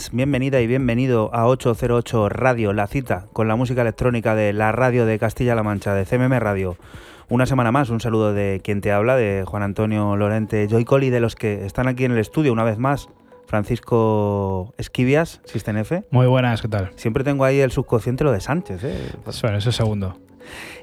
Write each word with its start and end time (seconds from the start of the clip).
Buenas, 0.00 0.12
bienvenida 0.12 0.60
y 0.62 0.66
bienvenido 0.66 1.30
a 1.34 1.46
808 1.46 2.30
Radio, 2.30 2.72
la 2.72 2.86
cita 2.86 3.26
con 3.32 3.48
la 3.48 3.56
música 3.56 3.82
electrónica 3.82 4.34
de 4.34 4.52
la 4.54 4.72
radio 4.72 5.04
de 5.04 5.18
Castilla-La 5.18 5.62
Mancha, 5.62 5.94
de 5.94 6.06
CMM 6.06 6.38
Radio. 6.38 6.76
Una 7.28 7.44
semana 7.44 7.70
más, 7.70 7.90
un 7.90 8.00
saludo 8.00 8.32
de 8.32 8.60
quien 8.64 8.80
te 8.80 8.92
habla, 8.92 9.16
de 9.16 9.44
Juan 9.46 9.62
Antonio 9.62 10.16
Lorente 10.16 10.66
Joycol 10.70 11.04
y 11.04 11.10
de 11.10 11.20
los 11.20 11.34
que 11.34 11.66
están 11.66 11.86
aquí 11.86 12.04
en 12.04 12.12
el 12.12 12.18
estudio 12.18 12.52
una 12.52 12.64
vez 12.64 12.78
más. 12.78 13.08
Francisco 13.46 14.72
Esquivias, 14.78 15.40
System 15.44 15.76
F. 15.78 16.04
Muy 16.10 16.26
buenas, 16.26 16.62
¿qué 16.62 16.68
tal? 16.68 16.92
Siempre 16.96 17.24
tengo 17.24 17.44
ahí 17.44 17.60
el 17.60 17.72
subconsciente 17.72 18.24
lo 18.24 18.32
de 18.32 18.40
Sánchez. 18.40 18.82
¿eh? 18.84 18.96
Bueno, 19.42 19.58
ese 19.58 19.72
segundo. 19.72 20.16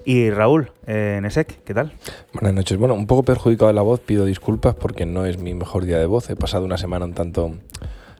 Y 0.05 0.29
Raúl, 0.29 0.71
eh, 0.85 1.19
Nesek, 1.21 1.63
¿qué 1.63 1.73
tal? 1.73 1.93
Buenas 2.33 2.53
noches. 2.53 2.77
Bueno, 2.77 2.93
un 2.93 3.07
poco 3.07 3.23
perjudicado 3.23 3.67
de 3.67 3.73
la 3.73 3.81
voz, 3.81 3.99
pido 3.99 4.25
disculpas 4.25 4.75
porque 4.75 5.05
no 5.05 5.25
es 5.25 5.39
mi 5.39 5.53
mejor 5.53 5.85
día 5.85 5.97
de 5.97 6.05
voz. 6.05 6.29
He 6.29 6.35
pasado 6.35 6.65
una 6.65 6.77
semana 6.77 7.05
un 7.05 7.13
tanto 7.13 7.53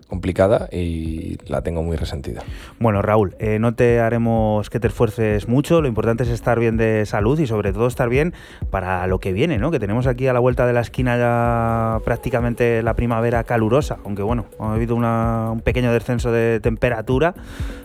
complicada 0.08 0.70
y 0.72 1.38
la 1.48 1.62
tengo 1.62 1.84
muy 1.84 1.98
resentida. 1.98 2.42
Bueno, 2.80 3.02
Raúl, 3.02 3.36
eh, 3.40 3.60
no 3.60 3.76
te 3.76 4.00
haremos 4.00 4.70
que 4.70 4.80
te 4.80 4.88
esfuerces 4.88 5.48
mucho, 5.48 5.82
lo 5.82 5.88
importante 5.88 6.24
es 6.24 6.30
estar 6.30 6.60
bien 6.60 6.78
de 6.78 7.06
salud 7.06 7.40
y 7.40 7.48
sobre 7.48 7.74
todo 7.74 7.88
estar 7.88 8.10
bien 8.10 8.34
para 8.70 9.06
lo 9.08 9.20
que 9.20 9.34
viene, 9.34 9.58
¿no? 9.58 9.72
Que 9.72 9.80
tenemos 9.80 10.08
aquí 10.08 10.28
a 10.28 10.34
la 10.34 10.40
vuelta 10.40 10.66
de 10.66 10.74
la 10.74 10.82
esquina 10.82 11.18
ya 11.18 12.00
prácticamente 12.06 12.82
la 12.84 12.96
primavera 12.96 13.44
calurosa, 13.44 13.98
aunque 14.06 14.24
bueno, 14.24 14.46
ha 14.60 14.74
habido 14.74 14.96
un 14.96 15.62
pequeño 15.62 15.92
descenso 15.92 16.32
de 16.32 16.60
temperatura, 16.60 17.34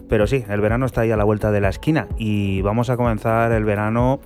pero 0.08 0.26
sí, 0.26 0.44
el 0.48 0.60
verano 0.60 0.86
está 0.86 1.02
ahí 1.02 1.10
a 1.10 1.16
la 1.16 1.24
vuelta 1.24 1.50
de 1.50 1.60
la 1.60 1.70
esquina 1.70 2.08
y 2.18 2.62
vamos 2.62 2.90
a 2.90 2.96
comenzar 2.96 3.50
el 3.52 3.64
verano 3.64 4.20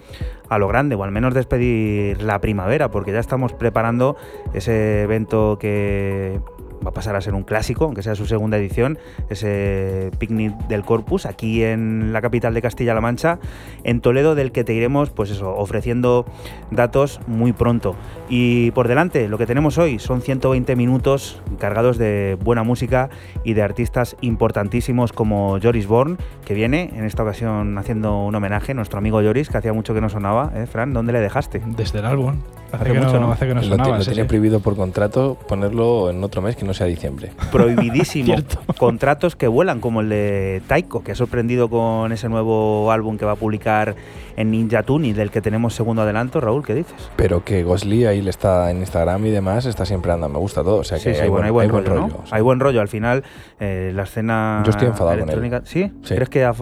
a 0.49 0.59
lo 0.59 0.69
grande, 0.69 0.95
o 0.95 1.05
al 1.05 1.13
menos 1.13 1.35
despedir 1.35 2.23
la 2.23 2.41
primavera, 2.41 2.91
porque 2.91 3.13
ya 3.13 3.21
estamos 3.21 3.53
preparando 3.53 4.17
ese 4.53 5.03
evento 5.03 5.59
que 5.59 6.41
va 6.85 6.91
a 6.91 6.93
pasar 6.93 7.17
a 7.17 7.21
ser 7.21 7.35
un 7.35 7.43
clásico, 7.43 7.85
aunque 7.85 8.03
sea 8.03 8.15
su 8.15 8.27
segunda 8.27 8.57
edición, 8.57 8.99
ese 9.29 10.11
picnic 10.19 10.57
del 10.69 10.85
Corpus, 10.85 11.27
aquí 11.27 11.63
en 11.63 12.13
la 12.13 12.23
capital 12.23 12.55
de 12.55 12.63
Castilla-La 12.63 13.01
Mancha, 13.01 13.39
en 13.85 14.01
Toledo, 14.01 14.35
del 14.35 14.53
que 14.53 14.65
te 14.65 14.75
iremos, 14.75 15.11
pues 15.11 15.31
eso, 15.31 15.55
ofreciendo 15.55 16.27
datos 16.71 17.21
muy 17.27 17.53
pronto. 17.53 17.97
Y 18.29 18.71
por 18.73 18.89
delante, 18.89 19.29
lo 19.29 19.39
que 19.39 19.47
tenemos 19.47 19.79
hoy 19.79 19.99
son 19.99 20.21
120 20.21 20.77
minutos 20.77 21.43
cargados 21.59 21.99
de 21.99 22.37
buena 22.43 22.63
música 22.63 23.11
y 23.45 23.55
de 23.55 23.63
artistas 23.63 24.17
importantísimos 24.21 25.13
como 25.13 25.59
Joris 25.63 25.87
Born, 25.87 26.19
que 26.45 26.55
viene 26.55 26.91
en 26.95 27.05
esta 27.05 27.23
ocasión 27.23 27.79
haciendo 27.79 28.25
un 28.25 28.35
homenaje, 28.35 28.75
nuestro 28.75 28.99
amigo 28.99 29.23
Joris, 29.23 29.49
que 29.49 29.59
hacía 29.59 29.73
mucho 29.73 29.95
que 29.95 30.01
no 30.01 30.09
sonaba. 30.09 30.53
¿eh, 30.55 30.67
Fran? 30.67 30.93
¿Dónde 30.93 31.13
le 31.13 31.21
dejaste? 31.21 31.63
Desde 31.77 32.01
el 32.01 32.07
álbum. 32.07 32.41
Hace, 32.73 32.93
mucho 32.93 33.21
no, 33.21 33.33
hace 33.33 33.47
que 33.47 33.55
no 33.55 33.63
sonaba. 33.63 33.99
Lo, 33.99 34.05
tenía 34.05 34.27
prohibido 34.27 34.61
por 34.61 34.77
contrato 34.77 35.37
ponerlo 35.49 36.11
en 36.11 36.23
otro 36.23 36.43
mes 36.43 36.57
que 36.57 36.65
no 36.65 36.75
sea 36.75 36.87
diciembre. 36.87 37.33
Prohibidísimo. 37.53 38.35
Contratos 38.79 39.37
que 39.37 39.49
vuelan, 39.49 39.81
como 39.81 40.01
el 40.01 40.09
de 40.09 40.63
Taiko, 40.67 41.03
que 41.03 41.13
ha 41.13 41.15
sorprendido 41.15 41.69
con 41.69 42.13
ese 42.13 42.29
nuevo 42.29 42.91
álbum 42.91 43.17
que 43.19 43.25
va 43.25 43.33
a 43.33 43.37
publicar 43.37 43.95
en 44.37 44.51
Ninja 44.51 44.83
Tune 44.83 45.15
del 45.15 45.31
que 45.31 45.41
tenemos 45.41 45.75
segundo 45.75 46.03
adelanto. 46.03 46.41
Raúl, 46.41 46.65
¿qué 46.65 46.75
dices? 46.75 47.11
Pero 47.17 47.45
que 47.45 47.63
Gosli 47.63 48.05
ahí 48.05 48.23
le 48.23 48.31
está 48.31 48.71
en 48.71 48.79
Instagram 48.79 49.27
y 49.27 49.31
demás, 49.31 49.67
está 49.67 49.85
siempre 49.85 50.13
andando, 50.13 50.35
me 50.35 50.41
gusta 50.41 50.63
todo. 50.63 50.77
O 50.77 50.85
sea 50.85 50.99
que 50.99 51.21
hay, 51.21 51.29
buen, 51.29 51.43
rollo. 51.71 52.23
Hay 52.31 52.43
buen 52.43 52.61
rollo. 52.61 52.81
Al 52.81 52.89
final, 52.89 53.25
eh, 53.59 53.91
la 53.95 54.05
escena. 54.05 54.63
Yo 54.65 54.71
estoy 54.71 54.89
enfadado 54.89 55.19
con 55.21 55.31
él. 55.31 55.61
¿Sí? 55.65 55.93
¿Crees 56.07 56.29
que 56.29 56.45
ha, 56.45 56.53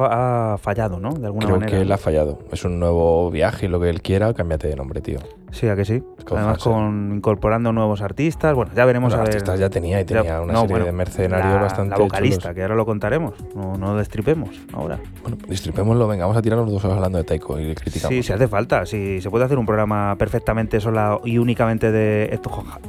fallado, 0.58 1.00
no? 1.00 1.12
De 1.12 1.26
alguna 1.26 1.46
Creo 1.46 1.58
manera. 1.58 1.76
que 1.76 1.82
él 1.82 1.92
ha 1.92 1.98
fallado. 1.98 2.38
Es 2.52 2.64
un 2.64 2.78
nuevo 2.78 3.30
viaje 3.30 3.66
y 3.66 3.68
lo 3.68 3.80
que 3.80 3.90
él 3.90 4.02
quiera, 4.02 4.32
cámbiate 4.34 4.68
de 4.68 4.76
nombre, 4.76 5.00
tío. 5.00 5.18
Sí, 5.54 5.68
a 5.68 5.76
que 5.76 5.84
sí. 5.84 6.02
Además, 6.30 6.58
con 6.58 7.12
incorporando 7.14 7.72
nuevos 7.72 8.02
artistas. 8.02 8.54
Bueno, 8.54 8.72
ya 8.74 8.84
veremos 8.84 9.14
a 9.14 9.18
ver. 9.18 9.28
artistas 9.28 9.60
ya 9.60 9.70
tenía 9.70 10.00
y 10.00 10.04
tenía 10.04 10.40
una 10.40 10.60
serie 10.62 10.84
de 10.84 10.92
mercenarios 10.92 11.60
bastante. 11.60 11.90
La 11.90 12.02
vocalista, 12.02 12.52
que 12.52 12.62
ahora 12.62 12.74
lo 12.74 12.84
contaremos. 12.84 13.34
No, 13.54 13.76
no 13.76 13.96
destripemos 13.96 14.50
ahora. 14.72 14.98
Bueno, 15.22 15.38
destripémoslo, 15.46 16.08
venga, 16.08 16.24
vamos 16.24 16.36
a 16.36 16.42
tirarnos 16.42 16.70
dos 16.70 16.84
horas 16.84 16.96
hablando 16.96 17.18
de 17.18 17.24
Taiko 17.24 17.58
criticamos. 17.74 18.14
Sí, 18.14 18.22
si 18.22 18.32
hace 18.32 18.48
falta. 18.48 18.86
Si 18.86 19.20
se 19.20 19.30
puede 19.30 19.44
hacer 19.44 19.58
un 19.58 19.66
programa 19.66 20.16
perfectamente 20.18 20.80
sola 20.80 21.18
y 21.24 21.38
únicamente 21.38 21.92
de 21.92 22.38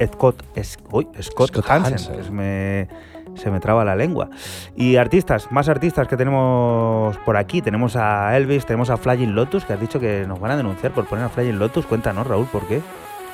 Scott, 0.06 0.42
Scott, 0.62 1.22
Scott 1.22 1.64
Hansen. 1.68 2.34
me, 2.34 2.88
se 3.34 3.50
me 3.50 3.60
traba 3.60 3.84
la 3.84 3.96
lengua. 3.96 4.30
Y 4.76 4.96
artistas, 4.96 5.50
más 5.50 5.68
artistas 5.68 6.08
que 6.08 6.16
tenemos 6.16 7.16
por 7.18 7.36
aquí. 7.36 7.62
Tenemos 7.62 7.96
a 7.96 8.36
Elvis, 8.36 8.66
tenemos 8.66 8.90
a 8.90 8.96
Flying 8.96 9.34
Lotus, 9.34 9.64
que 9.64 9.72
has 9.72 9.80
dicho 9.80 10.00
que 10.00 10.26
nos 10.26 10.40
van 10.40 10.52
a 10.52 10.56
denunciar 10.56 10.92
por 10.92 11.06
poner 11.06 11.24
a 11.24 11.28
Flying 11.28 11.58
Lotus. 11.58 11.86
Cuéntanos, 11.86 12.26
Raúl, 12.26 12.46
¿por 12.46 12.66
qué? 12.66 12.80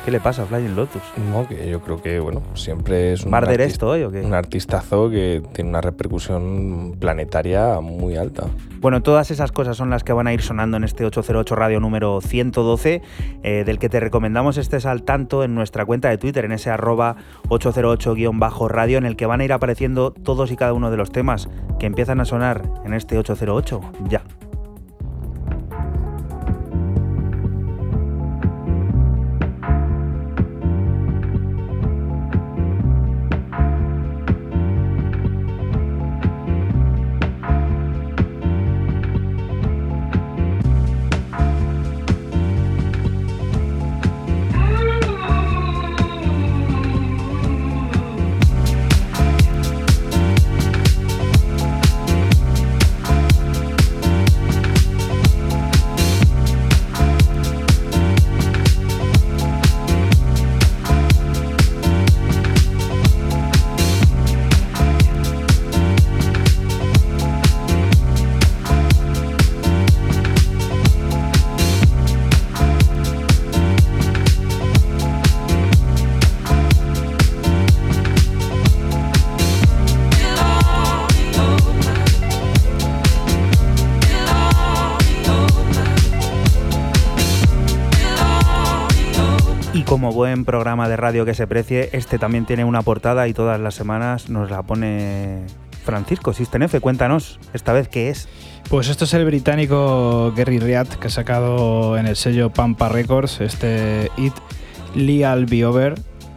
¿Qué 0.05 0.11
le 0.11 0.19
pasa 0.19 0.43
a 0.43 0.47
Flying 0.47 0.75
Lotus? 0.75 1.03
No, 1.31 1.47
que 1.47 1.71
yo 1.71 1.81
creo 1.81 2.03
que, 2.03 2.19
bueno, 2.19 2.43
siempre 2.55 3.13
es 3.13 3.25
un, 3.25 3.33
artista, 3.33 3.87
hoy, 3.87 4.03
¿o 4.03 4.11
qué? 4.11 4.21
un 4.23 4.35
artistazo 4.35 5.09
que 5.09 5.41
tiene 5.53 5.71
una 5.71 5.81
repercusión 5.81 6.97
planetaria 6.99 7.79
muy 7.81 8.17
alta. 8.17 8.47
Bueno, 8.81 9.01
todas 9.01 9.31
esas 9.31 9.53
cosas 9.53 9.77
son 9.77 9.91
las 9.91 10.03
que 10.03 10.13
van 10.13 10.27
a 10.27 10.33
ir 10.33 10.43
sonando 10.43 10.77
en 10.77 10.83
este 10.83 11.05
808 11.05 11.55
Radio 11.55 11.79
número 11.79 12.21
112, 12.21 13.01
eh, 13.45 13.63
del 13.65 13.79
que 13.79 13.89
te 13.89 14.01
recomendamos 14.01 14.57
estés 14.57 14.87
al 14.87 15.05
tanto 15.05 15.45
en 15.45 15.55
nuestra 15.55 15.87
cuenta 15.87 16.09
de 16.09 16.19
Twitter, 16.19 16.45
en 16.45 16.51
ese 16.51 16.71
arroba 16.71 17.15
808-radio, 17.49 18.99
en 18.99 19.07
el 19.07 19.15
que 19.15 19.27
van 19.27 19.41
a 19.41 19.45
ir 19.45 19.53
apareciendo 19.53 20.11
todos 20.11 20.51
y 20.51 20.57
cada 20.57 20.73
uno 20.73 20.91
de 20.91 20.97
los 20.97 21.13
temas 21.13 21.49
que 21.79 21.87
empiezan 21.87 22.19
a 22.19 22.25
sonar 22.25 22.63
en 22.85 22.95
este 22.95 23.19
808. 23.19 23.81
Ya. 24.09 24.25
Buen 90.43 90.45
programa 90.45 90.89
de 90.89 90.97
radio 90.97 91.25
que 91.25 91.35
se 91.35 91.47
precie, 91.47 91.91
este 91.93 92.19
también 92.19 92.47
tiene 92.47 92.65
una 92.65 92.83
portada 92.83 93.29
y 93.29 93.33
todas 93.33 93.61
las 93.61 93.77
semanas 93.77 94.29
nos 94.29 94.51
la 94.51 94.63
pone 94.63 95.43
Francisco 95.85 96.33
Sistenefe. 96.33 96.81
Cuéntanos, 96.81 97.39
esta 97.53 97.73
vez 97.73 97.87
qué 97.87 98.09
es. 98.09 98.29
Pues 98.69 98.89
esto 98.89 99.05
es 99.05 99.15
el 99.15 99.25
británico 99.25 100.33
Gary 100.37 100.59
Riat 100.59 100.89
que 100.95 101.07
ha 101.07 101.11
sacado 101.11 101.97
en 101.97 102.07
el 102.07 102.17
sello 102.17 102.51
Pampa 102.51 102.89
Records 102.89 103.41
este 103.41 104.11
It 104.17 104.33
Leal 104.97 105.47
Be 105.47 105.65
Over. 105.65 105.95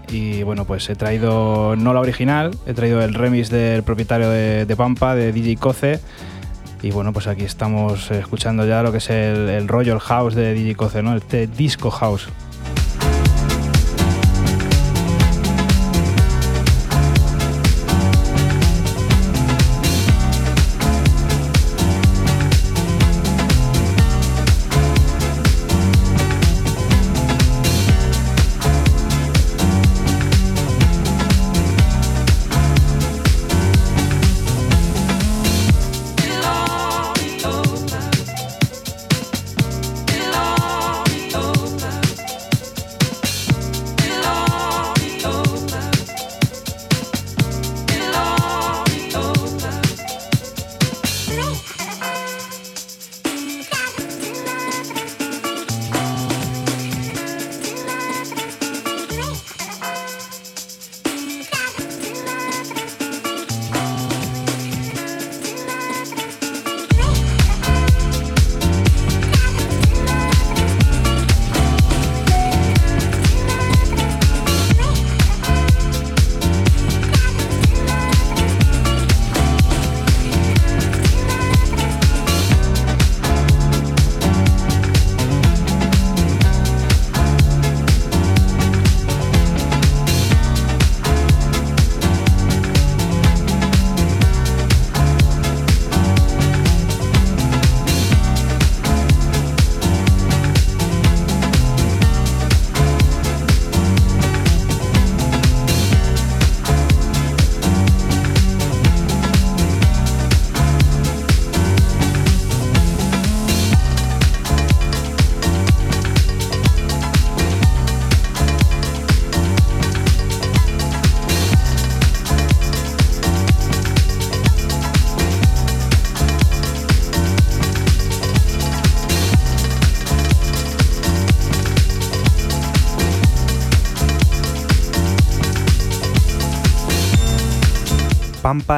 Y 0.10 0.44
bueno, 0.44 0.66
pues 0.66 0.88
he 0.90 0.96
traído 0.96 1.76
no 1.76 1.92
la 1.94 2.02
original, 2.02 2.52
he 2.68 2.76
traído 2.76 3.02
el 3.02 3.16
remix 3.16 3.50
del 3.50 3.82
propietario 3.82 4.30
de, 4.30 4.76
Pampa, 4.78 5.16
de 5.16 5.32
DJ 5.32 5.56
Coce. 5.56 6.00
Y 6.84 6.92
bueno, 6.92 7.12
pues 7.12 7.26
aquí 7.26 7.44
estamos 7.44 8.12
escuchando 8.12 8.68
ya 8.68 8.84
lo 8.84 8.92
que 8.92 9.00
es 9.00 9.10
el, 9.10 9.50
el 9.50 9.68
Royal 9.68 10.00
House 10.00 10.36
de 10.36 10.54
DJ 10.54 10.76
Coce, 10.76 11.02
¿no? 11.02 11.16
Este 11.16 11.48
Disco 11.48 11.90
House. 11.90 12.30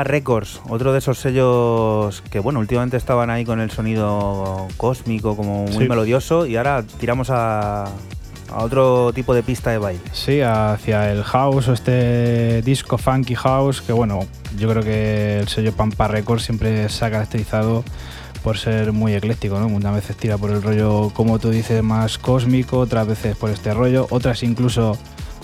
Records, 0.07 0.62
otro 0.69 0.92
de 0.94 1.00
esos 1.00 1.19
sellos 1.19 2.24
que, 2.30 2.39
bueno, 2.39 2.59
últimamente 2.59 2.98
estaban 2.98 3.30
ahí 3.30 3.45
con 3.45 3.59
el 3.59 3.71
sonido 3.71 4.68
cósmico, 4.77 5.36
como 5.36 5.63
muy 5.65 5.83
Sí. 5.83 5.89
melodioso, 5.89 6.45
y 6.45 6.56
ahora 6.57 6.83
tiramos 7.00 7.30
a, 7.30 7.83
a 7.86 8.63
otro 8.63 9.12
tipo 9.13 9.33
de 9.33 9.44
pista 9.44 9.71
de 9.71 9.77
baile. 9.77 10.01
Sí, 10.13 10.42
hacia 10.42 11.12
el 11.12 11.24
house 11.24 11.68
o 11.68 11.74
este 11.74 12.62
disco 12.62 12.98
funky 12.98 13.36
house, 13.36 13.81
que 13.81 13.94
bueno, 13.94 14.19
yo 14.57 14.69
creo 14.69 14.83
que 14.83 15.39
el 15.39 15.48
sello 15.48 15.74
Pampa 15.74 16.07
Records 16.07 16.44
siempre 16.44 16.88
se 16.89 17.06
ha 17.06 17.12
caracterizado 17.12 17.83
por 18.44 18.57
ser 18.57 18.94
muy 18.94 19.13
ecléctico, 19.13 19.59
¿no? 19.59 19.68
Unas 19.68 19.94
veces 19.95 20.15
tira 20.15 20.38
por 20.38 20.51
el 20.51 20.62
rollo, 20.63 21.12
como 21.13 21.38
tú 21.39 21.50
dices, 21.50 21.83
más 21.83 22.18
cósmico, 22.18 22.80
otras 22.80 23.06
veces 23.06 23.36
por 23.36 23.50
este 23.50 23.74
rollo, 23.74 24.07
otras 24.09 24.42
incluso 24.44 24.98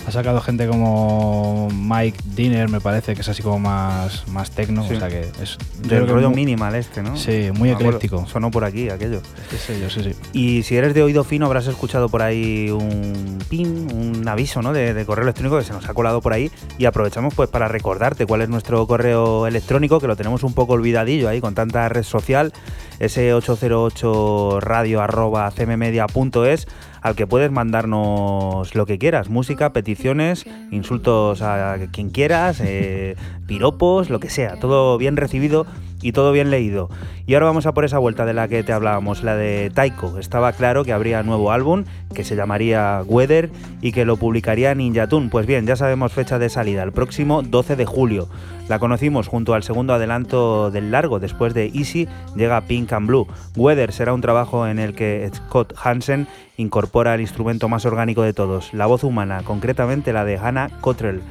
ha 0.06 0.10
sacado 0.10 0.40
gente 0.40 0.66
como 0.68 1.68
Mike 1.72 2.18
Dinner, 2.36 2.68
me 2.68 2.80
parece, 2.80 3.14
que 3.14 3.22
es 3.22 3.28
así 3.28 3.42
como 3.42 3.58
más, 3.58 4.28
más 4.28 4.50
tecno, 4.50 4.86
Sí. 4.86 4.94
o 4.94 4.98
sea 4.98 5.08
que 5.08 5.30
es 5.42 5.56
yo 5.88 6.06
rollo 6.06 6.30
minimal 6.30 6.74
este, 6.74 7.02
¿no? 7.02 7.16
Sí, 7.16 7.50
muy 7.56 7.70
ecléctico. 7.70 8.26
Sonó 8.26 8.50
por 8.50 8.64
aquí, 8.64 8.90
aquello. 8.90 9.20
Sello, 9.66 9.88
sí, 9.88 10.02
sí. 10.02 10.12
Y 10.32 10.62
si 10.62 10.76
eres 10.76 10.92
de 10.94 11.02
oído 11.02 11.24
fino, 11.24 11.46
habrás 11.46 11.66
escuchado 11.66 12.08
por 12.08 12.22
ahí 12.22 12.70
un 12.70 13.38
pin, 13.48 13.88
un 13.92 14.28
aviso 14.28 14.60
¿no? 14.62 14.72
de, 14.72 14.92
de 14.94 15.06
correo 15.06 15.22
electrónico 15.24 15.58
que 15.58 15.64
se 15.64 15.72
nos 15.72 15.88
ha 15.88 15.94
colado 15.94 16.20
por 16.20 16.32
ahí. 16.32 16.50
Y 16.78 16.84
aprovechamos 16.84 17.34
pues 17.34 17.48
para 17.48 17.68
recordarte 17.68 18.26
cuál 18.26 18.42
es 18.42 18.48
nuestro 18.48 18.86
correo 18.86 19.46
electrónico, 19.46 20.00
que 20.00 20.06
lo 20.06 20.16
tenemos 20.16 20.42
un 20.42 20.52
poco 20.54 20.74
olvidadillo 20.74 21.28
ahí 21.28 21.40
con 21.40 21.54
tanta 21.54 21.88
red 21.88 22.02
social, 22.02 22.52
ese 23.00 23.32
808 23.34 24.60
radio 24.60 25.00
arroba 25.00 25.50
cmmedia.es, 25.50 26.66
al 27.04 27.14
que 27.14 27.26
puedes 27.26 27.52
mandarnos 27.52 28.74
lo 28.74 28.86
que 28.86 28.98
quieras, 28.98 29.28
música, 29.28 29.74
peticiones, 29.74 30.46
insultos 30.70 31.42
a 31.42 31.76
quien 31.92 32.08
quieras, 32.08 32.60
eh, 32.64 33.14
piropos, 33.46 34.08
lo 34.08 34.20
que 34.20 34.30
sea, 34.30 34.58
todo 34.58 34.96
bien 34.96 35.18
recibido 35.18 35.66
y 36.04 36.12
todo 36.12 36.32
bien 36.32 36.50
leído. 36.50 36.90
Y 37.26 37.32
ahora 37.32 37.46
vamos 37.46 37.64
a 37.64 37.72
por 37.72 37.86
esa 37.86 37.98
vuelta 37.98 38.26
de 38.26 38.34
la 38.34 38.46
que 38.46 38.62
te 38.62 38.74
hablábamos, 38.74 39.24
la 39.24 39.34
de 39.36 39.72
Taiko. 39.74 40.18
Estaba 40.18 40.52
claro 40.52 40.84
que 40.84 40.92
habría 40.92 41.22
nuevo 41.22 41.50
álbum 41.50 41.84
que 42.14 42.24
se 42.24 42.36
llamaría 42.36 43.02
Weather 43.06 43.50
y 43.80 43.92
que 43.92 44.04
lo 44.04 44.18
publicaría 44.18 44.74
Ninja 44.74 45.06
Tune. 45.08 45.30
Pues 45.30 45.46
bien, 45.46 45.66
ya 45.66 45.76
sabemos 45.76 46.12
fecha 46.12 46.38
de 46.38 46.50
salida, 46.50 46.82
el 46.82 46.92
próximo 46.92 47.42
12 47.42 47.76
de 47.76 47.86
julio. 47.86 48.28
La 48.68 48.78
conocimos 48.78 49.28
junto 49.28 49.54
al 49.54 49.62
segundo 49.62 49.94
adelanto 49.94 50.70
del 50.70 50.90
largo, 50.90 51.20
después 51.20 51.54
de 51.54 51.70
Easy 51.74 52.06
llega 52.36 52.60
Pink 52.62 52.92
and 52.92 53.06
Blue. 53.06 53.26
Weather 53.56 53.90
será 53.90 54.12
un 54.12 54.20
trabajo 54.20 54.66
en 54.66 54.78
el 54.78 54.94
que 54.94 55.30
Scott 55.34 55.72
Hansen 55.82 56.28
incorpora 56.58 57.14
el 57.14 57.22
instrumento 57.22 57.70
más 57.70 57.86
orgánico 57.86 58.22
de 58.22 58.34
todos, 58.34 58.74
la 58.74 58.84
voz 58.84 59.04
humana, 59.04 59.42
concretamente 59.42 60.12
la 60.12 60.26
de 60.26 60.36
Hannah 60.36 60.70
Cottrell, 60.80 61.22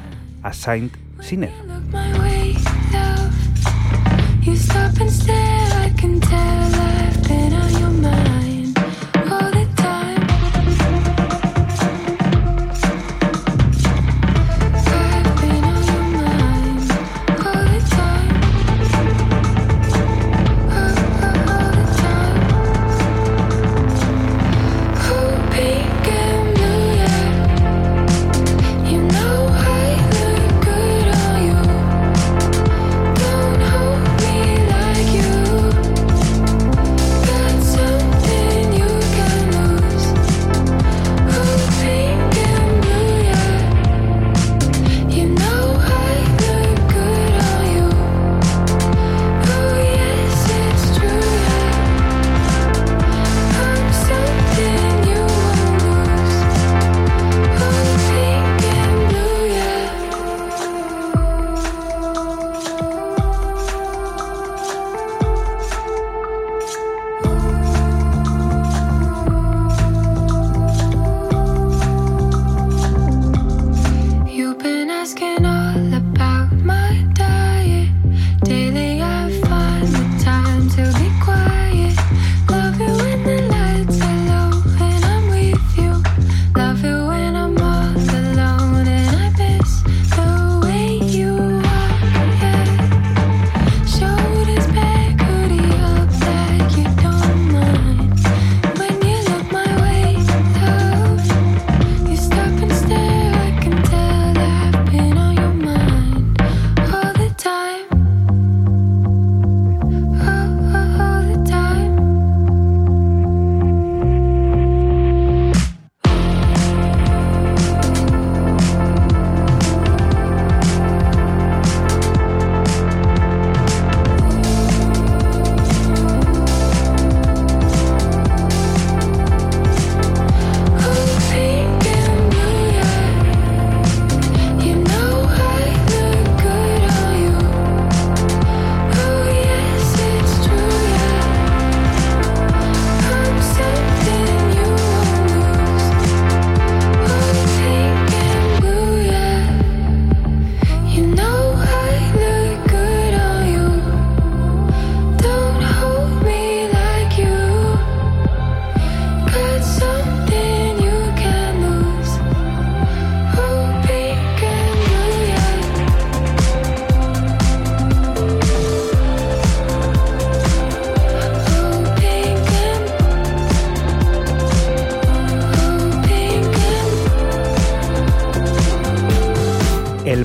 a 0.42 0.51
Saint 0.51 0.94
Sinner. 1.22 1.51
Wednesday. 5.13 5.43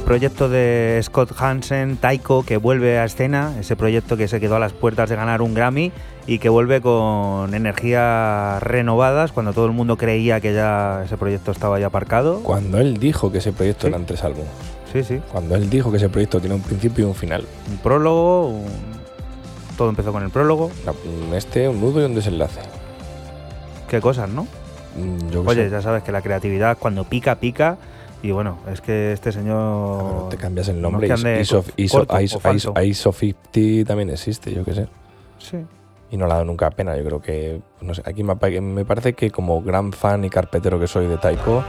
Proyecto 0.09 0.49
de 0.49 0.99
Scott 1.03 1.33
Hansen, 1.39 1.99
Taiko, 1.99 2.43
que 2.43 2.57
vuelve 2.57 2.99
a 2.99 3.05
escena, 3.05 3.53
ese 3.61 3.77
proyecto 3.77 4.17
que 4.17 4.27
se 4.27 4.41
quedó 4.41 4.57
a 4.57 4.59
las 4.59 4.73
puertas 4.73 5.11
de 5.11 5.17
ganar 5.17 5.43
un 5.43 5.53
Grammy 5.53 5.93
y 6.27 6.39
que 6.39 6.49
vuelve 6.49 6.81
con 6.81 7.53
energías 7.53 8.63
renovadas 8.63 9.33
cuando 9.33 9.53
todo 9.53 9.67
el 9.67 9.73
mundo 9.73 9.99
creía 9.99 10.41
que 10.41 10.55
ya 10.55 11.03
ese 11.05 11.19
proyecto 11.19 11.51
estaba 11.51 11.79
ya 11.79 11.89
aparcado. 11.89 12.41
Cuando 12.43 12.79
él 12.79 12.97
dijo 12.97 13.31
que 13.31 13.37
ese 13.37 13.53
proyecto 13.53 13.83
Sí. 13.83 13.89
eran 13.89 14.07
tres 14.07 14.25
álbumes. 14.25 14.49
Sí, 14.91 15.05
sí. 15.05 15.21
Cuando 15.31 15.55
él 15.57 15.69
dijo 15.69 15.91
que 15.91 15.99
ese 15.99 16.09
proyecto 16.09 16.41
tiene 16.41 16.55
un 16.55 16.63
principio 16.63 17.05
y 17.05 17.09
un 17.09 17.15
final. 17.15 17.45
Un 17.71 17.77
prólogo, 17.77 18.49
un- 18.49 18.65
todo 19.77 19.91
empezó 19.91 20.11
con 20.11 20.23
el 20.23 20.31
prólogo. 20.31 20.71
Este, 21.35 21.69
un 21.69 21.83
nudo 21.83 22.01
y 22.01 22.05
un 22.07 22.15
desenlace. 22.15 22.61
Qué 23.91 24.01
cosas, 24.01 24.31
¿no? 24.31 24.45
Mm, 24.97 25.29
Yo 25.31 25.43
Oye, 25.43 25.65
sé. 25.67 25.71
ya 25.71 25.83
sabes 25.83 26.03
que 26.03 26.13
la 26.13 26.23
creatividad 26.23 26.79
cuando 26.79 27.05
pica, 27.05 27.35
pica 27.35 27.77
Y 28.23 28.33
bueno, 28.33 28.59
es 28.73 28.81
que 28.81 29.13
este 29.13 29.31
señor. 29.31 30.29
Te 30.29 30.37
cambias 30.37 30.69
el 30.69 30.81
no 30.81 30.91
nombre. 30.91 31.07
Is- 31.09 31.25
ISO, 31.41 31.65
ISO, 31.77 32.07
ISO, 32.21 32.41
falso. 32.41 32.73
ISO, 32.77 32.83
ISO 32.83 33.13
50 33.13 33.87
también 33.87 34.11
existe, 34.11 34.53
yo 34.53 34.65
qué 34.65 34.75
sé. 34.75 34.89
Sí. 35.39 35.59
Y 36.11 36.17
no 36.17 36.27
le 36.27 36.33
ha 36.33 36.35
dado 36.37 36.47
nunca 36.47 36.71
pena. 36.71 36.97
Yo 36.97 37.05
creo 37.05 37.21
que, 37.23 37.61
no 37.81 37.95
sé, 37.95 38.03
aquí 38.05 38.25
me, 38.25 38.35
me 38.61 38.85
parece 38.85 39.13
que 39.13 39.31
como 39.31 39.63
gran 39.63 39.93
fan 39.93 40.25
y 40.25 40.31
carpetero 40.31 40.81
que 40.81 40.87
soy 40.89 41.07
de 41.07 41.17
Taiko, 41.19 41.63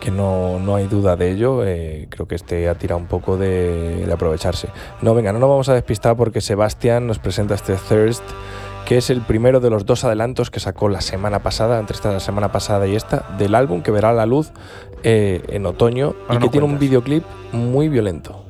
que 0.00 0.10
no, 0.10 0.58
no 0.58 0.74
hay 0.74 0.86
duda 0.88 1.14
de 1.14 1.30
ello, 1.30 1.64
eh, 1.64 2.08
creo 2.10 2.26
que 2.26 2.34
este 2.34 2.68
ha 2.68 2.74
tirado 2.74 3.00
un 3.00 3.06
poco 3.06 3.36
de, 3.36 4.04
de 4.06 4.12
aprovecharse. 4.12 4.68
No, 5.02 5.14
venga, 5.14 5.32
no 5.32 5.38
nos 5.38 5.48
vamos 5.48 5.68
a 5.68 5.74
despistar 5.74 6.16
porque 6.16 6.40
Sebastián 6.40 7.06
nos 7.06 7.18
presenta 7.18 7.54
este 7.54 7.76
Thirst, 7.76 8.22
que 8.86 8.98
es 8.98 9.10
el 9.10 9.20
primero 9.20 9.60
de 9.60 9.68
los 9.68 9.84
dos 9.84 10.04
adelantos 10.04 10.50
que 10.50 10.60
sacó 10.60 10.88
la 10.88 11.00
semana 11.00 11.40
pasada, 11.40 11.78
entre 11.78 11.96
esta 11.96 12.18
semana 12.20 12.52
pasada 12.52 12.86
y 12.86 12.94
esta, 12.96 13.26
del 13.38 13.54
álbum 13.54 13.82
que 13.82 13.90
verá 13.90 14.12
la 14.12 14.26
luz 14.26 14.52
eh, 15.08 15.40
en 15.50 15.66
otoño 15.66 16.16
Ahora 16.26 16.34
y 16.34 16.38
que 16.42 16.48
tiene 16.48 16.66
un 16.66 16.80
videoclip 16.80 17.22
muy 17.52 17.88
violento. 17.88 18.42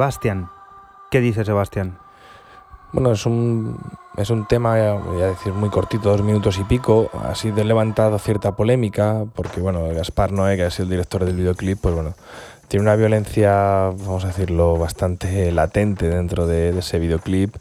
Sebastián. 0.00 0.48
¿Qué 1.10 1.20
dice 1.20 1.44
Sebastián? 1.44 1.98
Bueno, 2.94 3.12
es 3.12 3.26
un, 3.26 3.76
es 4.16 4.30
un 4.30 4.46
tema, 4.46 4.94
voy 4.94 5.20
a 5.20 5.26
decir, 5.26 5.52
muy 5.52 5.68
cortito, 5.68 6.08
dos 6.08 6.22
minutos 6.22 6.58
y 6.58 6.64
pico. 6.64 7.10
Ha 7.22 7.34
sido 7.34 7.62
levantado 7.62 8.18
cierta 8.18 8.56
polémica, 8.56 9.26
porque, 9.34 9.60
bueno, 9.60 9.86
Gaspar 9.88 10.32
Noé, 10.32 10.56
que 10.56 10.64
es 10.64 10.80
el 10.80 10.88
director 10.88 11.26
del 11.26 11.36
videoclip, 11.36 11.78
pues 11.82 11.94
bueno, 11.94 12.14
tiene 12.68 12.84
una 12.84 12.96
violencia, 12.96 13.90
vamos 13.90 14.24
a 14.24 14.28
decirlo, 14.28 14.78
bastante 14.78 15.52
latente 15.52 16.08
dentro 16.08 16.46
de, 16.46 16.72
de 16.72 16.78
ese 16.78 16.98
videoclip 16.98 17.56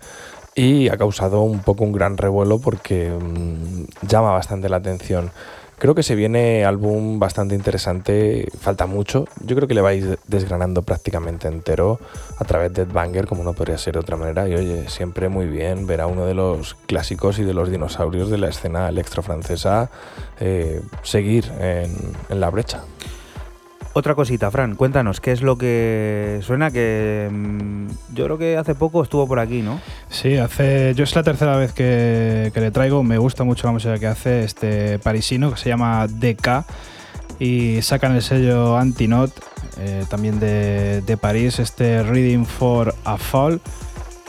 y 0.55 0.88
ha 0.88 0.96
causado 0.96 1.41
un 1.41 1.60
poco 1.60 1.84
un 1.84 1.91
gran 1.91 2.15
revuelo 2.15 2.60
porque 2.60 3.10
mm, 3.12 4.08
llama 4.08 4.31
bastante 4.31 4.69
la 4.69 4.77
atención. 4.77 5.31
Creo 5.79 5.95
que 5.95 6.03
se 6.03 6.13
viene 6.13 6.65
álbum 6.65 7.19
bastante 7.19 7.55
interesante, 7.55 8.50
falta 8.59 8.86
mucho. 8.86 9.25
Yo 9.45 9.55
creo 9.55 9.65
que 9.65 9.74
le 9.74 9.79
vais 9.79 10.05
desgranando 10.27 10.81
prácticamente 10.81 11.48
entero 11.48 12.01
a 12.38 12.43
través 12.43 12.74
de 12.74 12.83
Banger, 12.83 13.27
como 13.27 13.45
no 13.45 13.53
podría 13.53 13.77
ser 13.77 13.93
de 13.93 14.00
otra 14.01 14.17
manera. 14.17 14.45
Y 14.50 14.55
oye, 14.55 14.89
siempre 14.89 15.29
muy 15.29 15.48
bien 15.48 15.88
ver 15.88 16.01
a 16.01 16.07
uno 16.07 16.25
de 16.25 16.33
los 16.33 16.75
clásicos 16.86 17.39
y 17.39 17.45
de 17.45 17.53
los 17.53 17.71
dinosaurios 17.71 18.29
de 18.29 18.38
la 18.38 18.50
escena 18.50 18.89
electro 18.89 19.24
francesa 19.24 19.89
eh, 20.41 20.81
seguir 21.01 21.50
en 21.59 22.39
la 22.41 22.50
brecha. 22.50 22.83
Otra 23.93 24.13
cosita, 24.13 24.51
Fran, 24.51 24.75
cuéntanos, 24.75 25.19
¿qué 25.19 25.31
es 25.31 25.41
lo 25.41 25.58
que 25.58 26.39
suena? 26.43 26.69
Que 26.69 27.27
mm, 27.31 27.88
yo 28.13 28.25
creo 28.25 28.38
que 28.38 28.55
hace 28.55 28.75
poco 28.75 29.01
estuvo 29.01 29.27
por 29.27 29.39
aquí, 29.39 29.63
¿no? 29.63 29.81
Sí, 30.10 30.38
hace. 30.38 30.93
Yo 30.96 31.03
es 31.03 31.15
la 31.15 31.24
tercera 31.24 31.58
vez 31.58 31.74
que, 31.74 32.51
que 32.53 32.62
le 32.62 32.69
traigo. 32.69 33.03
Me 33.03 33.17
gusta 33.17 33.43
mucho 33.43 33.65
la 33.65 33.74
música 33.74 33.98
que 33.98 34.05
hace 34.05 34.43
este 34.43 35.00
parisino 35.00 35.51
que 35.51 35.58
se 35.58 35.69
llama 35.69 36.05
DK. 36.08 36.65
Y 37.39 37.81
sacan 37.81 38.15
el 38.15 38.22
sello 38.22 38.77
Antinot, 38.77 39.31
eh, 39.77 40.03
también 40.10 40.39
de, 40.39 41.01
de 41.01 41.17
París, 41.17 41.58
este 41.60 42.03
Reading 42.03 42.46
for 42.46 42.93
a 43.05 43.17
Fall. 43.17 43.62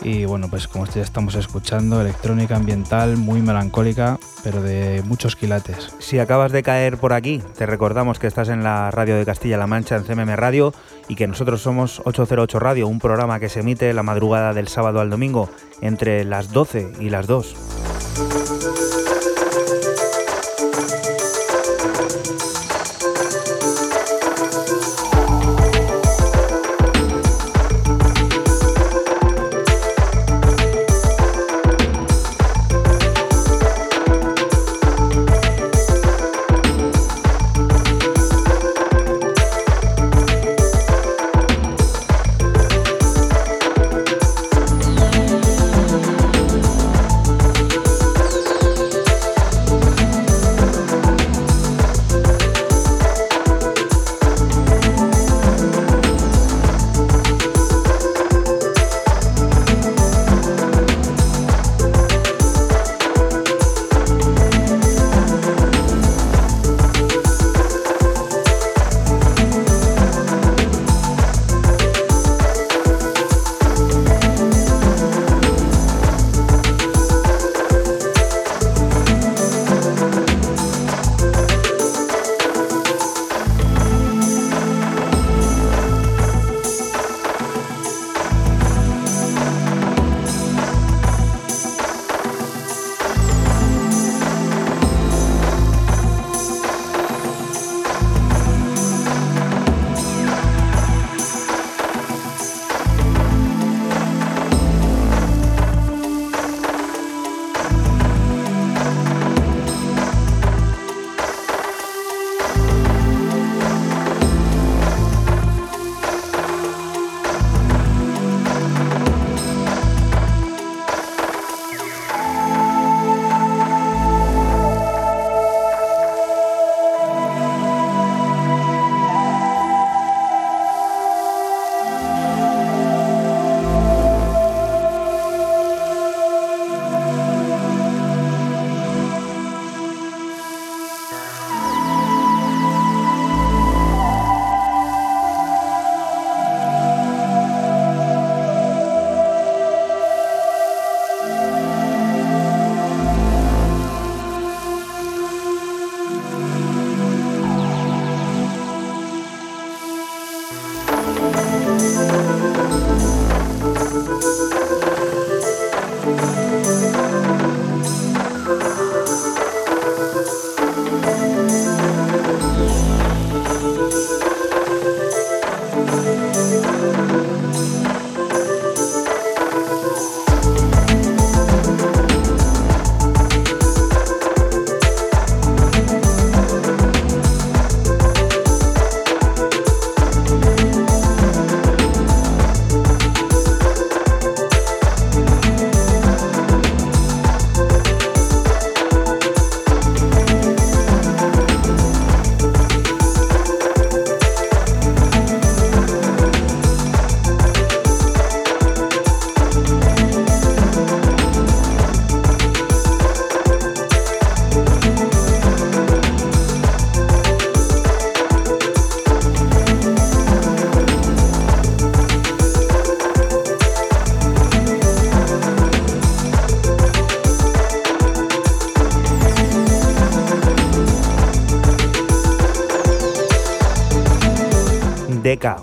Y 0.02 0.25
bueno, 0.25 0.49
pues 0.49 0.66
como 0.66 0.87
ya 0.87 1.02
estamos 1.02 1.35
escuchando, 1.35 2.00
electrónica 2.00 2.57
ambiental 2.57 3.16
muy 3.16 3.42
melancólica, 3.42 4.19
pero 4.42 4.62
de 4.62 5.02
muchos 5.07 5.37
quilates. 5.37 5.95
Si 5.99 6.19
acabas 6.19 6.52
de 6.52 6.62
caer 6.62 6.97
por 6.97 7.12
aquí, 7.12 7.42
te 7.57 7.66
recordamos 7.66 8.19
que 8.19 8.26
estás 8.26 8.49
en 8.49 8.64
la 8.64 8.90
radio 8.90 9.16
de 9.16 9.26
Castilla-La 9.26 9.66
Mancha, 9.66 9.97
en 9.97 10.04
CMM 10.04 10.35
Radio, 10.37 10.73
y 11.09 11.16
que 11.16 11.26
nosotros 11.26 11.61
somos 11.61 12.00
808 12.04 12.59
Radio, 12.59 12.88
un 12.88 12.99
programa 12.99 13.40
que 13.40 13.49
se 13.49 13.61
emite 13.61 13.92
la 13.92 14.02
madrugada 14.02 14.54
del 14.54 14.69
sábado 14.69 15.00
al 15.00 15.11
domingo, 15.11 15.50
entre 15.83 16.25
las 16.25 16.50
12 16.50 16.92
y 17.00 17.11
las 17.11 17.26
2. 17.26 18.89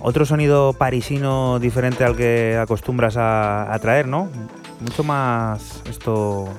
Otro 0.02 0.26
sonido 0.26 0.74
parisino 0.74 1.60
diferente 1.60 2.04
al 2.04 2.16
que 2.16 2.58
acostumbras 2.60 3.18
a, 3.18 3.74
a 3.74 3.80
traer, 3.80 4.08
¿no? 4.08 4.30
Mucho 4.82 5.04
más 5.04 5.82
esto 5.90 6.50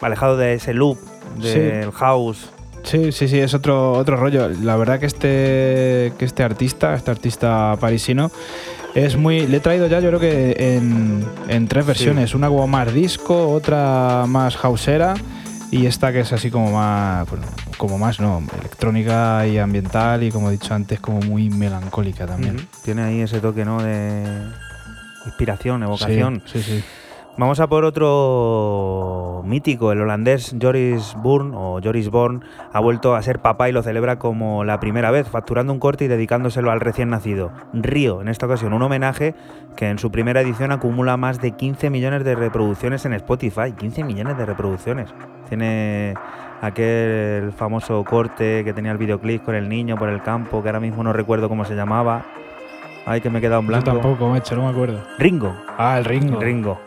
alejado 0.00 0.36
de 0.36 0.54
ese 0.54 0.74
loop 0.74 0.98
del 1.40 1.92
house. 1.92 2.50
Sí, 2.82 3.12
sí, 3.12 3.28
sí, 3.28 3.38
es 3.38 3.54
otro, 3.54 3.92
otro 3.92 4.16
rollo. 4.16 4.48
La 4.48 4.76
verdad 4.76 4.98
que 4.98 5.06
este, 5.06 6.12
que 6.18 6.24
este 6.24 6.42
artista, 6.42 6.94
este 6.94 7.10
artista 7.10 7.76
parisino, 7.78 8.30
es 8.94 9.16
muy. 9.16 9.46
Le 9.46 9.58
he 9.58 9.60
traído 9.60 9.86
ya, 9.86 10.00
yo 10.00 10.08
creo 10.08 10.20
que 10.20 10.76
en, 10.76 11.24
en 11.48 11.68
tres 11.68 11.86
versiones. 11.86 12.34
Una 12.34 12.48
como 12.48 12.66
más 12.66 12.92
disco, 12.92 13.50
otra 13.50 14.24
más 14.26 14.56
houseera 14.56 15.14
y 15.70 15.86
esta 15.86 16.12
que 16.12 16.20
es 16.20 16.32
así 16.32 16.50
como 16.50 16.72
más. 16.72 17.28
bueno, 17.28 17.46
como 17.76 17.98
más, 17.98 18.20
no, 18.20 18.42
electrónica 18.58 19.46
y 19.46 19.58
ambiental 19.58 20.22
y 20.22 20.30
como 20.30 20.48
he 20.48 20.52
dicho 20.52 20.74
antes, 20.74 21.00
como 21.00 21.20
muy 21.20 21.50
melancólica 21.50 22.26
también. 22.26 22.68
Tiene 22.84 23.02
ahí 23.02 23.20
ese 23.20 23.40
toque, 23.40 23.64
¿no? 23.64 23.82
De 23.82 24.24
inspiración, 25.26 25.82
evocación. 25.82 26.42
Sí, 26.46 26.62
sí, 26.62 26.80
sí. 26.80 26.84
Vamos 27.36 27.58
a 27.60 27.68
por 27.68 27.84
otro 27.86 29.42
mítico, 29.46 29.92
el 29.92 30.00
holandés 30.02 30.54
Joris 30.60 31.14
Bourne 31.22 31.56
o 31.56 31.80
Joris 31.82 32.10
Born 32.10 32.44
ha 32.72 32.80
vuelto 32.80 33.14
a 33.14 33.22
ser 33.22 33.38
papá 33.38 33.68
y 33.68 33.72
lo 33.72 33.82
celebra 33.82 34.18
como 34.18 34.62
la 34.64 34.78
primera 34.78 35.10
vez, 35.10 35.26
facturando 35.26 35.72
un 35.72 35.78
corte 35.78 36.04
y 36.04 36.08
dedicándoselo 36.08 36.70
al 36.70 36.80
recién 36.80 37.08
nacido. 37.08 37.50
Río, 37.72 38.20
en 38.20 38.28
esta 38.28 38.44
ocasión, 38.44 38.74
un 38.74 38.82
homenaje 38.82 39.34
que 39.74 39.88
en 39.88 39.98
su 39.98 40.10
primera 40.10 40.42
edición 40.42 40.70
acumula 40.70 41.16
más 41.16 41.40
de 41.40 41.52
15 41.52 41.88
millones 41.88 42.24
de 42.24 42.34
reproducciones 42.34 43.06
en 43.06 43.14
Spotify. 43.14 43.72
15 43.72 44.04
millones 44.04 44.36
de 44.36 44.44
reproducciones. 44.44 45.08
Tiene 45.48 46.14
aquel 46.60 47.52
famoso 47.52 48.04
corte 48.04 48.64
que 48.64 48.74
tenía 48.74 48.92
el 48.92 48.98
videoclip 48.98 49.44
con 49.44 49.54
el 49.54 49.66
niño 49.68 49.96
por 49.96 50.10
el 50.10 50.20
campo, 50.22 50.62
que 50.62 50.68
ahora 50.68 50.80
mismo 50.80 51.02
no 51.02 51.14
recuerdo 51.14 51.48
cómo 51.48 51.64
se 51.64 51.74
llamaba. 51.74 52.26
Ay, 53.06 53.22
que 53.22 53.30
me 53.30 53.38
he 53.38 53.40
quedado 53.40 53.60
en 53.60 53.66
Yo 53.66 53.68
blanco. 53.70 53.92
tampoco, 53.92 54.28
macho, 54.28 54.54
no 54.56 54.64
me 54.64 54.68
acuerdo. 54.70 55.00
Ringo. 55.18 55.54
Ah, 55.78 55.96
el 55.96 56.04
Ringo. 56.04 56.38
Ringo. 56.38 56.78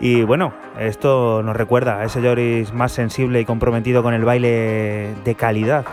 Y 0.00 0.22
bueno, 0.22 0.52
esto 0.78 1.42
nos 1.42 1.56
recuerda 1.56 2.00
a 2.00 2.04
ese 2.04 2.20
Joris 2.20 2.72
más 2.72 2.92
sensible 2.92 3.40
y 3.40 3.44
comprometido 3.44 4.02
con 4.02 4.12
el 4.12 4.24
baile 4.24 5.14
de 5.24 5.34
calidad. 5.34 5.86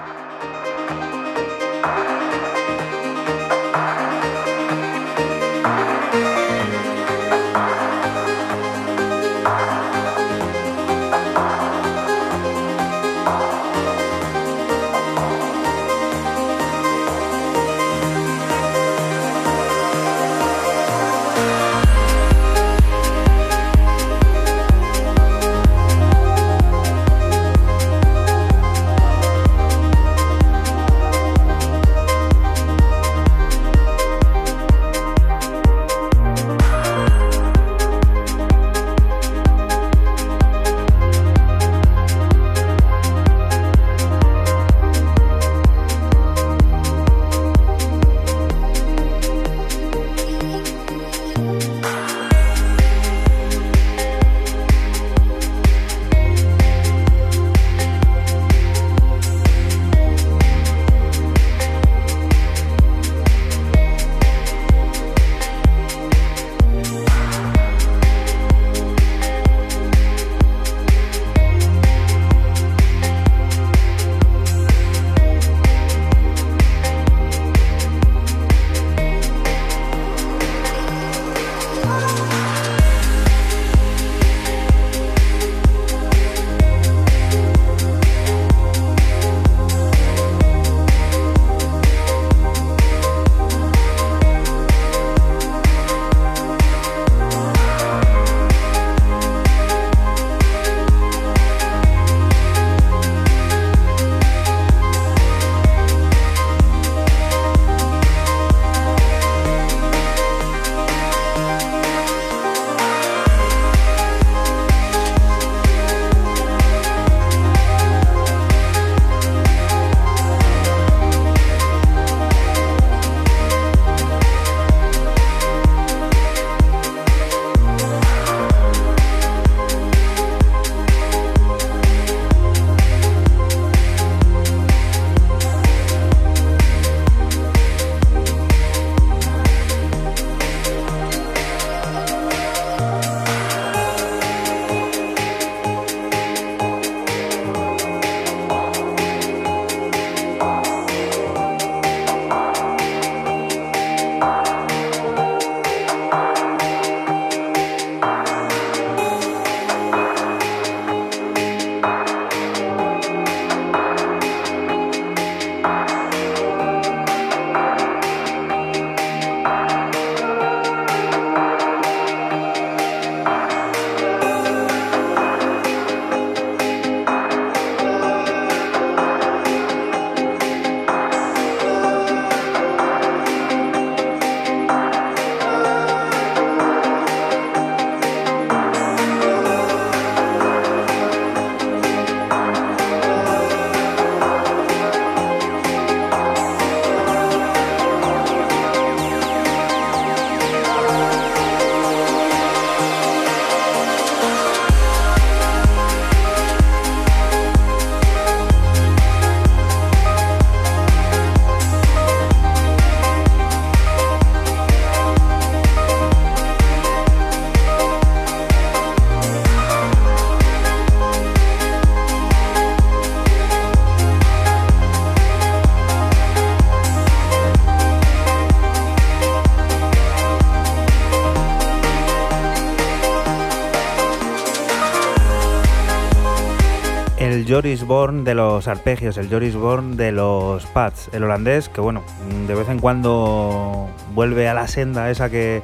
Joris 237.54 237.86
Born 237.86 238.24
de 238.24 238.34
los 238.34 238.68
arpegios, 238.68 239.16
el 239.18 239.30
Joris 239.30 239.56
Born 239.56 239.96
de 239.96 240.12
los 240.12 240.66
pads, 240.66 241.12
el 241.14 241.24
holandés 241.24 241.70
que 241.70 241.82
bueno, 241.82 242.02
de 242.48 242.56
vez 242.56 242.68
en 242.68 242.80
cuando 242.80 243.88
vuelve 244.16 244.50
a 244.50 244.56
la 244.56 244.68
senda 244.68 245.12
esa 245.12 245.30
que 245.30 245.62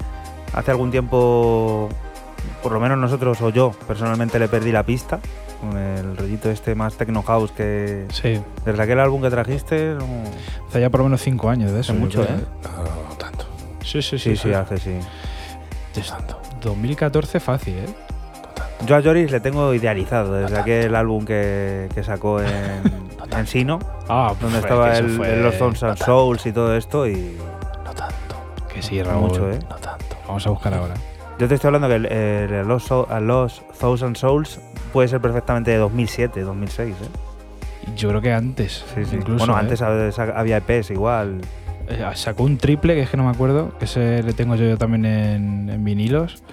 hace 0.54 0.69
algún 0.69 0.91
tiempo, 0.91 1.89
por 2.62 2.73
lo 2.73 2.80
menos 2.80 2.99
nosotros 2.99 3.41
o 3.41 3.49
yo 3.49 3.71
personalmente 3.88 4.38
le 4.38 4.47
perdí 4.47 4.71
la 4.71 4.84
pista, 4.84 5.19
con 5.62 5.75
el 5.78 6.15
rollito 6.15 6.52
este 6.52 6.75
más 6.75 6.93
techno 6.95 7.23
house 7.23 7.52
que 7.54 8.06
Sí, 8.13 8.39
desde 8.65 8.84
aquel 8.84 8.99
álbum 8.99 9.23
que 9.23 9.32
trajiste, 9.32 9.95
no, 9.95 10.06
hace 10.67 10.82
ya 10.82 10.91
por 10.91 10.99
lo 10.99 11.06
menos 11.06 11.23
cinco 11.23 11.49
años 11.49 11.71
de 11.71 11.80
eso. 11.80 11.95
Mucho, 11.95 12.21
creo, 12.21 12.38
¿eh? 12.38 12.43
No, 12.65 12.84
no, 12.84 13.10
no 13.10 13.15
tanto. 13.17 13.45
Sí, 13.84 14.04
sí, 14.04 14.19
sí, 14.19 14.36
sí. 14.36 14.38
sí, 14.38 14.54
hace 14.54 14.78
sí. 14.78 14.99
Tanto. 16.08 16.39
2014 16.62 17.39
fácil, 17.39 17.78
¿eh? 17.80 17.86
Yo 18.86 18.96
a 18.96 19.02
Joris 19.02 19.30
le 19.32 19.39
tengo 19.39 19.74
idealizado 19.74 20.34
desde 20.34 20.58
aquel 20.58 20.96
álbum 20.96 21.26
que, 21.26 21.89
que 21.94 22.04
sacó 22.04 22.42
en, 22.42 22.48
en 23.38 23.48
Sino, 23.48 23.80
Ah, 24.08 24.34
donde 24.39 24.60
pues, 24.60 24.63
estaba 24.63 24.92
que 24.92 24.98
eso 24.98 25.06
el, 25.06 25.12
fue- 25.18 25.34
el 25.34 25.44
Los 25.44 25.56
Sons 25.56 25.84
and 25.84 25.98
Souls 25.98 26.46
y 26.46 26.52
todo 26.54 26.76
esto 26.76 27.06
y 27.08 27.38
No 27.86 27.92
tanto. 27.94 28.36
Que 28.74 28.82
sí, 28.82 29.02
Raúl. 29.04 29.22
mucho, 29.30 29.52
¿eh? 29.52 29.60
No 29.70 29.76
tanto. 29.76 30.15
Vamos 30.28 30.48
a 30.48 30.50
buscar 30.50 30.74
ahora. 30.74 30.94
Yo 31.38 31.48
te 31.48 31.56
estoy 31.56 31.68
hablando 31.70 31.88
que 31.89 31.96
el, 31.96 32.06
el 32.06 32.68
Los, 32.68 32.89
Los 33.22 33.62
Thousand 33.80 34.15
Souls 34.15 34.60
puede 34.94 35.08
ser 35.08 35.20
perfectamente 35.22 35.72
de 35.72 35.78
2007, 35.78 36.42
2006. 36.42 36.96
¿eh? 36.96 36.96
Yo 37.96 38.10
creo 38.10 38.22
que 38.22 38.34
antes. 38.34 38.84
Sí, 38.96 39.06
sí. 39.06 39.15
Incluso, 39.18 39.39
bueno, 39.46 39.56
¿eh? 39.56 39.60
antes 39.62 39.82
hab- 39.82 40.34
había 40.36 40.58
EPs 40.58 40.92
igual. 40.92 41.42
Eh, 41.89 42.06
sacó 42.13 42.44
un 42.44 42.58
triple, 42.58 42.94
que 42.96 43.02
es 43.02 43.10
que 43.10 43.18
no 43.18 43.24
me 43.24 43.32
acuerdo, 43.32 43.78
que 43.80 43.86
ese 43.86 44.22
le 44.24 44.34
tengo 44.34 44.56
yo 44.56 44.78
también 44.78 45.06
en, 45.06 45.70
en 45.70 45.84
vinilos. 45.84 46.44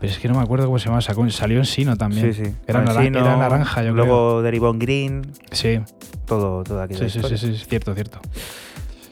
Pero 0.00 0.12
es 0.12 0.18
que 0.18 0.28
no 0.28 0.34
me 0.34 0.42
acuerdo 0.42 0.66
cómo 0.66 0.78
se 0.78 0.86
llama. 0.88 1.00
Sacó, 1.00 1.28
salió 1.30 1.58
en 1.58 1.64
Sino 1.64 1.96
también. 1.96 2.32
Sí, 2.34 2.44
sí. 2.44 2.54
Era, 2.66 2.80
naran- 2.82 2.92
Francino, 2.92 3.18
era 3.20 3.36
naranja, 3.36 3.82
yo 3.82 3.92
Luego 3.92 4.42
derivó 4.42 4.70
en 4.70 4.78
Green, 4.78 5.22
creo. 5.50 5.84
Sí, 5.86 5.92
todo, 6.26 6.62
toda 6.64 6.84
aquella 6.84 7.08
sí, 7.08 7.20
sí, 7.22 7.36
sí, 7.36 7.56
sí, 7.56 7.64
cierto, 7.68 7.94
cierto. 7.94 8.18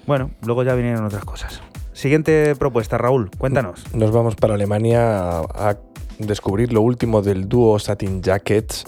Bueno, 0.07 0.31
luego 0.44 0.62
ya 0.62 0.75
vinieron 0.75 1.05
otras 1.05 1.25
cosas. 1.25 1.62
Siguiente 1.94 2.55
propuesta, 2.57 2.99
Raúl, 2.99 3.31
cuéntanos. 3.38 3.83
Nos 3.94 4.11
vamos 4.11 4.35
para 4.35 4.55
Alemania 4.55 5.38
a, 5.38 5.40
a 5.70 5.77
descubrir 6.18 6.73
lo 6.73 6.83
último 6.83 7.23
del 7.23 7.49
dúo 7.49 7.79
Satin 7.79 8.20
Jackets. 8.23 8.85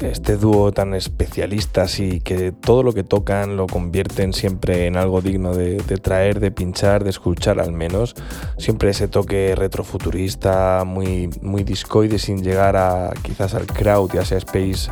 Este 0.00 0.36
dúo 0.36 0.72
tan 0.72 0.94
especialistas 0.94 2.00
y 2.00 2.20
que 2.20 2.52
todo 2.52 2.82
lo 2.82 2.92
que 2.94 3.02
tocan 3.04 3.56
lo 3.56 3.66
convierten 3.66 4.32
siempre 4.32 4.86
en 4.86 4.96
algo 4.96 5.20
digno 5.20 5.54
de, 5.54 5.76
de 5.76 5.96
traer, 5.98 6.40
de 6.40 6.50
pinchar, 6.50 7.04
de 7.04 7.10
escuchar 7.10 7.60
al 7.60 7.72
menos. 7.72 8.14
Siempre 8.56 8.90
ese 8.90 9.08
toque 9.08 9.54
retrofuturista, 9.56 10.84
muy, 10.86 11.28
muy 11.42 11.64
discoide 11.64 12.18
sin 12.18 12.42
llegar 12.42 12.76
a 12.76 13.10
quizás 13.22 13.54
al 13.54 13.66
crowd 13.66 14.10
y 14.14 14.18
a 14.18 14.22
ese 14.22 14.36
space 14.38 14.90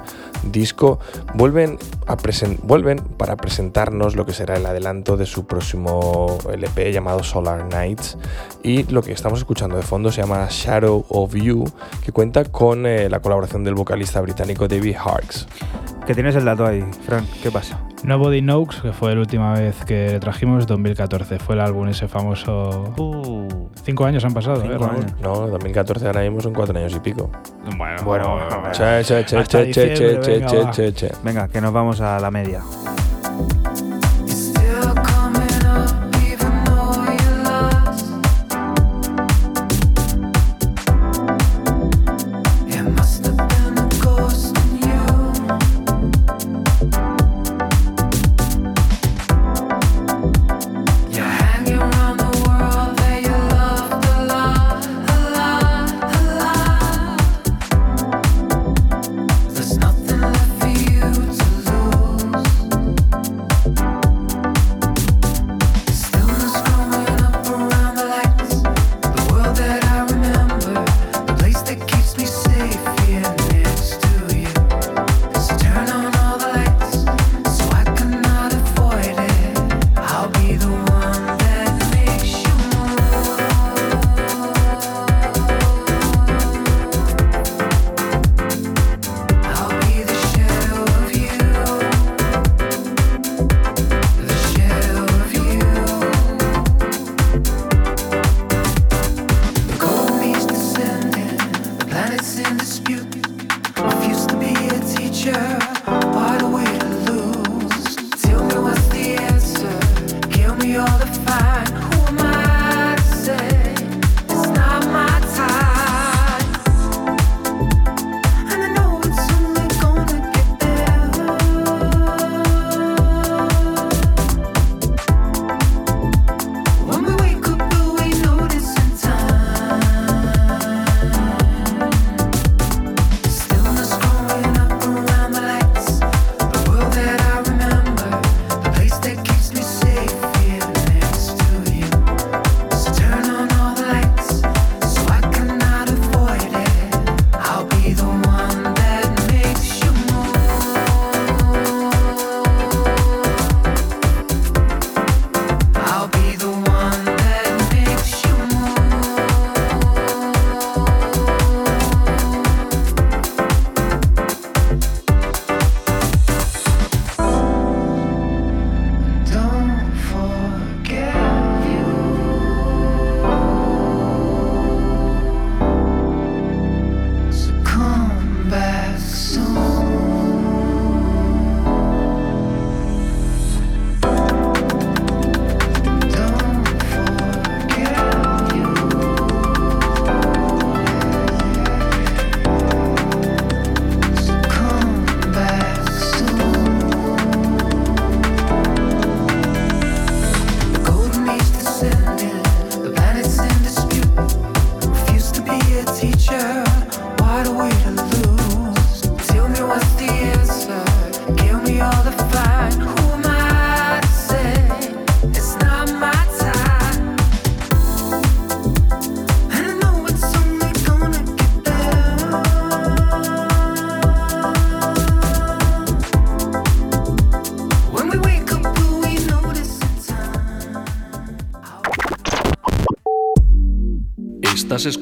disco. 0.50 0.98
Vuelven, 1.34 1.78
a 2.06 2.16
presen- 2.16 2.58
vuelven 2.62 2.98
para 2.98 3.36
presentarnos 3.36 4.14
lo 4.14 4.26
que 4.26 4.32
será 4.32 4.56
el 4.56 4.66
adelanto 4.66 5.16
de 5.16 5.26
su 5.26 5.46
próximo 5.46 6.38
LP 6.52 6.92
llamado 6.92 7.22
Solar 7.22 7.66
Nights 7.66 8.18
y 8.62 8.82
lo 8.84 9.02
que 9.02 9.12
estamos 9.12 9.38
escuchando 9.38 9.76
de 9.76 9.82
fondo 9.82 10.12
se 10.12 10.20
llama 10.20 10.46
Shadow 10.50 11.04
of 11.08 11.34
You 11.34 11.64
que 12.04 12.12
cuenta 12.12 12.44
con 12.44 12.86
eh, 12.86 13.08
la 13.08 13.20
colaboración 13.20 13.64
del 13.64 13.74
vocalista 13.74 14.20
británico 14.20 14.68
David 14.68 14.87
Harks. 14.94 15.46
Que 16.06 16.14
tienes 16.14 16.34
el 16.36 16.44
dato 16.44 16.66
ahí, 16.66 16.82
Fran, 17.04 17.26
¿qué 17.42 17.50
pasa? 17.50 17.78
Nobody 18.02 18.40
Knows, 18.40 18.80
que 18.80 18.92
fue 18.92 19.14
la 19.14 19.20
última 19.20 19.52
vez 19.54 19.84
que 19.84 20.12
le 20.12 20.20
trajimos, 20.20 20.66
2014. 20.66 21.38
Fue 21.38 21.54
el 21.56 21.60
álbum 21.60 21.88
ese 21.88 22.08
famoso. 22.08 22.94
Cinco 23.84 24.04
años 24.04 24.24
han 24.24 24.32
pasado, 24.32 24.62
Cinco 24.62 24.84
¿eh. 24.86 25.06
No, 25.20 25.48
2014 25.48 26.06
ahora 26.06 26.20
mismo 26.22 26.40
son 26.40 26.54
cuatro 26.54 26.78
años 26.78 26.94
y 26.94 27.00
pico. 27.00 27.30
Bueno, 27.76 28.02
Bueno, 28.04 28.38
Che, 28.72 29.02
che, 29.04 29.24
che, 29.24 29.44
che, 29.44 29.70
che, 29.70 30.20
che, 30.20 30.70
che, 30.72 30.92
che. 30.92 31.10
Venga, 31.22 31.48
que 31.48 31.60
nos 31.60 31.72
vamos 31.72 32.00
a 32.00 32.18
la 32.20 32.30
media. 32.30 32.62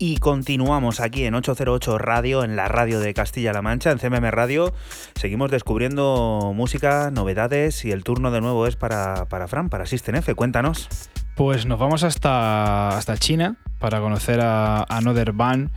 Y 0.00 0.18
continuamos 0.18 1.00
aquí 1.00 1.24
en 1.24 1.34
808 1.34 1.98
Radio, 1.98 2.44
en 2.44 2.54
la 2.54 2.68
radio 2.68 3.00
de 3.00 3.12
Castilla-La 3.14 3.62
Mancha, 3.62 3.90
en 3.90 3.98
CMM 3.98 4.30
Radio. 4.30 4.72
Seguimos 5.16 5.50
descubriendo 5.50 6.52
música, 6.54 7.10
novedades 7.10 7.84
y 7.84 7.90
el 7.90 8.04
turno 8.04 8.30
de 8.30 8.40
nuevo 8.40 8.68
es 8.68 8.76
para, 8.76 9.24
para 9.24 9.48
Fran, 9.48 9.68
para 9.70 9.86
System 9.86 10.14
F. 10.14 10.36
Cuéntanos. 10.36 10.88
Pues 11.34 11.66
nos 11.66 11.80
vamos 11.80 12.04
hasta, 12.04 12.96
hasta 12.96 13.16
China 13.16 13.56
para 13.80 13.98
conocer 14.00 14.40
a 14.40 14.84
Another 14.88 15.32
Band. 15.32 15.70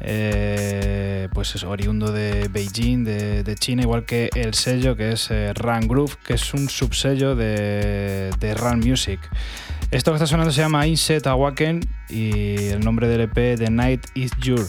eh, 0.00 1.28
pues 1.32 1.54
es 1.54 1.64
oriundo 1.64 2.12
de 2.12 2.48
Beijing, 2.48 3.04
de, 3.04 3.42
de 3.44 3.54
China, 3.54 3.82
igual 3.82 4.04
que 4.04 4.28
el 4.34 4.52
sello 4.52 4.96
que 4.96 5.12
es 5.12 5.30
eh, 5.30 5.54
Run 5.54 5.88
Groove, 5.88 6.16
que 6.26 6.34
es 6.34 6.52
un 6.52 6.68
subsello 6.68 7.34
de, 7.34 8.30
de 8.38 8.54
Run 8.54 8.80
Music. 8.80 9.20
Esto 9.90 10.10
que 10.10 10.16
está 10.16 10.26
sonando 10.26 10.50
se 10.52 10.60
llama 10.60 10.86
Inset 10.86 11.26
Awaken 11.26 11.80
y 12.08 12.66
el 12.68 12.80
nombre 12.80 13.06
del 13.06 13.22
EP 13.22 13.34
The 13.56 13.70
Night 13.70 14.06
is 14.14 14.32
Your. 14.40 14.66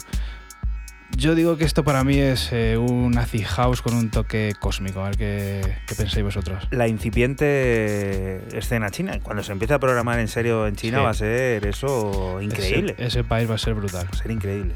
Yo 1.18 1.34
digo 1.34 1.58
que 1.58 1.64
esto 1.64 1.84
para 1.84 2.04
mí 2.04 2.18
es 2.18 2.50
eh, 2.52 2.78
un 2.78 3.18
acid 3.18 3.46
house 3.46 3.82
con 3.82 3.96
un 3.96 4.12
toque 4.12 4.54
cósmico. 4.60 5.00
A 5.00 5.06
ver 5.06 5.18
qué, 5.18 5.62
qué 5.88 5.96
pensáis 5.96 6.24
vosotros. 6.26 6.68
La 6.72 6.88
incipiente 6.88 8.56
escena 8.58 8.92
china, 8.92 9.20
cuando 9.24 9.42
se 9.42 9.52
empieza 9.54 9.76
a 9.76 9.80
programar 9.80 10.20
en 10.20 10.28
serio 10.28 10.68
en 10.68 10.76
China 10.76 10.98
Sí. 11.00 11.04
va 11.04 11.10
a 11.10 11.14
ser 11.14 11.66
eso 11.66 12.42
increíble. 12.42 12.94
Ese, 12.98 13.08
ese 13.08 13.24
país 13.24 13.50
va 13.50 13.56
a 13.56 13.60
ser 13.60 13.74
brutal. 13.76 14.06
Va 14.06 14.10
a 14.20 14.22
ser 14.22 14.32
increíble. 14.32 14.76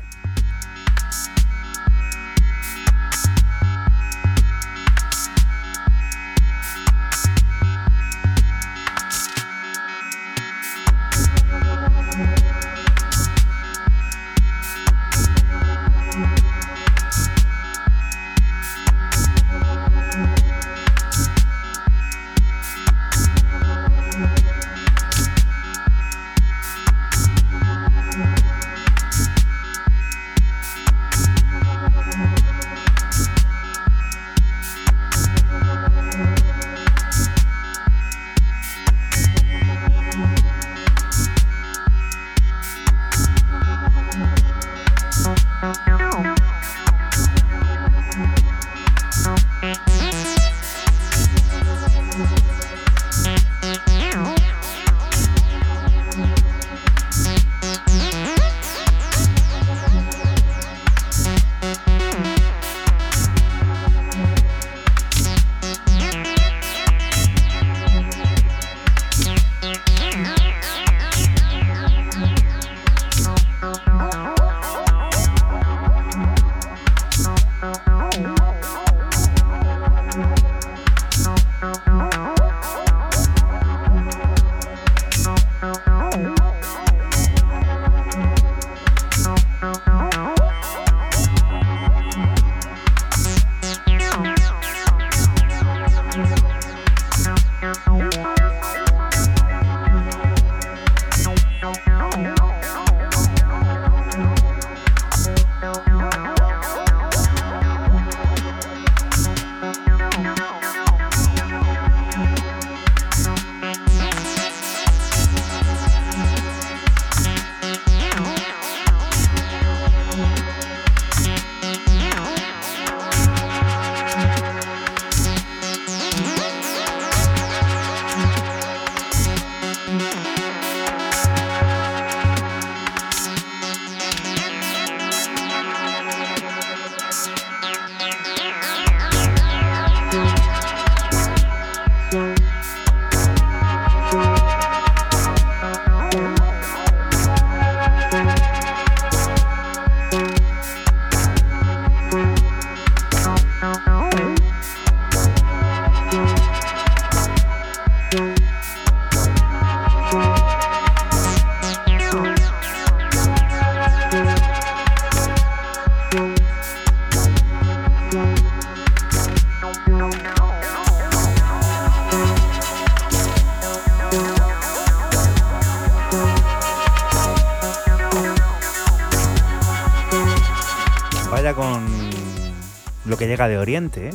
Que 183.19 183.27
llega 183.27 183.47
de 183.47 183.58
Oriente, 183.60 184.10
¿eh? 184.10 184.13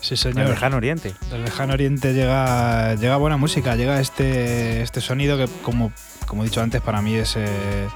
Sí, 0.00 0.10
Del 0.10 0.18
señor. 0.18 0.48
lejano 0.48 0.76
Oriente. 0.78 1.14
Del 1.30 1.44
lejano 1.44 1.72
oriente 1.74 2.12
llega, 2.14 2.94
llega 2.94 3.16
buena 3.18 3.36
música, 3.36 3.74
llega 3.76 4.00
este, 4.00 4.80
este 4.82 5.00
sonido 5.02 5.36
que, 5.36 5.46
como, 5.62 5.92
como 6.26 6.42
he 6.42 6.46
dicho 6.46 6.62
antes, 6.62 6.80
para 6.80 7.02
mí 7.02 7.14
es. 7.16 7.36
eh, 7.36 7.88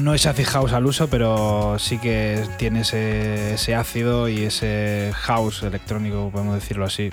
no 0.00 0.14
es 0.14 0.26
acid 0.26 0.44
house 0.46 0.72
al 0.72 0.86
uso, 0.86 1.08
pero 1.08 1.76
sí 1.78 1.98
que 1.98 2.42
tiene 2.58 2.80
ese, 2.80 3.54
ese 3.54 3.74
ácido 3.74 4.28
y 4.28 4.42
ese 4.44 5.12
house 5.14 5.62
electrónico, 5.62 6.30
podemos 6.32 6.54
decirlo 6.54 6.84
así. 6.84 7.10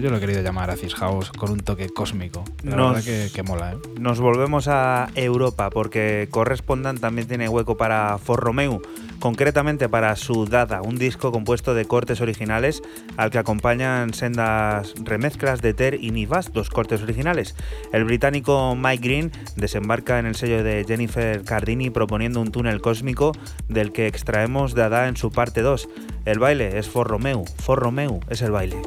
Yo 0.00 0.10
lo 0.10 0.16
he 0.16 0.20
querido 0.20 0.42
llamar 0.42 0.70
acid 0.70 0.90
house 0.92 1.30
con 1.30 1.50
un 1.50 1.60
toque 1.60 1.88
cósmico. 1.88 2.44
La 2.62 2.76
Nos- 2.76 3.04
verdad 3.04 3.04
que, 3.04 3.30
que 3.32 3.42
mola, 3.42 3.72
¿eh? 3.72 3.76
Nos 3.98 4.20
volvemos 4.20 4.68
a 4.68 5.08
Europa 5.14 5.70
porque 5.70 6.28
Correspondan 6.30 6.98
también 6.98 7.26
tiene 7.28 7.48
hueco 7.48 7.76
para 7.76 8.18
For 8.18 8.38
Romeu, 8.40 8.82
concretamente 9.18 9.88
para 9.88 10.14
su 10.16 10.46
Dada, 10.46 10.82
un 10.82 10.98
disco 10.98 11.32
compuesto 11.32 11.74
de 11.74 11.84
cortes 11.86 12.20
originales 12.20 12.82
al 13.16 13.30
que 13.30 13.38
acompañan 13.38 14.12
sendas 14.14 14.94
remezclas 15.02 15.62
de 15.62 15.74
Ter 15.74 15.94
y 16.02 16.10
Nivas, 16.10 16.52
dos 16.52 16.68
cortes 16.70 17.02
originales. 17.02 17.54
El 17.92 18.04
británico 18.04 18.74
Mike 18.76 19.02
Green 19.06 19.32
desembarca 19.56 20.18
en 20.18 20.26
el 20.26 20.34
sello 20.34 20.62
de 20.62 20.84
Jennifer 20.86 21.42
Cardini 21.44 21.90
proponiendo 22.02 22.40
un 22.40 22.50
túnel 22.50 22.80
cósmico 22.80 23.30
del 23.68 23.92
que 23.92 24.08
extraemos 24.08 24.74
Dada 24.74 25.06
en 25.06 25.16
su 25.16 25.30
parte 25.30 25.62
2. 25.62 25.88
El 26.24 26.40
baile 26.40 26.76
es 26.76 26.88
For 26.88 27.06
Romeu, 27.06 27.44
For 27.58 27.78
Romeu 27.78 28.18
es 28.28 28.42
el 28.42 28.50
baile. 28.50 28.82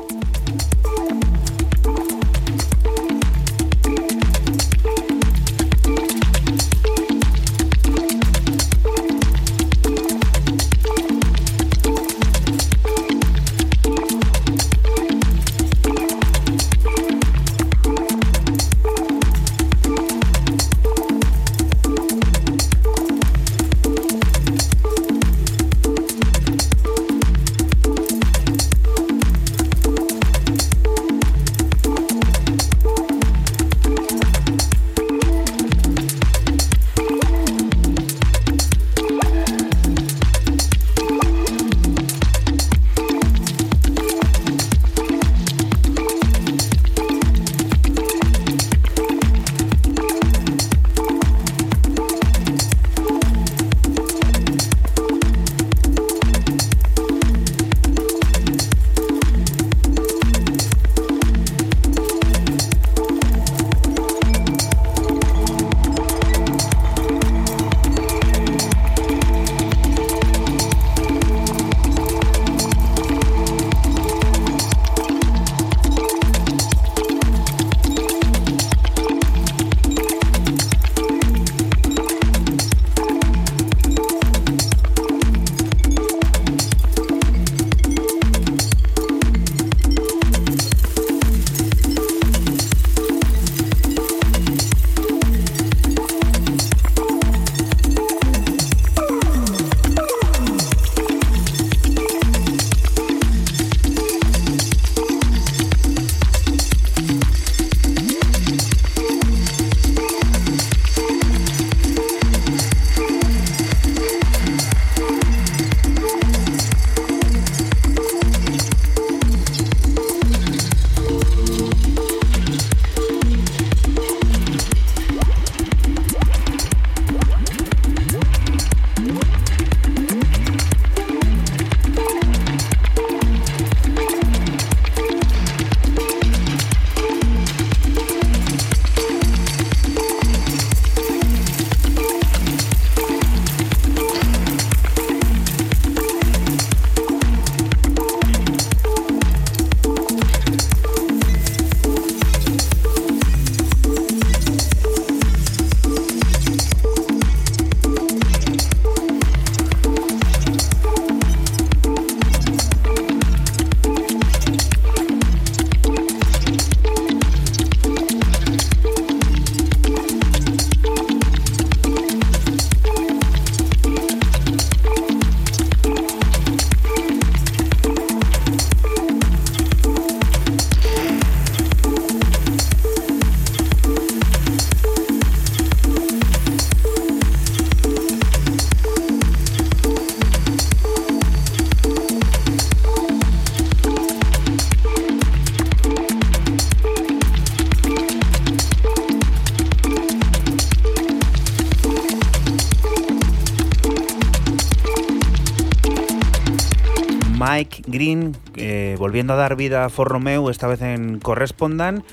Volviendo 209.06 209.34
a 209.34 209.36
dar 209.36 209.56
vida 209.56 209.86
a 209.86 209.90
For 209.90 210.08
Romeo, 210.08 210.50
esta 210.50 210.66
vez 210.66 210.82
en 210.82 211.20
Correspondan. 211.20 212.04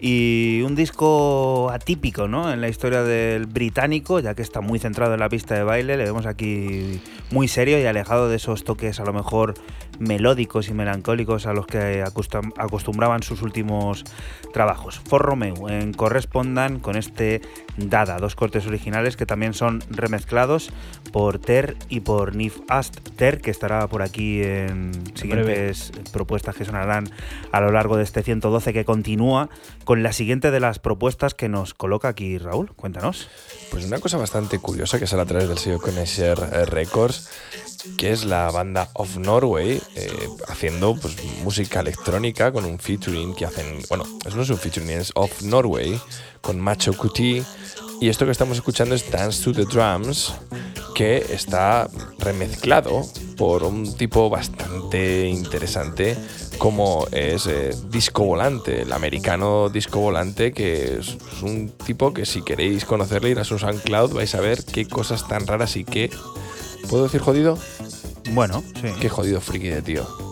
Y 0.00 0.60
un 0.66 0.74
disco 0.74 1.70
atípico 1.70 2.28
¿no? 2.28 2.52
en 2.52 2.60
la 2.60 2.68
historia 2.68 3.02
del 3.02 3.46
británico, 3.46 4.20
ya 4.20 4.34
que 4.34 4.42
está 4.42 4.60
muy 4.60 4.78
centrado 4.78 5.14
en 5.14 5.20
la 5.20 5.30
pista 5.30 5.54
de 5.54 5.62
baile. 5.62 5.96
Le 5.96 6.04
vemos 6.04 6.26
aquí 6.26 7.00
muy 7.30 7.48
serio 7.48 7.80
y 7.80 7.86
alejado 7.86 8.28
de 8.28 8.36
esos 8.36 8.64
toques 8.64 9.00
a 9.00 9.04
lo 9.04 9.14
mejor 9.14 9.54
melódicos 10.02 10.68
y 10.68 10.74
melancólicos 10.74 11.46
a 11.46 11.52
los 11.52 11.66
que 11.66 12.02
acostum- 12.04 12.52
acostumbraban 12.56 13.22
sus 13.22 13.42
últimos 13.42 14.04
trabajos. 14.52 15.00
For 15.00 15.22
Romeo 15.22 15.68
en 15.68 15.92
Correspondan 15.92 16.80
con 16.80 16.96
este 16.96 17.40
Dada, 17.76 18.18
dos 18.18 18.34
cortes 18.34 18.66
originales 18.66 19.16
que 19.16 19.24
también 19.24 19.54
son 19.54 19.82
remezclados 19.88 20.70
por 21.12 21.38
Ter 21.38 21.76
y 21.88 22.00
por 22.00 22.36
Nif 22.36 22.58
Ast. 22.68 22.98
Ter, 23.16 23.40
que 23.40 23.50
estará 23.50 23.86
por 23.88 24.02
aquí 24.02 24.42
en 24.42 24.92
siguientes 25.14 25.92
propuestas 26.12 26.54
que 26.56 26.64
sonarán 26.64 27.08
a 27.50 27.60
lo 27.60 27.70
largo 27.72 27.96
de 27.96 28.02
este 28.02 28.22
112 28.22 28.72
que 28.72 28.84
continúa 28.84 29.48
con 29.84 30.02
la 30.02 30.12
siguiente 30.12 30.50
de 30.50 30.60
las 30.60 30.78
propuestas 30.78 31.34
que 31.34 31.48
nos 31.48 31.72
coloca 31.74 32.08
aquí 32.08 32.36
Raúl. 32.38 32.72
Cuéntanos. 32.74 33.28
Pues 33.70 33.84
una 33.86 33.98
cosa 34.00 34.18
bastante 34.18 34.58
curiosa 34.58 34.98
que 34.98 35.06
sale 35.06 35.22
a 35.22 35.26
través 35.26 35.48
del 35.48 35.58
sello 35.58 35.80
Conexer 35.80 36.38
eh, 36.52 36.64
Records, 36.66 37.30
que 37.96 38.12
es 38.12 38.24
la 38.24 38.50
banda 38.50 38.88
Of 38.94 39.16
Norway 39.16 39.80
eh, 39.96 40.28
haciendo 40.48 40.94
pues, 40.94 41.16
música 41.42 41.80
electrónica 41.80 42.52
con 42.52 42.64
un 42.64 42.78
featuring 42.78 43.34
que 43.34 43.44
hacen, 43.44 43.82
bueno, 43.88 44.04
es 44.26 44.34
no 44.34 44.42
es 44.42 44.50
un 44.50 44.58
featuring, 44.58 44.90
es 44.90 45.12
Of 45.14 45.42
Norway 45.42 46.00
con 46.40 46.60
Macho 46.60 46.92
Cutie. 46.94 47.42
Y 48.00 48.08
esto 48.08 48.24
que 48.24 48.32
estamos 48.32 48.56
escuchando 48.56 48.94
es 48.96 49.08
Dance 49.10 49.44
to 49.44 49.52
the 49.52 49.64
Drums, 49.64 50.34
que 50.94 51.24
está 51.30 51.88
remezclado 52.18 53.06
por 53.36 53.62
un 53.62 53.96
tipo 53.96 54.28
bastante 54.28 55.28
interesante 55.28 56.16
como 56.58 57.06
es 57.12 57.46
eh, 57.46 57.70
Disco 57.90 58.24
Volante, 58.24 58.82
el 58.82 58.92
americano 58.92 59.68
Disco 59.68 60.00
Volante, 60.00 60.52
que 60.52 60.98
es, 60.98 61.16
es 61.32 61.42
un 61.42 61.70
tipo 61.70 62.12
que 62.12 62.26
si 62.26 62.42
queréis 62.42 62.84
conocerle, 62.84 63.30
ir 63.30 63.38
a 63.38 63.44
su 63.44 63.58
SoundCloud, 63.58 64.12
vais 64.12 64.34
a 64.34 64.40
ver 64.40 64.64
qué 64.64 64.86
cosas 64.86 65.26
tan 65.26 65.46
raras 65.46 65.76
y 65.76 65.84
qué... 65.84 66.10
¿Puedo 66.88 67.04
decir 67.04 67.20
jodido? 67.20 67.58
Bueno, 68.32 68.62
sí. 68.80 68.88
Qué 69.00 69.08
jodido 69.08 69.40
friki 69.40 69.68
de 69.68 69.82
tío. 69.82 70.31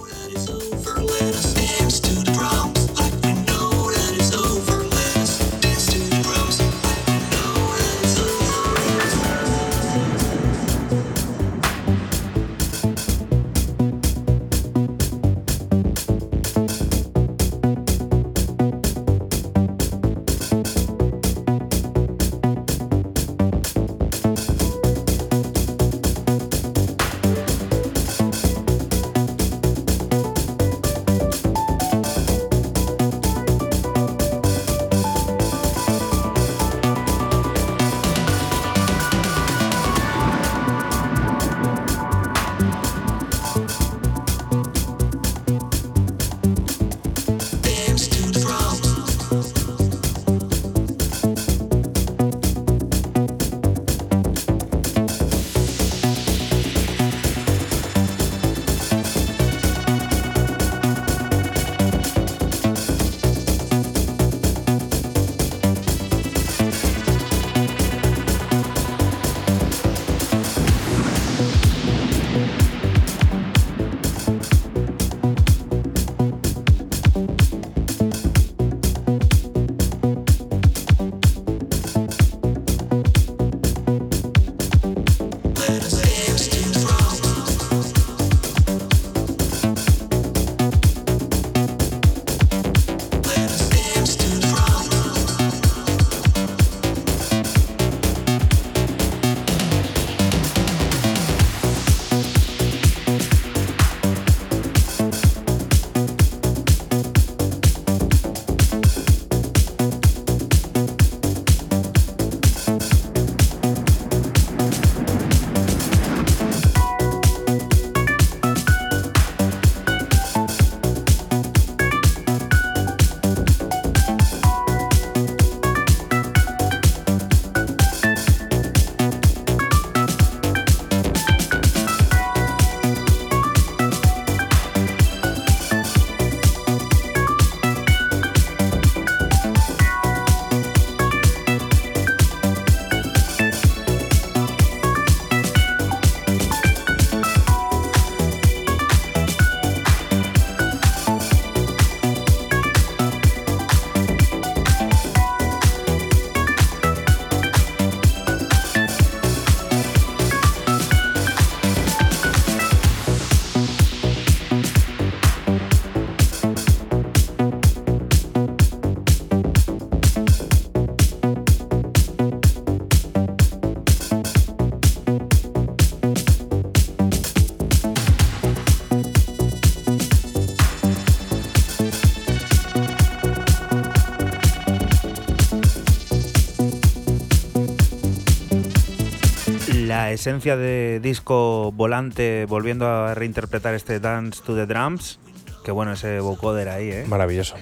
Esencia 190.21 190.55
de 190.55 191.01
disco 191.03 191.73
volante 191.73 192.45
volviendo 192.47 192.87
a 192.87 193.15
reinterpretar 193.15 193.75
este 193.75 194.01
Dance 194.01 194.43
to 194.45 194.55
the 194.55 194.67
Drums. 194.67 195.19
Qué 195.65 195.71
bueno 195.71 195.95
ese 195.95 196.21
vocoder 196.21 196.69
ahí, 196.69 196.91
¿eh? 196.91 197.05
Maravilloso. 197.09 197.55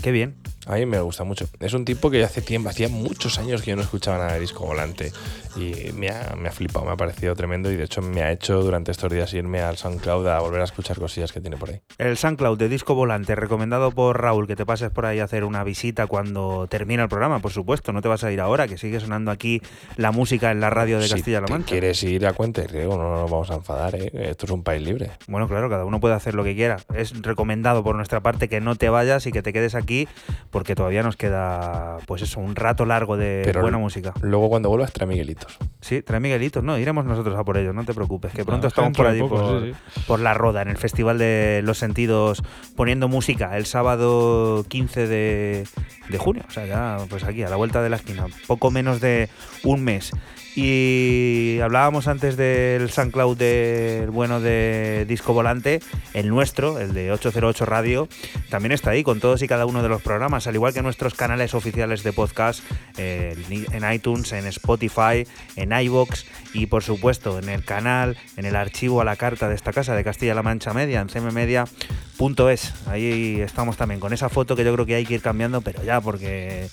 Qué 0.00 0.12
bien. 0.12 0.36
A 0.66 0.76
mí 0.76 0.86
me 0.86 1.00
gusta 1.00 1.24
mucho. 1.24 1.48
Es 1.58 1.74
un 1.74 1.84
tipo 1.84 2.08
que 2.08 2.22
hace 2.22 2.40
tiempo, 2.40 2.68
hacía 2.68 2.88
muchos 2.88 3.40
años 3.40 3.62
que 3.62 3.70
yo 3.70 3.76
no 3.76 3.82
escuchaba 3.82 4.18
nada 4.18 4.34
de 4.34 4.40
disco 4.40 4.64
volante 4.64 5.12
y 5.56 5.92
me 5.92 6.10
ha, 6.10 6.34
me 6.36 6.48
ha 6.48 6.52
flipado, 6.52 6.84
me 6.84 6.92
ha 6.92 6.96
parecido 6.96 7.34
tremendo 7.34 7.70
y 7.70 7.76
de 7.76 7.84
hecho 7.84 8.02
me 8.02 8.22
ha 8.22 8.32
hecho 8.32 8.62
durante 8.62 8.90
estos 8.90 9.12
días 9.12 9.32
irme 9.34 9.60
al 9.60 9.76
SoundCloud 9.76 10.26
a 10.26 10.40
volver 10.40 10.60
a 10.60 10.64
escuchar 10.64 10.98
cosillas 10.98 11.32
que 11.32 11.40
tiene 11.40 11.56
por 11.56 11.70
ahí. 11.70 11.80
El 11.98 12.16
SoundCloud 12.16 12.58
de 12.58 12.68
Disco 12.68 12.94
Volante, 12.94 13.34
recomendado 13.34 13.92
por 13.92 14.20
Raúl, 14.20 14.46
que 14.46 14.56
te 14.56 14.66
pases 14.66 14.90
por 14.90 15.06
ahí 15.06 15.20
a 15.20 15.24
hacer 15.24 15.44
una 15.44 15.64
visita 15.64 16.06
cuando 16.06 16.66
termine 16.68 17.02
el 17.02 17.08
programa, 17.08 17.38
por 17.40 17.52
supuesto, 17.52 17.92
no 17.92 18.02
te 18.02 18.08
vas 18.08 18.24
a 18.24 18.32
ir 18.32 18.40
ahora, 18.40 18.66
que 18.68 18.78
sigue 18.78 19.00
sonando 19.00 19.30
aquí 19.30 19.60
la 19.96 20.12
música 20.12 20.50
en 20.50 20.60
la 20.60 20.70
radio 20.70 20.98
de 20.98 21.06
si 21.06 21.14
Castilla-La 21.14 21.46
Mancha. 21.48 21.68
quieres 21.70 22.02
ir 22.02 22.26
a 22.26 22.32
cuenta 22.32 22.62
y 22.62 22.66
riego, 22.66 22.96
no 22.96 23.10
nos 23.10 23.30
vamos 23.30 23.50
a 23.50 23.54
enfadar, 23.54 23.94
¿eh? 23.94 24.10
esto 24.12 24.46
es 24.46 24.52
un 24.52 24.62
país 24.62 24.82
libre. 24.82 25.10
Bueno, 25.28 25.48
claro, 25.48 25.70
cada 25.70 25.84
uno 25.84 26.00
puede 26.00 26.14
hacer 26.14 26.34
lo 26.34 26.44
que 26.44 26.54
quiera. 26.54 26.78
Es 26.94 27.22
recomendado 27.22 27.84
por 27.84 27.96
nuestra 27.96 28.20
parte 28.20 28.48
que 28.48 28.60
no 28.60 28.74
te 28.76 28.88
vayas 28.88 29.26
y 29.26 29.32
que 29.32 29.42
te 29.42 29.52
quedes 29.52 29.74
aquí, 29.74 30.08
porque 30.50 30.74
todavía 30.74 31.02
nos 31.02 31.16
queda, 31.16 31.98
pues 32.06 32.22
eso, 32.22 32.40
un 32.40 32.56
rato 32.56 32.86
largo 32.86 33.16
de 33.16 33.42
Pero 33.44 33.60
buena 33.60 33.78
música. 33.78 34.12
Luego 34.20 34.48
cuando 34.48 34.68
vuelvas 34.68 34.92
trae 34.92 35.06
Miguelitos. 35.46 35.68
Sí, 35.80 36.02
trae 36.02 36.20
Miguelitos, 36.20 36.64
no, 36.64 36.78
iremos 36.78 37.04
nosotros 37.04 37.38
a 37.38 37.44
por 37.44 37.58
ellos, 37.58 37.74
no 37.74 37.84
te 37.84 37.92
preocupes, 37.92 38.32
que 38.32 38.44
pronto 38.44 38.66
Ah, 38.66 38.68
estamos 38.68 38.96
por 38.96 39.06
allí 39.06 39.18
de 39.18 39.22
poco, 39.28 39.36
por, 39.36 39.62
sí, 39.62 39.72
sí. 39.94 40.00
por 40.06 40.20
La 40.20 40.32
Roda, 40.34 40.62
en 40.62 40.68
el 40.68 40.78
Festival 40.78 41.18
de 41.18 41.60
los 41.62 41.78
Sentidos, 41.78 42.42
poniendo 42.76 43.08
música 43.08 43.56
el 43.56 43.66
sábado 43.66 44.64
15 44.68 45.06
de, 45.06 45.68
de 46.08 46.18
junio, 46.18 46.42
o 46.48 46.50
sea, 46.50 46.64
ya 46.66 46.98
pues 47.10 47.24
aquí, 47.24 47.42
a 47.42 47.50
la 47.50 47.56
vuelta 47.56 47.82
de 47.82 47.90
la 47.90 47.96
esquina, 47.96 48.26
poco 48.46 48.70
menos 48.70 49.00
de 49.00 49.28
un 49.62 49.84
mes. 49.84 50.12
Y 50.56 51.58
hablábamos 51.60 52.06
antes 52.06 52.36
del 52.36 52.88
SoundCloud 52.88 53.36
del 53.36 54.10
bueno 54.10 54.40
de 54.40 55.04
Disco 55.08 55.32
Volante, 55.32 55.80
el 56.12 56.28
nuestro, 56.28 56.78
el 56.78 56.94
de 56.94 57.10
808 57.10 57.66
Radio, 57.66 58.08
también 58.50 58.70
está 58.70 58.90
ahí 58.90 59.02
con 59.02 59.18
todos 59.18 59.42
y 59.42 59.48
cada 59.48 59.66
uno 59.66 59.82
de 59.82 59.88
los 59.88 60.00
programas, 60.00 60.46
al 60.46 60.54
igual 60.54 60.72
que 60.72 60.80
nuestros 60.80 61.14
canales 61.14 61.54
oficiales 61.54 62.04
de 62.04 62.12
podcast 62.12 62.62
eh, 62.98 63.36
en 63.50 63.92
iTunes, 63.92 64.32
en 64.32 64.46
Spotify, 64.46 65.26
en 65.56 65.72
iBox 65.72 66.24
y 66.52 66.66
por 66.66 66.84
supuesto 66.84 67.40
en 67.40 67.48
el 67.48 67.64
canal, 67.64 68.16
en 68.36 68.44
el 68.44 68.54
archivo 68.54 69.00
a 69.00 69.04
la 69.04 69.16
carta 69.16 69.48
de 69.48 69.56
esta 69.56 69.72
casa 69.72 69.96
de 69.96 70.04
Castilla-La 70.04 70.44
Mancha 70.44 70.72
Media, 70.72 71.00
en 71.00 71.08
cmmedia.es. 71.08 72.74
Ahí 72.86 73.40
estamos 73.40 73.76
también 73.76 73.98
con 73.98 74.12
esa 74.12 74.28
foto 74.28 74.54
que 74.54 74.64
yo 74.64 74.72
creo 74.72 74.86
que 74.86 74.94
hay 74.94 75.04
que 75.04 75.14
ir 75.14 75.22
cambiando, 75.22 75.62
pero 75.62 75.82
ya 75.82 76.00
porque 76.00 76.68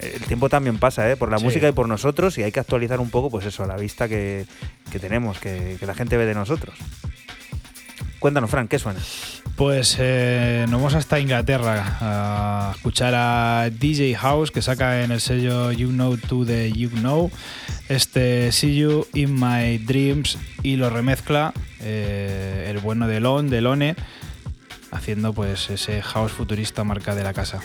el 0.00 0.20
tiempo 0.22 0.48
también 0.48 0.78
pasa, 0.78 1.10
¿eh? 1.10 1.16
por 1.16 1.30
la 1.30 1.38
Sí. 1.38 1.44
música 1.44 1.68
y 1.68 1.72
por 1.72 1.88
nosotros, 1.88 2.38
y 2.38 2.42
hay 2.42 2.52
que 2.52 2.60
actualizar 2.60 3.00
un 3.00 3.10
poco, 3.10 3.30
pues 3.30 3.46
eso, 3.46 3.66
la 3.66 3.76
vista 3.76 4.08
que, 4.08 4.46
que 4.90 4.98
tenemos, 4.98 5.38
que, 5.38 5.76
que 5.78 5.86
la 5.86 5.94
gente 5.94 6.16
ve 6.16 6.26
de 6.26 6.34
nosotros. 6.34 6.74
Cuéntanos, 8.18 8.50
Frank, 8.50 8.68
¿qué 8.68 8.78
suena? 8.78 9.00
Pues 9.56 9.96
eh, 9.98 10.62
nos 10.68 10.80
vamos 10.80 10.94
hasta 10.94 11.20
Inglaterra 11.20 11.96
a 12.00 12.72
escuchar 12.74 13.14
a 13.14 13.70
DJ 13.70 14.14
House 14.14 14.50
que 14.50 14.62
saca 14.62 15.02
en 15.02 15.10
el 15.10 15.20
sello 15.20 15.72
You 15.72 15.88
Know 15.88 16.16
To 16.16 16.44
The 16.46 16.70
You 16.72 16.88
Know 16.90 17.30
este 17.88 18.52
See 18.52 18.76
You 18.76 19.06
In 19.14 19.34
My 19.38 19.78
Dreams 19.78 20.38
y 20.62 20.76
lo 20.76 20.88
remezcla 20.90 21.52
eh, 21.80 22.68
el 22.70 22.78
bueno 22.78 23.06
de 23.06 23.20
Lon, 23.20 23.50
de 23.50 23.60
Lone, 23.60 23.96
haciendo 24.92 25.32
pues 25.34 25.68
ese 25.70 26.00
house 26.02 26.32
futurista 26.32 26.84
marca 26.84 27.14
de 27.14 27.24
la 27.24 27.32
casa. 27.34 27.60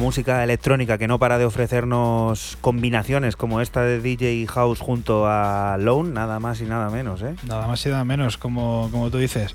La 0.00 0.06
música 0.06 0.42
electrónica 0.42 0.96
que 0.96 1.06
no 1.06 1.18
para 1.18 1.36
de 1.36 1.44
ofrecernos 1.44 2.56
combinaciones 2.62 3.36
como 3.36 3.60
esta 3.60 3.82
de 3.82 4.00
DJ 4.00 4.46
House 4.46 4.80
junto 4.80 5.26
a 5.26 5.76
Lone, 5.78 6.10
nada 6.10 6.40
más 6.40 6.62
y 6.62 6.64
nada 6.64 6.88
menos, 6.88 7.20
¿eh? 7.20 7.34
Nada 7.46 7.66
más 7.66 7.84
y 7.84 7.90
nada 7.90 8.02
menos, 8.06 8.38
como, 8.38 8.88
como 8.90 9.10
tú 9.10 9.18
dices. 9.18 9.54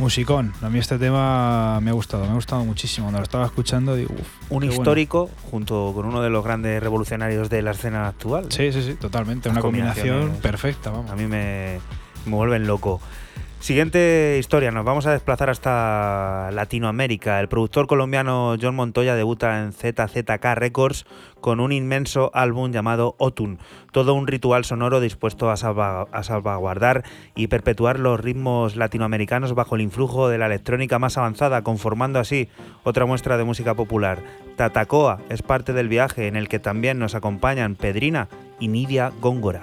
Musicón. 0.00 0.52
A 0.62 0.68
mí 0.68 0.80
este 0.80 0.98
tema 0.98 1.78
me 1.80 1.90
ha 1.90 1.92
gustado, 1.92 2.24
me 2.24 2.30
ha 2.30 2.34
gustado 2.34 2.64
muchísimo. 2.64 3.06
Cuando 3.06 3.20
lo 3.20 3.24
estaba 3.24 3.46
escuchando, 3.46 3.94
digo, 3.94 4.14
uff. 4.18 4.50
Un 4.50 4.64
histórico 4.64 5.30
junto 5.50 5.92
con 5.94 6.06
uno 6.06 6.22
de 6.22 6.30
los 6.30 6.44
grandes 6.44 6.82
revolucionarios 6.82 7.48
de 7.48 7.62
la 7.62 7.70
escena 7.70 8.08
actual. 8.08 8.44
¿no? 8.44 8.50
Sí, 8.50 8.72
sí, 8.72 8.82
sí, 8.82 8.94
totalmente. 8.94 9.48
Las 9.48 9.54
Una 9.54 9.62
combinación 9.62 10.32
perfecta, 10.42 10.90
vamos. 10.90 11.10
A 11.10 11.14
mí 11.14 11.26
me, 11.26 11.78
me 12.26 12.34
vuelven 12.34 12.66
loco. 12.66 13.00
Siguiente 13.68 14.38
historia, 14.40 14.70
nos 14.70 14.86
vamos 14.86 15.04
a 15.04 15.12
desplazar 15.12 15.50
hasta 15.50 16.48
Latinoamérica. 16.54 17.38
El 17.38 17.48
productor 17.48 17.86
colombiano 17.86 18.56
John 18.58 18.74
Montoya 18.74 19.14
debuta 19.14 19.62
en 19.62 19.74
ZZK 19.74 20.42
Records 20.54 21.04
con 21.42 21.60
un 21.60 21.72
inmenso 21.72 22.30
álbum 22.32 22.72
llamado 22.72 23.14
Otun, 23.18 23.58
todo 23.92 24.14
un 24.14 24.26
ritual 24.26 24.64
sonoro 24.64 25.00
dispuesto 25.00 25.50
a, 25.50 25.58
salva- 25.58 26.08
a 26.12 26.22
salvaguardar 26.22 27.04
y 27.36 27.48
perpetuar 27.48 27.98
los 27.98 28.18
ritmos 28.18 28.74
latinoamericanos 28.74 29.54
bajo 29.54 29.74
el 29.74 29.82
influjo 29.82 30.30
de 30.30 30.38
la 30.38 30.46
electrónica 30.46 30.98
más 30.98 31.18
avanzada, 31.18 31.60
conformando 31.60 32.20
así 32.20 32.48
otra 32.84 33.04
muestra 33.04 33.36
de 33.36 33.44
música 33.44 33.74
popular. 33.74 34.22
Tatacoa 34.56 35.20
es 35.28 35.42
parte 35.42 35.74
del 35.74 35.88
viaje 35.88 36.26
en 36.26 36.36
el 36.36 36.48
que 36.48 36.58
también 36.58 36.98
nos 36.98 37.14
acompañan 37.14 37.76
Pedrina 37.76 38.30
y 38.58 38.68
Nidia 38.68 39.12
Góngora. 39.20 39.60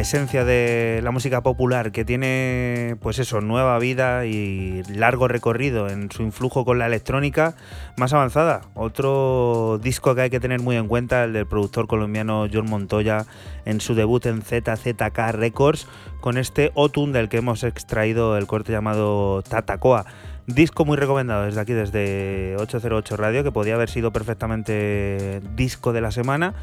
Esencia 0.00 0.44
de 0.44 1.00
la 1.02 1.10
música 1.10 1.42
popular 1.42 1.92
que 1.92 2.04
tiene 2.04 2.96
pues 3.00 3.18
eso, 3.18 3.40
nueva 3.40 3.78
vida 3.78 4.26
y 4.26 4.82
largo 4.84 5.28
recorrido 5.28 5.88
en 5.88 6.10
su 6.10 6.22
influjo 6.22 6.64
con 6.64 6.78
la 6.78 6.86
electrónica 6.86 7.54
más 7.96 8.12
avanzada. 8.12 8.62
Otro 8.74 9.78
disco 9.82 10.14
que 10.14 10.22
hay 10.22 10.30
que 10.30 10.40
tener 10.40 10.60
muy 10.60 10.76
en 10.76 10.88
cuenta, 10.88 11.24
el 11.24 11.32
del 11.32 11.46
productor 11.46 11.86
colombiano 11.86 12.46
John 12.52 12.68
Montoya 12.68 13.26
en 13.64 13.80
su 13.80 13.94
debut 13.94 14.26
en 14.26 14.42
ZZK 14.42 15.18
Records 15.32 15.86
con 16.20 16.38
este 16.38 16.70
Otun 16.74 17.12
del 17.12 17.28
que 17.28 17.38
hemos 17.38 17.64
extraído 17.64 18.36
el 18.36 18.46
corte 18.46 18.72
llamado 18.72 19.42
Tatacoa. 19.42 20.06
Disco 20.46 20.84
muy 20.84 20.96
recomendado 20.96 21.44
desde 21.44 21.60
aquí, 21.60 21.74
desde 21.74 22.56
808 22.58 23.16
Radio, 23.16 23.44
que 23.44 23.52
podía 23.52 23.74
haber 23.74 23.90
sido 23.90 24.12
perfectamente 24.12 25.40
disco 25.54 25.92
de 25.92 26.00
la 26.00 26.10
semana, 26.10 26.54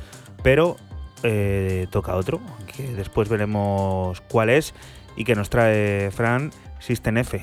pero 0.41 0.77
eh, 1.26 1.88
toca 1.89 2.15
otro, 2.15 2.39
que 2.76 2.84
después 2.84 3.30
veremos 3.30 4.21
cuál 4.30 4.49
es 4.49 4.73
y 5.15 5.23
que 5.23 5.36
nos 5.36 5.49
trae 5.49 6.11
Fran 6.11 6.51
System 6.80 7.17
F. 7.17 7.41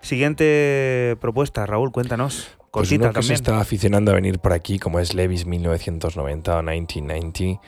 Siguiente 0.00 1.16
propuesta, 1.20 1.64
Raúl, 1.66 1.92
cuéntanos. 1.92 2.56
Pues 2.72 2.90
uno 2.92 3.12
que 3.12 3.22
se 3.22 3.34
está 3.34 3.60
aficionando 3.60 4.12
a 4.12 4.14
venir 4.14 4.38
por 4.38 4.54
aquí, 4.54 4.78
como 4.78 4.98
es 4.98 5.12
Levis 5.12 5.44
1990 5.44 6.58
o 6.58 6.62
1990, 6.62 7.60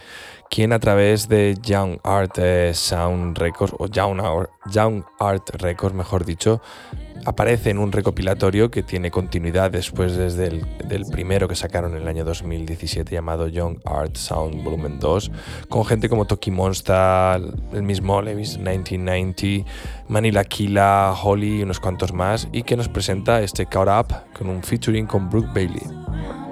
quien 0.54 0.72
a 0.72 0.78
través 0.78 1.28
de 1.28 1.58
Young 1.60 1.98
Art 2.04 2.38
eh, 2.38 2.70
Sound 2.74 3.36
Records, 3.38 3.74
o 3.76 3.88
Young, 3.88 4.20
Ar- 4.20 4.50
Young 4.70 5.02
Art 5.18 5.50
Records, 5.54 5.96
mejor 5.96 6.24
dicho, 6.24 6.60
aparece 7.24 7.70
en 7.70 7.78
un 7.78 7.90
recopilatorio 7.90 8.70
que 8.70 8.84
tiene 8.84 9.10
continuidad 9.10 9.72
después 9.72 10.16
desde 10.16 10.46
el 10.46 10.66
del 10.86 11.06
primero 11.06 11.48
que 11.48 11.56
sacaron 11.56 11.96
en 11.96 12.02
el 12.02 12.06
año 12.06 12.24
2017 12.24 13.12
llamado 13.12 13.48
Young 13.48 13.78
Art 13.84 14.14
Sound 14.14 14.62
Volumen 14.62 15.00
2, 15.00 15.32
con 15.68 15.84
gente 15.86 16.08
como 16.08 16.24
Toki 16.24 16.52
Monsta, 16.52 17.34
el 17.72 17.82
mismo 17.82 18.22
Levis 18.22 18.56
1990, 18.56 19.68
Manila 20.06 20.44
Killa, 20.44 21.14
Holly 21.14 21.58
y 21.58 21.62
unos 21.64 21.80
cuantos 21.80 22.12
más, 22.12 22.46
y 22.52 22.62
que 22.62 22.76
nos 22.76 22.88
presenta 22.88 23.42
este 23.42 23.66
Caught 23.66 23.88
Up 24.12 24.16
con 24.38 24.48
un 24.48 24.62
featuring 24.62 25.06
con 25.06 25.28
Brooke 25.28 25.50
Bailey. 25.52 26.43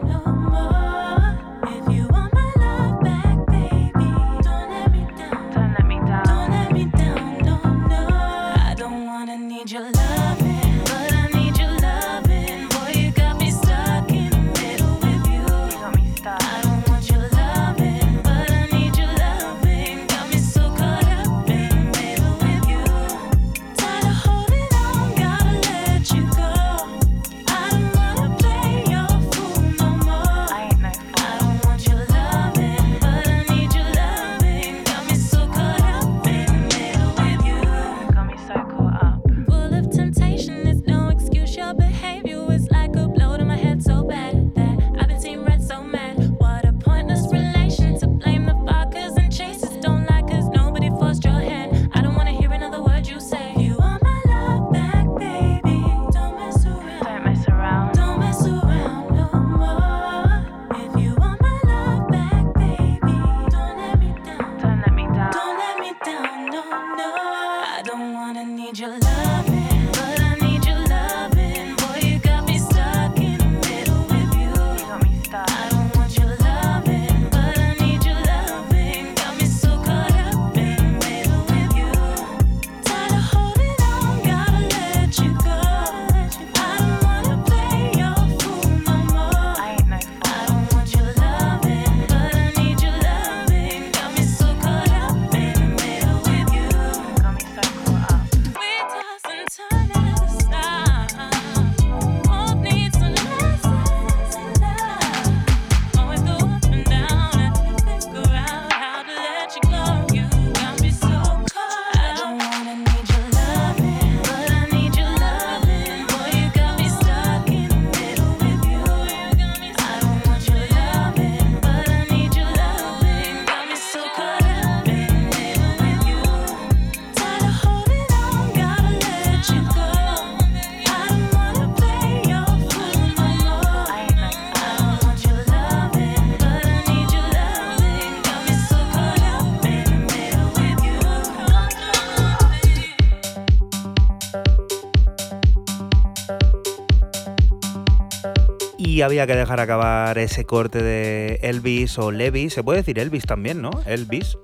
Y 149.02 149.04
había 149.04 149.26
que 149.26 149.34
dejar 149.34 149.58
acabar 149.58 150.16
ese 150.16 150.44
corte 150.44 150.80
de 150.80 151.40
Elvis 151.42 151.98
o 151.98 152.12
Levi. 152.12 152.50
Se 152.50 152.62
puede 152.62 152.78
decir 152.82 153.00
Elvis 153.00 153.24
también, 153.26 153.60
¿no? 153.60 153.70
Elvis. 153.84 154.38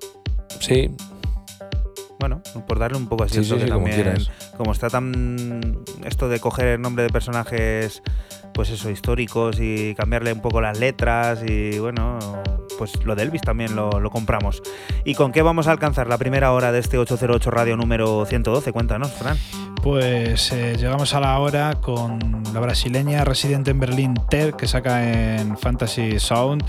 Sí, 0.59 0.90
Bueno, 2.18 2.42
por 2.66 2.80
darle 2.80 2.98
un 2.98 3.09
poco 3.09 3.22
así 3.22 3.36
Sí, 3.36 3.44
sí, 3.44 3.50
sí, 3.61 3.70
como 3.70 3.84
también. 3.86 4.16
como 4.56 4.72
está 4.72 4.90
tan. 4.90 5.78
Esto 6.04 6.28
de 6.28 6.40
coger 6.40 6.66
el 6.66 6.80
nombre 6.80 7.04
de 7.04 7.11
personajes, 7.11 8.02
pues 8.52 8.70
eso, 8.70 8.90
históricos 8.90 9.61
y 9.61 9.94
cambiarle 9.94 10.32
un 10.32 10.40
poco 10.42 10.61
las 10.61 10.76
letras 10.80 11.38
y 11.46 11.78
bueno. 11.78 12.18
Pues 12.78 13.04
lo 13.04 13.14
de 13.14 13.22
Elvis 13.22 13.42
también 13.42 13.76
lo, 13.76 14.00
lo 14.00 14.11
compramos. 14.11 14.61
¿Y 15.04 15.14
con 15.14 15.30
qué 15.30 15.42
vamos 15.42 15.68
a 15.68 15.70
alcanzar 15.70 16.09
la 16.09 16.18
primera 16.18 16.50
hora 16.52 16.72
de 16.72 16.80
este 16.80 16.98
808 16.98 17.50
Radio 17.52 17.76
número 17.76 18.24
112? 18.26 18.72
Cuéntanos, 18.72 19.12
Fran. 19.12 19.36
Pues 19.82 20.52
eh, 20.52 20.76
llegamos 20.76 21.14
a 21.14 21.20
la 21.20 21.38
hora 21.38 21.74
con 21.80 22.42
la 22.52 22.60
brasileña 22.60 23.24
residente 23.24 23.70
en 23.70 23.80
Berlín, 23.80 24.14
Ter, 24.28 24.54
que 24.54 24.66
saca 24.66 25.38
en 25.38 25.56
Fantasy 25.56 26.18
Sound 26.18 26.64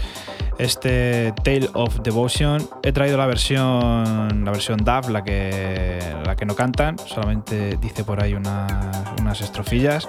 este 0.59 1.33
Tale 1.43 1.69
of 1.73 2.01
Devotion. 2.01 2.69
He 2.83 2.91
traído 2.91 3.17
la 3.17 3.25
versión, 3.25 4.45
la 4.45 4.51
versión 4.51 4.83
DAF, 4.83 5.09
la 5.09 5.23
que, 5.23 5.99
la 6.25 6.35
que 6.35 6.45
no 6.45 6.53
cantan, 6.53 6.99
solamente 6.99 7.77
dice 7.77 8.03
por 8.03 8.21
ahí 8.21 8.33
unas, 8.35 9.41
estrofillas. 9.41 10.07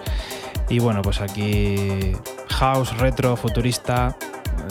Y 0.68 0.80
bueno, 0.80 1.02
pues 1.02 1.20
aquí 1.20 2.12
house, 2.48 2.96
retro, 2.98 3.36
futurista, 3.36 4.16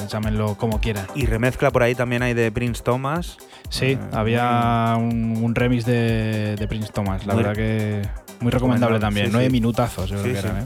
llámenlo 0.07 0.55
como 0.55 0.79
quieran. 0.79 1.07
Y 1.15 1.25
remezcla 1.25 1.71
por 1.71 1.81
ahí 1.81 1.95
también 1.95 2.21
hay 2.21 2.33
de 2.33 2.51
Prince 2.51 2.83
Thomas. 2.83 3.37
Sí, 3.69 3.85
Eh, 3.91 3.99
había 4.13 4.95
un, 4.97 5.37
un 5.41 5.55
remix 5.55 5.85
de, 5.85 6.55
de 6.55 6.67
Prince 6.67 6.91
Thomas, 6.91 7.25
la 7.25 7.33
Muy- 7.33 7.43
verdad 7.43 7.55
que 7.55 8.01
muy 8.41 8.51
recomendable 8.51 8.95
Recomendable, 8.95 8.99
también. 8.99 9.25
sí, 9.27 9.31
Nueve 9.31 9.47
sí. 9.47 9.51
minutazos, 9.51 10.09
yo 10.09 10.21
creo 10.21 10.33
que 10.33 10.39
eran, 10.39 10.57
¿eh? 10.57 10.65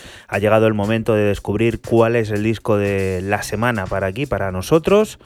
Ha 0.31 0.39
llegado 0.39 0.65
el 0.65 0.73
momento 0.73 1.13
de 1.13 1.23
descubrir 1.23 1.81
cuál 1.81 2.15
es 2.15 2.31
el 2.31 2.41
disco 2.41 2.77
de 2.77 3.19
la 3.21 3.43
semana 3.43 3.85
para 3.85 4.07
aquí, 4.07 4.25
para 4.25 4.49
nosotros 4.49 5.19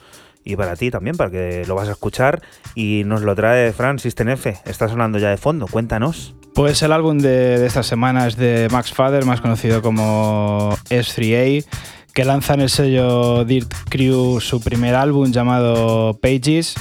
y 0.44 0.56
para 0.56 0.74
ti 0.74 0.90
también, 0.90 1.16
para 1.16 1.30
que 1.30 1.64
lo 1.64 1.76
vas 1.76 1.88
a 1.88 1.92
escuchar. 1.92 2.42
Y 2.74 3.04
nos 3.06 3.22
lo 3.22 3.36
trae 3.36 3.72
Fran 3.72 4.00
System 4.00 4.30
F. 4.30 4.58
Está 4.64 4.88
sonando 4.88 5.20
ya 5.20 5.30
de 5.30 5.36
fondo, 5.36 5.68
cuéntanos. 5.68 6.34
Pues 6.56 6.82
el 6.82 6.90
álbum 6.90 7.18
de, 7.18 7.56
de 7.60 7.66
esta 7.66 7.84
semana 7.84 8.26
es 8.26 8.36
de 8.36 8.66
Max 8.72 8.92
Fader, 8.92 9.24
más 9.24 9.40
conocido 9.40 9.80
como 9.80 10.76
S3A, 10.90 11.64
que 12.12 12.24
lanza 12.24 12.54
en 12.54 12.62
el 12.62 12.70
sello 12.70 13.44
Dirt 13.44 13.72
Crew 13.88 14.40
su 14.40 14.60
primer 14.60 14.96
álbum 14.96 15.30
llamado 15.30 16.18
Pages. 16.20 16.74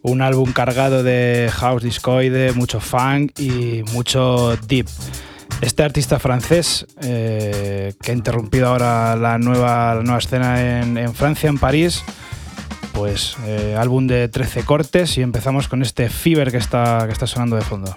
Un 0.00 0.22
álbum 0.22 0.52
cargado 0.52 1.02
de 1.02 1.50
house 1.52 1.82
discoide, 1.82 2.52
mucho 2.52 2.80
funk 2.80 3.38
y 3.38 3.82
mucho 3.92 4.56
deep. 4.66 4.86
Este 5.60 5.82
artista 5.82 6.18
francés, 6.18 6.86
eh, 7.02 7.94
que 8.02 8.12
ha 8.12 8.14
interrumpido 8.14 8.68
ahora 8.68 9.16
la 9.16 9.38
nueva, 9.38 9.94
la 9.94 10.02
nueva 10.02 10.18
escena 10.18 10.80
en, 10.80 11.14
Francia, 11.14 11.48
en 11.48 11.58
París, 11.58 12.04
pues 12.92 13.36
eh, 13.46 13.74
álbum 13.78 14.06
de 14.06 14.28
13 14.28 14.64
cortes 14.64 15.16
y 15.18 15.22
empezamos 15.22 15.68
con 15.68 15.82
este 15.82 16.08
Fever 16.08 16.50
que 16.50 16.58
está, 16.58 17.04
que 17.06 17.12
está 17.12 17.26
sonando 17.26 17.56
de 17.56 17.62
fondo. 17.62 17.96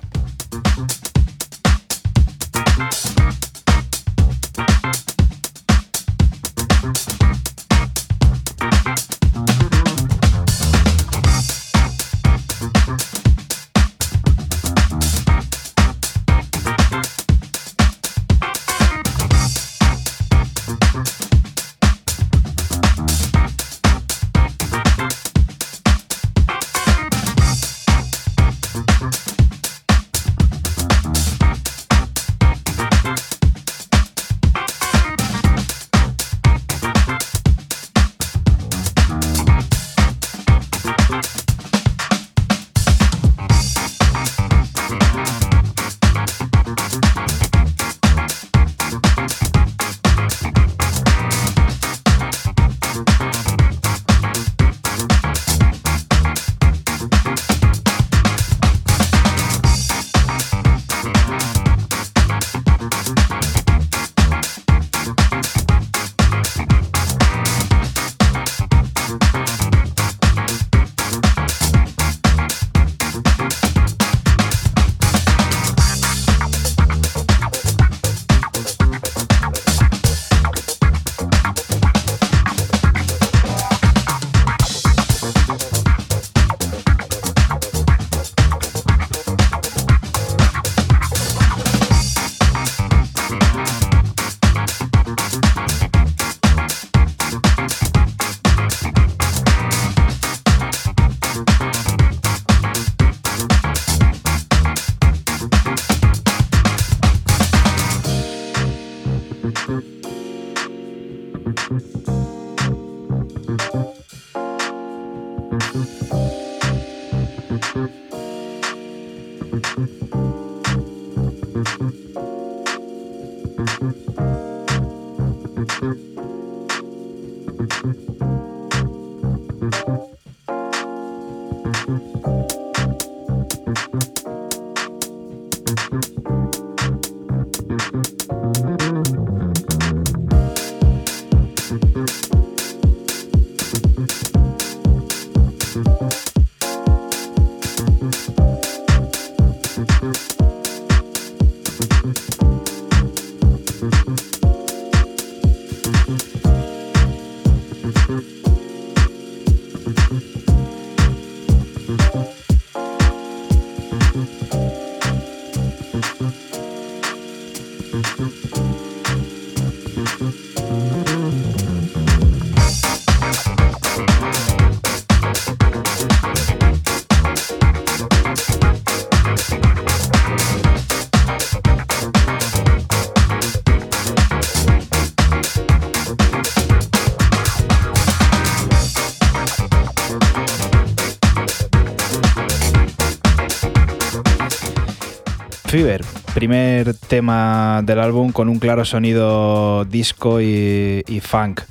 Fever, 195.69 196.03
primer 196.33 196.95
tema 196.95 197.83
del 197.83 197.99
álbum 197.99 198.31
con 198.31 198.49
un 198.49 198.57
claro 198.57 198.85
sonido 198.85 199.85
disco 199.85 200.41
y, 200.41 201.21
funk. 201.21 201.61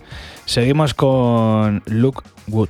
Seguimos 0.44 0.94
con 0.94 1.82
Look 1.86 2.22
Good. 2.46 2.68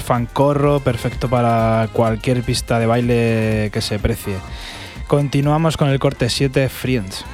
Fancorro, 0.00 0.80
perfecto 0.80 1.28
para 1.28 1.88
cualquier 1.92 2.42
pista 2.42 2.78
de 2.78 2.86
baile 2.86 3.70
que 3.72 3.80
se 3.80 3.98
precie. 3.98 4.36
Continuamos 5.06 5.76
con 5.76 5.88
el 5.88 5.98
corte 5.98 6.30
7 6.30 6.68
Friends. 6.68 7.24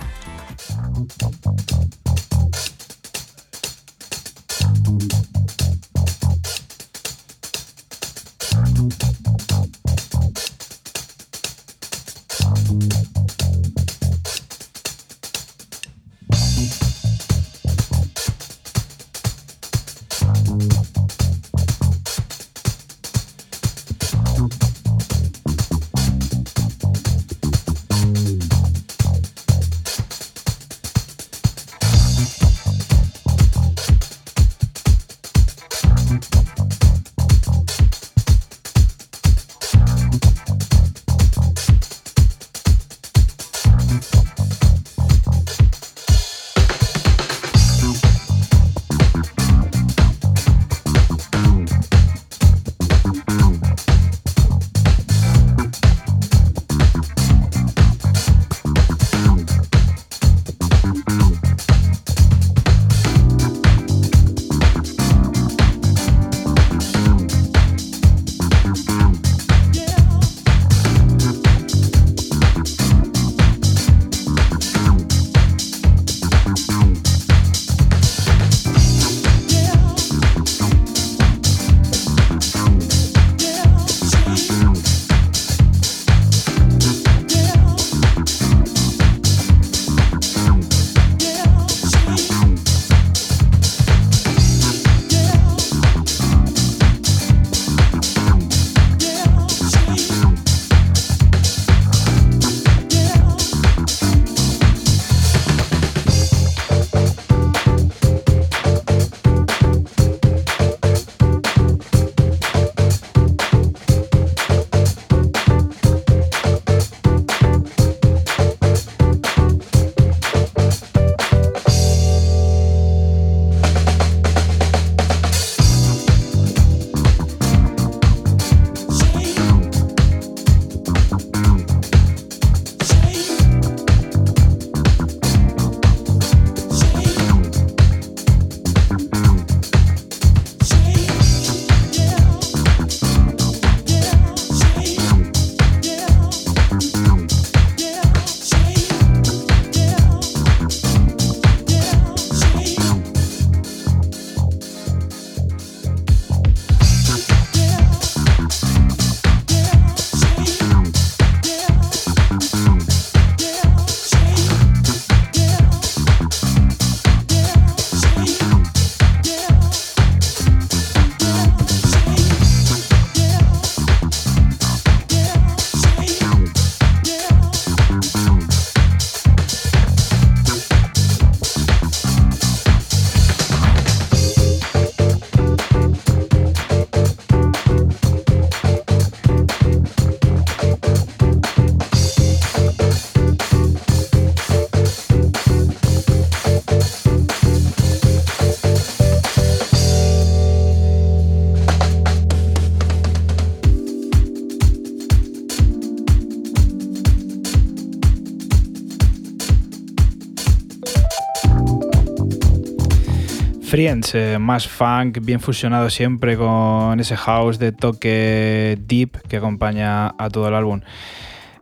Friends, 213.79 214.13
eh, 214.17 214.39
más 214.41 214.67
funk, 214.67 215.21
bien 215.23 215.39
fusionado 215.39 215.89
siempre 215.89 216.37
con 216.37 216.99
ese 216.99 217.17
house 217.17 217.61
de 217.61 217.71
toque 217.71 218.77
deep 218.81 219.23
que 219.29 219.37
acompaña 219.37 220.17
a 220.19 220.29
todo 220.33 220.49
el 220.49 220.55
álbum. 220.55 220.81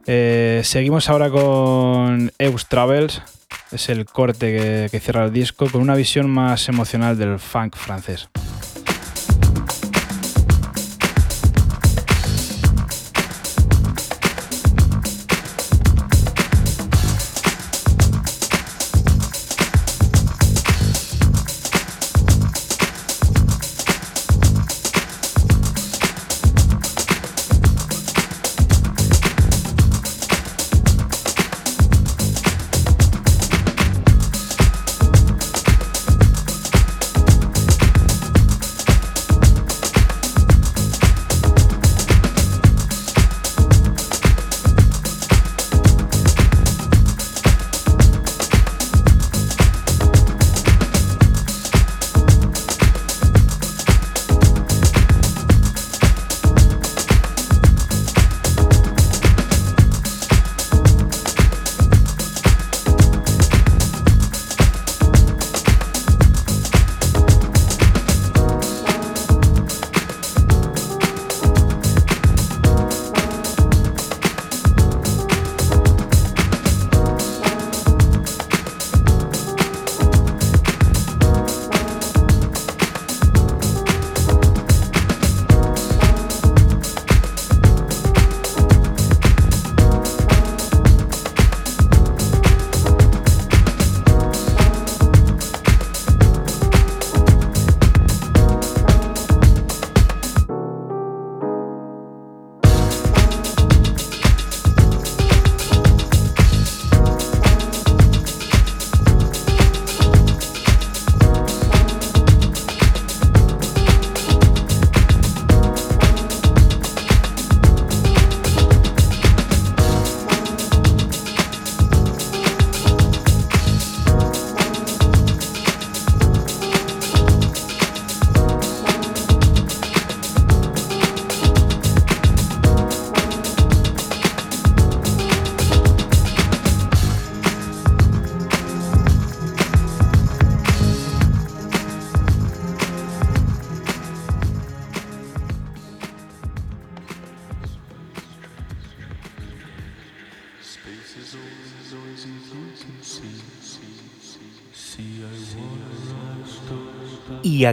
Eh, 0.07 0.63
seguimos 0.65 1.11
ahora 1.11 1.29
con 1.29 2.33
Eus 2.39 2.69
Travels, 2.69 3.21
es 3.71 3.91
el 3.91 4.07
corte 4.07 4.57
que, 4.57 4.89
que 4.91 4.99
cierra 4.99 5.27
el 5.27 5.33
disco, 5.35 5.69
con 5.71 5.83
una 5.83 5.95
visión 5.95 6.31
más 6.31 6.71
emocional 6.71 7.19
del 7.19 7.39
funk 7.39 7.77
francés. 7.77 8.31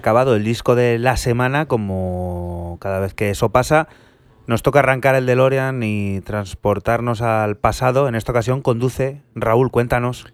Acabado 0.04 0.36
el 0.36 0.44
disco 0.44 0.76
de 0.76 1.00
la 1.00 1.16
semana, 1.16 1.66
como 1.66 2.78
cada 2.82 3.00
vez 3.00 3.14
que 3.14 3.30
eso 3.30 3.54
pasa, 3.54 3.88
nos 4.48 4.62
toca 4.62 4.80
arrancar 4.80 5.16
el 5.16 5.26
DeLorean 5.26 5.82
y 5.82 6.20
transportarnos 6.20 7.22
al 7.22 7.56
pasado. 7.56 8.10
En 8.10 8.16
esta 8.16 8.34
ocasión 8.34 8.62
conduce 8.62 9.22
Raúl, 9.34 9.72
cuéntanos. 9.72 10.26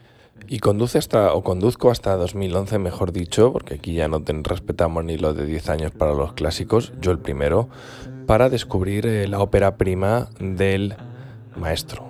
Y 0.48 0.58
conduce 0.58 0.98
hasta, 0.98 1.34
o 1.36 1.44
conduzco 1.44 1.92
hasta 1.92 2.16
2011, 2.16 2.80
mejor 2.80 3.12
dicho, 3.12 3.54
porque 3.54 3.76
aquí 3.76 3.94
ya 3.94 4.08
no 4.08 4.22
ten- 4.24 4.44
respetamos 4.44 5.04
ni 5.06 5.20
lo 5.20 5.36
de 5.36 5.46
10 5.46 5.70
años 5.70 5.92
para 5.92 6.14
los 6.16 6.34
clásicos, 6.34 6.92
yo 7.00 7.12
el 7.12 7.20
primero, 7.20 7.70
para 8.26 8.50
descubrir 8.50 9.06
eh, 9.06 9.28
la 9.28 9.38
ópera 9.40 9.78
prima 9.78 10.30
del 10.40 10.96
maestro, 11.56 12.09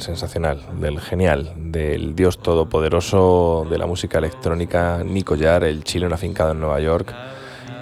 sensacional, 0.00 0.60
del 0.80 1.00
genial, 1.00 1.52
del 1.56 2.14
dios 2.14 2.38
todopoderoso 2.38 3.66
de 3.68 3.78
la 3.78 3.86
música 3.86 4.18
electrónica, 4.18 5.02
Nico 5.04 5.34
Yar, 5.34 5.64
el 5.64 5.84
chileno 5.84 6.14
afincado 6.14 6.52
en 6.52 6.60
Nueva 6.60 6.80
York, 6.80 7.14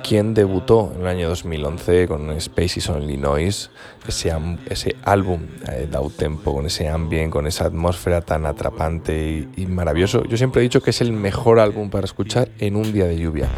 quien 0.02 0.34
debutó 0.34 0.92
en 0.94 1.02
el 1.02 1.06
año 1.06 1.28
2011 1.28 2.08
con 2.08 2.30
Space 2.32 2.80
is 2.80 2.88
Only 2.88 3.16
Noise, 3.16 3.70
ese, 4.06 4.32
ese 4.68 4.96
álbum 5.04 5.42
eh, 5.70 5.88
tempo 6.16 6.54
con 6.54 6.66
ese 6.66 6.88
ambient, 6.88 7.32
con 7.32 7.46
esa 7.46 7.66
atmósfera 7.66 8.20
tan 8.20 8.44
atrapante 8.46 9.48
y, 9.56 9.62
y 9.62 9.66
maravilloso. 9.66 10.24
Yo 10.24 10.36
siempre 10.36 10.60
he 10.60 10.64
dicho 10.64 10.82
que 10.82 10.90
es 10.90 11.00
el 11.00 11.12
mejor 11.12 11.60
álbum 11.60 11.90
para 11.90 12.04
escuchar 12.04 12.48
en 12.58 12.76
un 12.76 12.92
día 12.92 13.06
de 13.06 13.18
lluvia. 13.18 13.48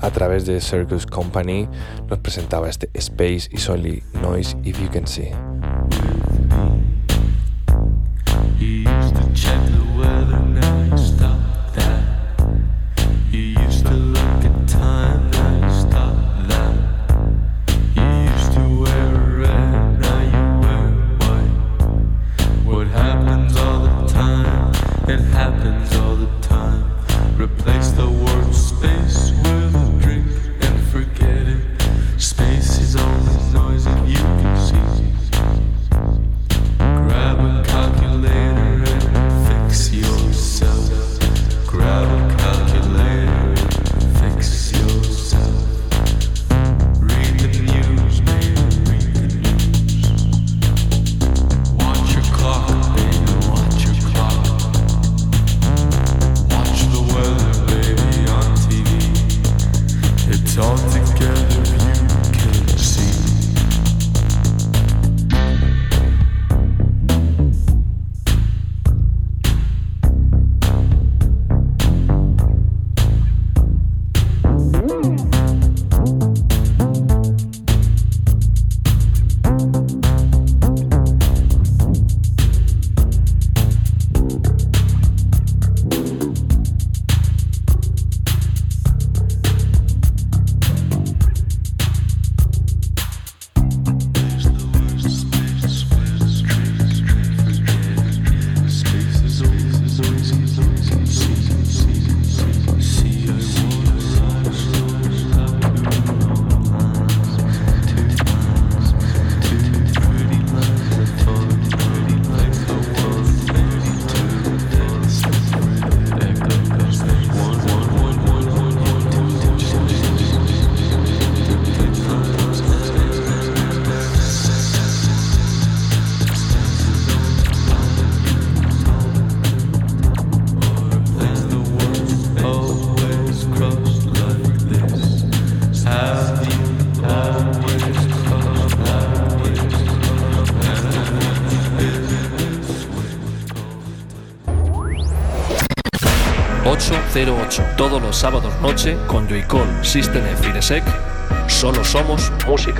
A 0.00 0.10
través 0.10 0.46
de 0.46 0.60
Circus 0.60 1.06
Company 1.06 1.68
nos 2.08 2.18
presentaba 2.18 2.68
este 2.68 2.90
Space 2.94 3.48
is 3.50 3.68
Only 3.68 4.02
Noise 4.22 4.56
If 4.62 4.80
You 4.80 4.90
Can 4.90 5.06
See. 5.06 5.30
Check 9.34 9.73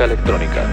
electrónica. 0.04 0.68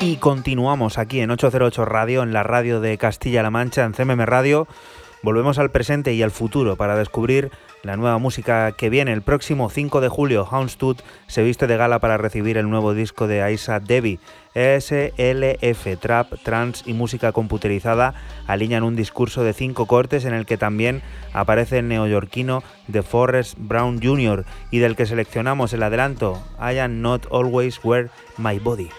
Y 0.00 0.16
continuamos 0.16 0.96
aquí 0.96 1.20
en 1.20 1.30
808 1.30 1.84
Radio, 1.84 2.22
en 2.22 2.32
la 2.32 2.42
radio 2.42 2.80
de 2.80 2.96
Castilla-La 2.96 3.50
Mancha, 3.50 3.84
en 3.84 3.92
CMM 3.92 4.24
Radio. 4.24 4.66
Volvemos 5.22 5.58
al 5.58 5.70
presente 5.70 6.14
y 6.14 6.22
al 6.22 6.30
futuro 6.30 6.76
para 6.76 6.96
descubrir 6.96 7.50
la 7.82 7.96
nueva 7.96 8.18
música 8.18 8.72
que 8.72 8.90
viene. 8.90 9.12
El 9.12 9.22
próximo 9.22 9.70
5 9.70 10.00
de 10.00 10.08
julio, 10.08 10.46
Houndstooth 10.50 11.02
se 11.26 11.42
viste 11.42 11.66
de 11.66 11.76
gala 11.76 11.98
para 11.98 12.16
recibir 12.16 12.56
el 12.56 12.68
nuevo 12.70 12.94
disco 12.94 13.26
de 13.26 13.42
Aisa 13.42 13.80
Devi. 13.80 14.18
SLF, 14.54 15.98
Trap, 16.00 16.32
Trance 16.42 16.82
y 16.86 16.92
música 16.92 17.32
computerizada 17.32 18.14
alinean 18.46 18.82
un 18.82 18.96
discurso 18.96 19.44
de 19.44 19.52
cinco 19.52 19.86
cortes 19.86 20.24
en 20.24 20.34
el 20.34 20.46
que 20.46 20.56
también 20.56 21.02
aparece 21.32 21.78
el 21.78 21.88
neoyorquino 21.88 22.62
de 22.88 23.02
Forrest 23.02 23.54
Brown 23.58 24.02
Jr. 24.02 24.44
y 24.70 24.78
del 24.78 24.96
que 24.96 25.06
seleccionamos 25.06 25.72
el 25.72 25.82
adelanto 25.82 26.42
I 26.58 26.78
am 26.78 27.02
not 27.02 27.26
always 27.30 27.78
where 27.84 28.08
my 28.36 28.58
body. 28.58 28.90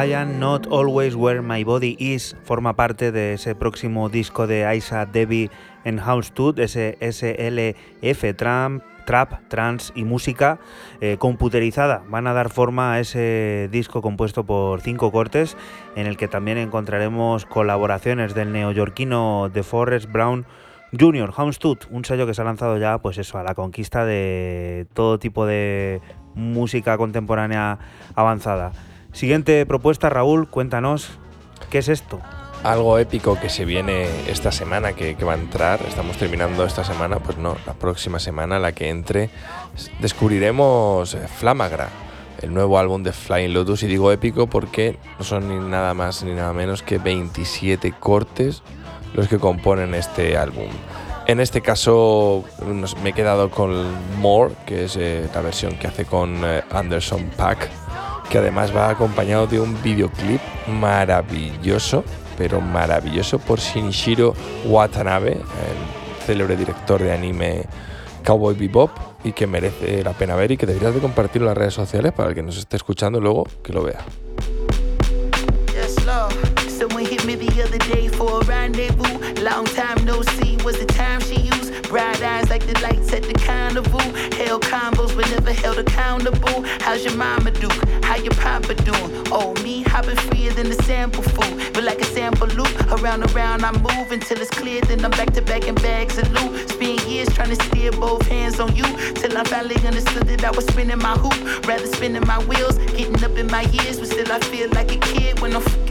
I 0.00 0.12
Am 0.14 0.38
Not 0.38 0.68
Always 0.70 1.16
Where 1.16 1.42
My 1.42 1.64
Body 1.64 1.96
Is 1.98 2.36
forma 2.44 2.76
parte 2.76 3.10
de 3.10 3.32
ese 3.32 3.56
próximo 3.56 4.08
disco 4.08 4.46
de 4.46 4.72
Isa 4.76 5.06
Debbie 5.06 5.50
en 5.84 5.98
House 5.98 6.30
Tooth, 6.30 6.60
ese 6.60 6.96
SLF 7.00 8.36
Trump, 8.36 8.84
Trap, 9.06 9.48
Trance 9.48 9.92
y 9.96 10.04
música 10.04 10.60
eh, 11.00 11.16
computerizada. 11.18 12.04
Van 12.08 12.28
a 12.28 12.32
dar 12.32 12.48
forma 12.48 12.92
a 12.92 13.00
ese 13.00 13.68
disco 13.72 14.00
compuesto 14.00 14.46
por 14.46 14.82
cinco 14.82 15.10
cortes, 15.10 15.56
en 15.96 16.06
el 16.06 16.16
que 16.16 16.28
también 16.28 16.58
encontraremos 16.58 17.44
colaboraciones 17.44 18.36
del 18.36 18.52
neoyorquino 18.52 19.50
de 19.52 19.64
Forrest 19.64 20.12
Brown 20.12 20.46
Jr., 20.96 21.32
Houndstooth, 21.36 21.86
un 21.90 22.04
sello 22.04 22.24
que 22.24 22.34
se 22.34 22.42
ha 22.42 22.44
lanzado 22.44 22.78
ya, 22.78 22.98
pues 22.98 23.18
eso, 23.18 23.36
a 23.36 23.42
la 23.42 23.56
conquista 23.56 24.04
de 24.04 24.86
todo 24.94 25.18
tipo 25.18 25.44
de 25.44 26.00
música 26.36 26.96
contemporánea 26.96 27.80
avanzada. 28.14 28.70
Siguiente 29.12 29.64
propuesta, 29.66 30.10
Raúl, 30.10 30.48
cuéntanos, 30.48 31.10
¿qué 31.70 31.78
es 31.78 31.88
esto? 31.88 32.20
Algo 32.62 32.98
épico 32.98 33.38
que 33.40 33.48
se 33.48 33.64
viene 33.64 34.06
esta 34.28 34.52
semana, 34.52 34.92
que, 34.92 35.14
va 35.24 35.32
a 35.32 35.36
entrar, 35.36 35.80
estamos 35.88 36.16
terminando 36.16 36.64
esta 36.64 36.84
semana, 36.84 37.18
pues 37.18 37.38
no, 37.38 37.56
la 37.66 37.74
próxima 37.74 38.18
semana, 38.18 38.58
la 38.58 38.72
que 38.72 38.90
entre, 38.90 39.30
descubriremos 40.00 41.14
eh, 41.14 41.26
Flamagra, 41.28 41.88
el 42.42 42.52
nuevo 42.52 42.78
álbum 42.78 43.02
de 43.02 43.12
Flying 43.12 43.52
Lotus, 43.52 43.82
y 43.82 43.86
digo 43.86 44.12
épico 44.12 44.46
porque 44.46 44.98
no 45.18 45.24
son 45.24 45.48
ni 45.48 45.68
nada 45.68 45.94
más 45.94 46.22
ni 46.22 46.34
nada 46.34 46.52
menos 46.52 46.82
que 46.82 46.98
27 46.98 47.92
cortes 47.98 48.62
los 49.14 49.28
que 49.28 49.38
componen 49.38 49.94
este 49.94 50.36
álbum. 50.36 50.68
En 51.26 51.40
este 51.40 51.60
caso 51.60 52.44
me 53.02 53.10
he 53.10 53.12
quedado 53.12 53.50
con 53.50 53.84
More, 54.18 54.54
que 54.64 54.84
es 54.84 54.96
eh, 54.96 55.28
la 55.34 55.42
versión 55.42 55.76
que 55.76 55.86
hace 55.86 56.04
con 56.04 56.42
eh, 56.42 56.62
Anderson 56.70 57.30
Pack, 57.36 57.68
que 58.30 58.38
además 58.38 58.74
va 58.74 58.90
acompañado 58.90 59.46
de 59.46 59.60
un 59.60 59.80
videoclip 59.82 60.40
maravilloso, 60.66 62.04
pero 62.36 62.60
maravilloso 62.60 63.38
por 63.38 63.58
Shinichiro 63.58 64.34
Watanabe, 64.66 65.32
el 65.32 66.24
célebre 66.26 66.56
director 66.56 67.02
de 67.02 67.12
anime 67.12 67.64
Cowboy 68.24 68.54
Bebop, 68.54 68.90
y 69.24 69.32
que 69.32 69.46
merece 69.46 70.02
la 70.04 70.12
pena 70.12 70.36
ver 70.36 70.52
y 70.52 70.56
que 70.56 70.66
deberías 70.66 70.94
de 70.94 71.00
compartirlo 71.00 71.46
en 71.46 71.50
las 71.50 71.58
redes 71.58 71.74
sociales 71.74 72.12
para 72.12 72.28
el 72.28 72.34
que 72.34 72.42
nos 72.42 72.56
esté 72.56 72.76
escuchando 72.76 73.20
luego 73.20 73.46
que 73.62 73.72
lo 73.72 73.82
vea. 73.82 74.04
Bright 81.88 82.22
eyes 82.22 82.50
like 82.50 82.66
the 82.66 82.78
lights 82.80 83.10
at 83.14 83.22
the 83.22 83.32
carnival. 83.32 84.00
Hell 84.36 84.60
combos 84.60 85.16
but 85.16 85.30
never 85.30 85.52
held 85.52 85.78
accountable. 85.78 86.62
How's 86.80 87.02
your 87.02 87.16
mama 87.16 87.50
do? 87.50 87.68
How 88.02 88.16
your 88.16 88.34
papa 88.34 88.74
doing? 88.74 89.26
Oh, 89.32 89.54
me 89.62 89.82
hopping 89.84 90.16
freer 90.16 90.52
than 90.52 90.68
the 90.68 90.82
sample 90.82 91.22
food. 91.22 91.72
But 91.72 91.84
like 91.84 91.98
a 92.00 92.04
sample 92.04 92.48
loop, 92.48 92.74
around 92.92 93.22
and 93.22 93.34
around 93.34 93.64
I 93.64 93.72
move 93.72 94.12
until 94.12 94.38
it's 94.38 94.50
clear. 94.50 94.82
Then 94.82 95.02
I'm 95.02 95.12
back 95.12 95.32
to 95.32 95.40
back 95.40 95.66
in 95.66 95.76
bags 95.76 96.18
of 96.18 96.30
loot. 96.30 96.68
Spend 96.68 97.00
years 97.04 97.28
trying 97.34 97.56
to 97.56 97.64
steer 97.64 97.92
both 97.92 98.26
hands 98.28 98.60
on 98.60 98.76
you. 98.76 98.84
Till 99.14 99.38
I 99.38 99.44
finally 99.44 99.76
understood 99.86 100.26
that 100.28 100.44
I 100.44 100.50
was 100.50 100.66
spinning 100.66 100.98
my 100.98 101.16
hoop. 101.16 101.66
Rather 101.66 101.86
spinning 101.86 102.26
my 102.26 102.38
wheels. 102.44 102.76
Getting 102.98 103.24
up 103.24 103.38
in 103.38 103.46
my 103.46 103.62
years, 103.62 103.98
but 103.98 104.08
still 104.08 104.30
I 104.30 104.40
feel 104.40 104.68
like 104.70 104.92
a 104.92 104.98
kid 104.98 105.40
when 105.40 105.56
I'm. 105.56 105.87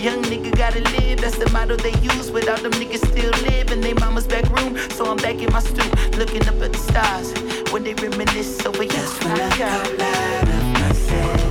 Young 0.00 0.22
nigga 0.24 0.56
gotta 0.56 0.80
live, 0.98 1.20
that's 1.20 1.38
the 1.38 1.48
motto 1.50 1.76
they 1.76 1.94
use. 2.00 2.30
Without 2.30 2.60
them 2.60 2.72
niggas 2.72 3.06
still 3.10 3.32
live 3.50 3.70
in 3.70 3.80
their 3.80 3.94
mama's 3.96 4.26
back 4.26 4.48
room. 4.50 4.76
So 4.90 5.06
I'm 5.10 5.16
back 5.16 5.36
in 5.36 5.52
my 5.52 5.60
stoop, 5.60 5.92
looking 6.16 6.46
up 6.48 6.60
at 6.62 6.72
the 6.72 6.78
stars. 6.78 7.32
When 7.72 7.82
they 7.84 7.94
reminisce 7.94 8.64
over 8.66 8.84
yes, 8.84 9.24
when 9.24 9.40
I 9.40 9.58
got 9.58 9.98
loud 9.98 10.48
of 10.48 10.64
myself. 10.80 11.43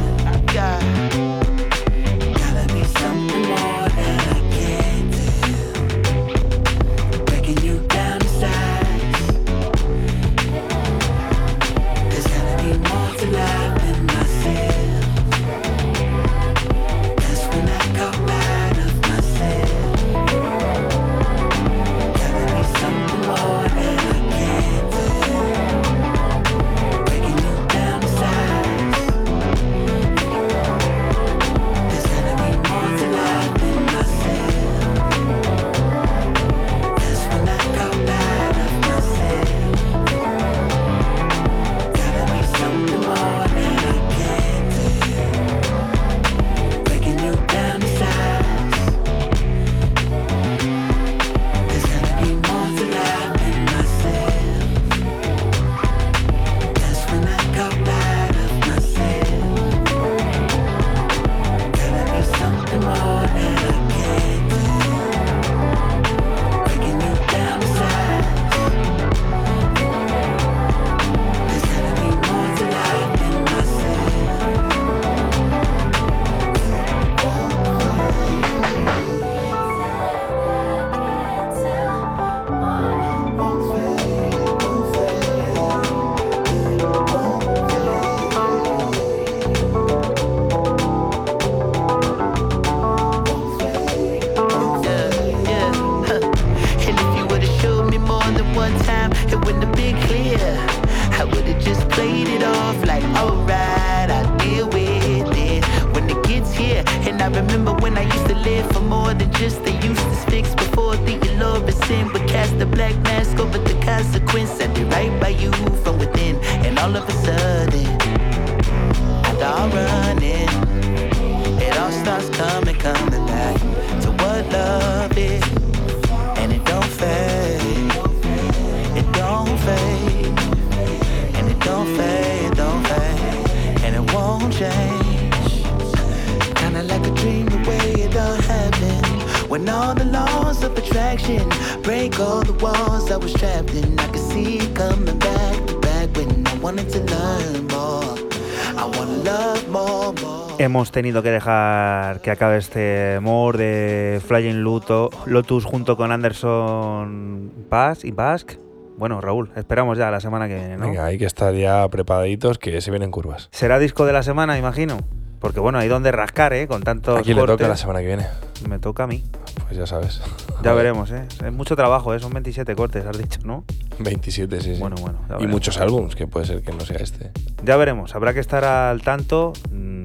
Tenido 150.94 151.24
que 151.24 151.32
dejar 151.32 152.22
que 152.22 152.32
acabe 152.32 152.58
este 152.58 153.20
more 153.20 153.58
de 153.58 154.22
Flying 154.22 154.62
Luto, 154.62 155.10
Lotus 155.26 155.66
junto 155.66 155.98
con 155.98 156.12
Anderson 156.12 157.52
Paz 157.68 158.06
y 158.06 158.12
Basque. 158.12 158.58
Bueno, 158.96 159.20
Raúl, 159.20 159.52
esperamos 159.56 159.98
ya 159.98 160.12
la 160.12 160.22
semana 160.22 160.48
que 160.48 160.54
viene, 160.54 160.78
¿no? 160.78 160.86
Venga, 160.86 161.06
hay 161.06 161.18
que 161.18 161.26
estar 161.26 161.54
ya 161.56 161.86
preparaditos 161.90 162.60
que 162.60 162.80
se 162.80 162.92
vienen 162.92 163.10
curvas. 163.10 163.50
Será 163.52 163.80
disco 163.80 164.06
de 164.06 164.14
la 164.14 164.22
semana, 164.22 164.58
imagino. 164.58 165.00
Porque 165.40 165.60
bueno, 165.60 165.80
hay 165.80 165.90
donde 165.90 166.12
rascar, 166.12 166.54
¿eh? 166.54 166.68
Con 166.68 166.84
tantos 166.84 167.20
¿A 167.20 167.22
quién 167.22 167.38
le 167.38 167.46
toca 167.46 167.68
la 167.68 167.76
semana 167.76 168.00
que 168.00 168.06
viene? 168.06 168.28
Me 168.70 168.80
toca 168.80 169.04
a 169.04 169.08
mí. 169.08 169.24
Pues 169.66 169.76
ya 169.76 169.86
sabes. 169.86 170.22
Ya 170.64 170.74
veremos, 170.74 171.12
¿eh? 171.12 171.26
Es 171.44 171.52
mucho 171.52 171.76
trabajo, 171.76 172.14
¿eh? 172.14 172.20
Son 172.20 172.32
27 172.32 172.76
cortes, 172.76 173.06
has 173.06 173.18
dicho, 173.18 173.40
¿no? 173.44 173.66
27, 174.00 174.62
sí, 174.62 174.76
sí. 174.76 174.80
Bueno, 174.80 174.96
bueno. 175.02 175.20
y 175.40 175.48
muchos 175.48 175.80
álbumes, 175.80 176.16
que 176.16 176.28
puede 176.28 176.46
ser 176.46 176.62
que 176.62 176.72
no 176.72 176.82
sea 176.82 176.98
este. 176.98 177.32
Ya 177.64 177.76
veremos, 177.78 178.16
habrá 178.16 178.34
que 178.34 178.40
estar 178.40 178.64
al 178.64 179.02
tanto. 179.02 179.54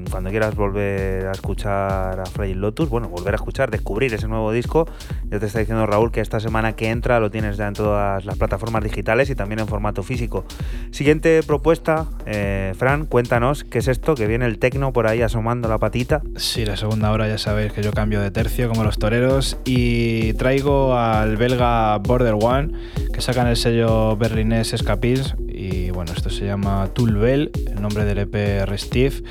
Cuando 0.09 0.29
quieras 0.31 0.55
volver 0.55 1.27
a 1.27 1.31
escuchar 1.31 2.19
a 2.19 2.25
Flying 2.25 2.59
Lotus, 2.59 2.89
bueno, 2.89 3.09
volver 3.09 3.33
a 3.33 3.35
escuchar, 3.35 3.69
descubrir 3.69 4.13
ese 4.13 4.27
nuevo 4.27 4.51
disco, 4.51 4.87
ya 5.29 5.39
te 5.39 5.45
está 5.45 5.59
diciendo 5.59 5.85
Raúl 5.85 6.11
que 6.11 6.21
esta 6.21 6.39
semana 6.39 6.73
que 6.73 6.89
entra 6.89 7.19
lo 7.19 7.29
tienes 7.29 7.57
ya 7.57 7.67
en 7.67 7.73
todas 7.73 8.25
las 8.25 8.37
plataformas 8.37 8.83
digitales 8.83 9.29
y 9.29 9.35
también 9.35 9.59
en 9.59 9.67
formato 9.67 10.03
físico. 10.03 10.45
Siguiente 10.91 11.41
propuesta, 11.43 12.07
eh, 12.25 12.73
Fran, 12.77 13.05
cuéntanos 13.05 13.63
qué 13.63 13.79
es 13.79 13.87
esto, 13.87 14.15
que 14.15 14.27
viene 14.27 14.45
el 14.45 14.57
tecno 14.57 14.93
por 14.93 15.07
ahí 15.07 15.21
asomando 15.21 15.69
la 15.69 15.77
patita. 15.77 16.21
Sí, 16.35 16.65
la 16.65 16.77
segunda 16.77 17.11
hora 17.11 17.27
ya 17.27 17.37
sabéis 17.37 17.73
que 17.73 17.83
yo 17.83 17.91
cambio 17.91 18.21
de 18.21 18.31
tercio 18.31 18.69
como 18.69 18.83
los 18.83 18.97
toreros 18.97 19.57
y 19.65 20.33
traigo 20.33 20.97
al 20.97 21.37
belga 21.37 21.97
Border 21.97 22.35
One 22.39 22.73
que 23.13 23.21
sacan 23.21 23.47
el 23.47 23.57
sello 23.57 24.15
berlinés 24.17 24.73
Escapils 24.73 25.35
y 25.47 25.91
bueno, 25.91 26.13
esto 26.15 26.29
se 26.29 26.45
llama 26.45 26.89
Tulbel, 26.93 27.51
el 27.67 27.81
nombre 27.81 28.05
del 28.05 28.19
EP 28.19 28.65
Restive 28.65 29.23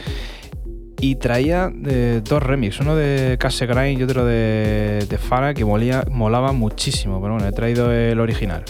y 1.00 1.16
traía 1.16 1.72
eh, 1.86 2.20
dos 2.24 2.42
remix, 2.42 2.80
uno 2.80 2.96
de 2.96 3.36
Case 3.38 3.66
Grind 3.66 4.00
y 4.00 4.02
otro 4.02 4.24
de, 4.24 5.06
de 5.08 5.18
Fara 5.18 5.54
que 5.54 5.64
molía, 5.64 6.04
molaba 6.10 6.52
muchísimo, 6.52 7.20
pero 7.20 7.34
bueno, 7.34 7.48
he 7.48 7.52
traído 7.52 7.92
el 7.92 8.20
original. 8.20 8.64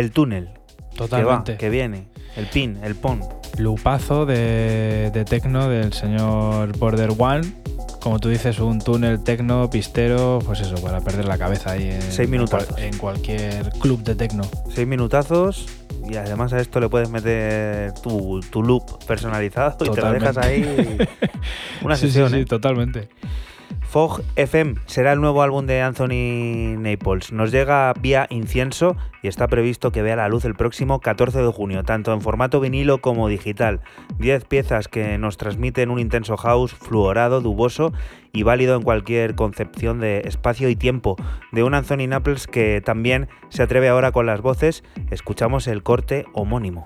El 0.00 0.10
túnel. 0.12 0.50
Totalmente. 0.96 1.52
Que 1.52 1.52
va, 1.52 1.58
que 1.58 1.68
viene. 1.70 2.08
El 2.36 2.46
pin, 2.46 2.78
el 2.82 2.94
pon. 2.94 3.20
Lupazo 3.58 4.24
de, 4.26 5.10
de 5.12 5.24
tecno 5.24 5.68
del 5.68 5.92
señor 5.92 6.76
Border 6.78 7.10
One. 7.18 7.42
Como 8.00 8.18
tú 8.18 8.30
dices, 8.30 8.58
un 8.60 8.78
túnel 8.80 9.22
tecno, 9.22 9.68
pistero, 9.68 10.38
pues 10.46 10.60
eso, 10.60 10.76
para 10.82 11.00
perder 11.02 11.26
la 11.26 11.36
cabeza 11.36 11.72
ahí 11.72 11.90
en, 11.90 12.00
Seis 12.00 12.28
minutazos. 12.30 12.78
en 12.78 12.96
cualquier 12.96 13.70
club 13.78 14.02
de 14.02 14.14
tecno. 14.14 14.42
Seis 14.74 14.86
minutazos 14.88 15.66
y 16.08 16.16
además 16.16 16.52
a 16.54 16.60
esto 16.60 16.80
le 16.80 16.88
puedes 16.88 17.10
meter 17.10 17.92
tu, 18.02 18.40
tu 18.50 18.62
loop 18.62 19.04
personalizado 19.04 19.84
y 19.84 19.90
te 19.90 20.00
lo 20.00 20.12
dejas 20.12 20.38
ahí 20.38 20.62
una 21.82 21.94
Sí, 21.96 22.06
sí, 22.06 22.12
sesión. 22.12 22.30
sí, 22.30 22.36
¿eh? 22.38 22.44
totalmente. 22.46 23.10
Fog 23.90 24.22
FM 24.36 24.76
será 24.86 25.12
el 25.12 25.20
nuevo 25.20 25.42
álbum 25.42 25.66
de 25.66 25.82
Anthony 25.82 26.78
Naples. 26.78 27.32
Nos 27.32 27.50
llega 27.50 27.92
vía 28.00 28.28
incienso 28.30 28.96
y 29.22 29.28
está 29.28 29.48
previsto 29.48 29.90
que 29.90 30.02
vea 30.02 30.14
la 30.14 30.28
luz 30.28 30.44
el 30.44 30.54
próximo 30.54 31.00
14 31.00 31.42
de 31.42 31.52
junio, 31.52 31.82
tanto 31.82 32.12
en 32.12 32.20
formato 32.20 32.60
vinilo 32.60 33.00
como 33.00 33.26
digital. 33.26 33.80
10 34.18 34.44
piezas 34.44 34.86
que 34.86 35.18
nos 35.18 35.38
transmiten 35.38 35.90
un 35.90 35.98
intenso 35.98 36.36
house 36.36 36.72
fluorado, 36.72 37.40
duboso 37.40 37.92
y 38.32 38.44
válido 38.44 38.76
en 38.76 38.82
cualquier 38.82 39.34
concepción 39.34 39.98
de 39.98 40.20
espacio 40.24 40.68
y 40.68 40.76
tiempo. 40.76 41.16
De 41.50 41.64
un 41.64 41.74
Anthony 41.74 42.06
Naples 42.06 42.46
que 42.46 42.80
también 42.80 43.28
se 43.48 43.64
atreve 43.64 43.88
ahora 43.88 44.12
con 44.12 44.24
las 44.24 44.40
voces, 44.40 44.84
escuchamos 45.10 45.66
el 45.66 45.82
corte 45.82 46.26
homónimo. 46.32 46.84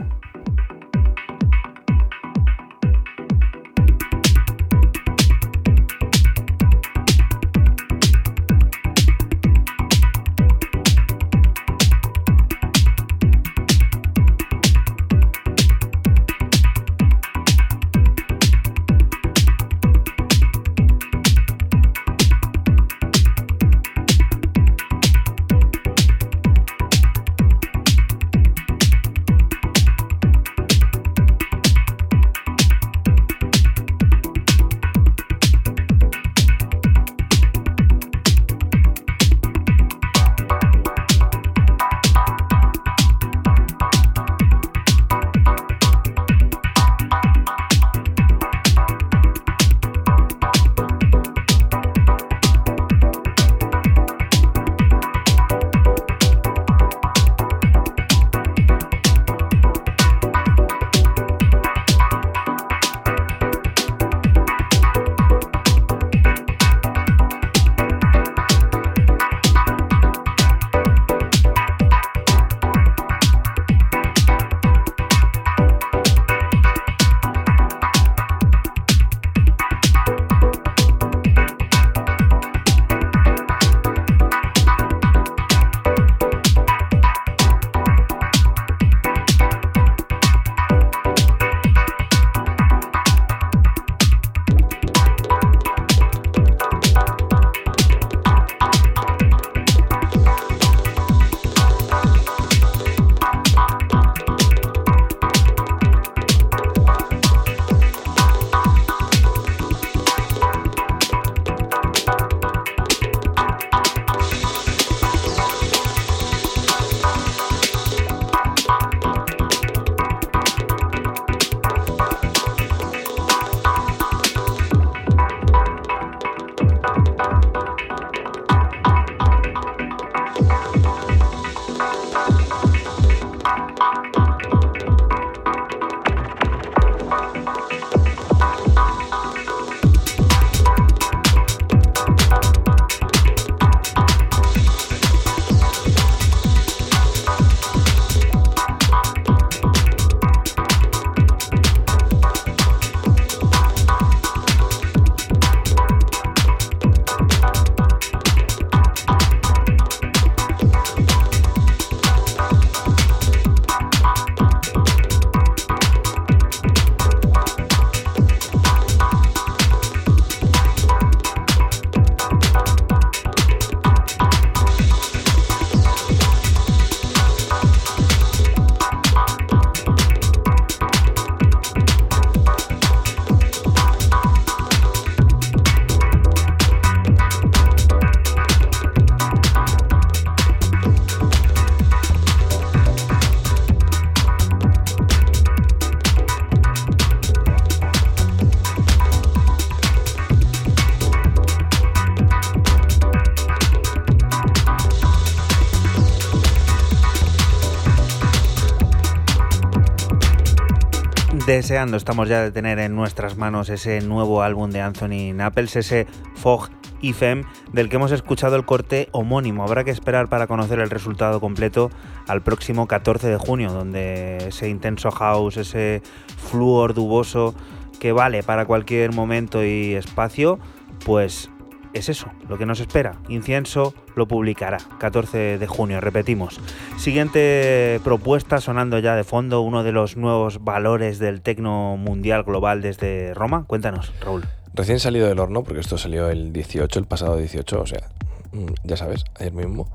Deseando 211.57 211.97
estamos 211.97 212.29
ya 212.29 212.43
de 212.43 212.51
tener 212.51 212.81
en 212.81 212.97
nuestras 212.97 213.37
manos 213.37 213.69
ese 213.69 214.01
nuevo 214.01 214.43
álbum 214.43 214.71
de 214.71 214.81
Anthony 214.81 215.33
Naples, 215.33 215.77
ese 215.77 216.07
Fog 216.35 216.69
y 217.01 217.13
Fem, 217.13 217.45
del 217.73 217.89
que 217.89 217.97
hemos 217.97 218.11
escuchado 218.11 218.57
el 218.57 218.65
corte 218.65 219.09
homónimo. 219.13 219.63
Habrá 219.63 219.85
que 219.85 219.93
esperar 219.93 220.29
para 220.29 220.49
conocer 220.49 220.81
el 220.81 220.91
resultado 220.91 221.41
completo 221.41 221.91
al 222.27 222.43
próximo 222.43 222.89
14 222.89 223.29
de 223.29 223.37
junio, 223.37 223.73
donde 223.73 224.39
ese 224.49 224.69
intenso 224.69 225.13
house, 225.13 225.57
ese 225.57 226.03
fluor 226.37 226.93
duboso 226.93 227.55
que 228.01 228.11
vale 228.11 228.43
para 228.43 228.67
cualquier 228.67 229.13
momento 229.13 229.65
y 229.65 229.95
espacio, 229.95 230.59
pues 231.05 231.51
es 231.95 232.09
eso, 232.09 232.27
lo 232.49 232.59
que 232.59 232.67
nos 232.67 232.81
espera. 232.81 233.17
Incienso 233.29 233.95
lo 234.17 234.27
publicará 234.29 234.79
14 234.99 235.59
de 235.59 235.67
junio, 235.67 236.01
repetimos. 236.01 236.61
Siguiente 236.99 238.01
propuesta 238.05 238.61
sonando 238.61 238.99
ya 238.99 239.17
de 239.17 239.25
fondo, 239.25 239.61
uno 239.63 239.83
de 239.83 239.93
los 239.93 240.17
nuevos 240.17 240.63
valores 240.63 241.19
del 241.19 241.41
tecno 241.41 241.97
mundial 241.97 242.43
global 242.43 242.83
desde 242.83 243.33
Roma. 243.35 243.65
Cuéntanos, 243.67 244.13
Raúl. 244.21 244.45
Recién 244.75 244.99
salido 244.99 245.29
del 245.29 245.39
horno, 245.39 245.63
porque 245.63 245.81
esto 245.81 245.97
salió 245.97 246.29
el 246.29 246.53
18, 246.53 246.99
el 246.99 247.07
pasado 247.07 247.37
18, 247.37 247.81
o 247.81 247.87
sea, 247.87 248.09
mm, 248.53 248.67
ya 248.83 248.97
sabes, 248.97 249.25
ayer 249.39 249.53
mismo. 249.53 249.89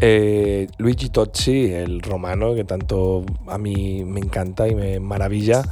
Eh, 0.00 0.68
Luigi 0.78 1.08
Tozzi, 1.08 1.72
el 1.72 2.00
romano, 2.00 2.54
que 2.54 2.64
tanto 2.64 3.24
a 3.46 3.58
mí 3.58 4.04
me 4.04 4.20
encanta 4.20 4.68
y 4.68 4.74
me 4.74 5.00
maravilla, 5.00 5.62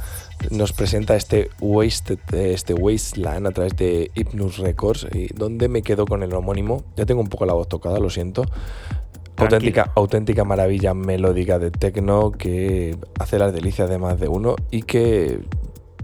nos 0.51 0.73
presenta 0.73 1.15
este, 1.15 1.49
Waste, 1.59 2.17
este 2.31 2.73
Wasteland 2.73 3.47
a 3.47 3.51
través 3.51 3.75
de 3.75 4.11
Hypnus 4.15 4.57
Records, 4.57 5.07
y 5.13 5.33
donde 5.33 5.69
me 5.69 5.81
quedo 5.81 6.05
con 6.05 6.23
el 6.23 6.33
homónimo. 6.33 6.83
Ya 6.95 7.05
tengo 7.05 7.21
un 7.21 7.29
poco 7.29 7.45
la 7.45 7.53
voz 7.53 7.67
tocada, 7.67 7.99
lo 7.99 8.09
siento. 8.09 8.43
Auténtica, 9.35 9.91
auténtica 9.95 10.43
maravilla 10.43 10.93
melódica 10.93 11.57
de 11.57 11.71
techno 11.71 12.31
que 12.31 12.95
hace 13.19 13.39
las 13.39 13.51
delicias 13.51 13.89
de 13.89 13.97
más 13.97 14.19
de 14.19 14.27
uno 14.27 14.55
y 14.69 14.83
que, 14.83 15.39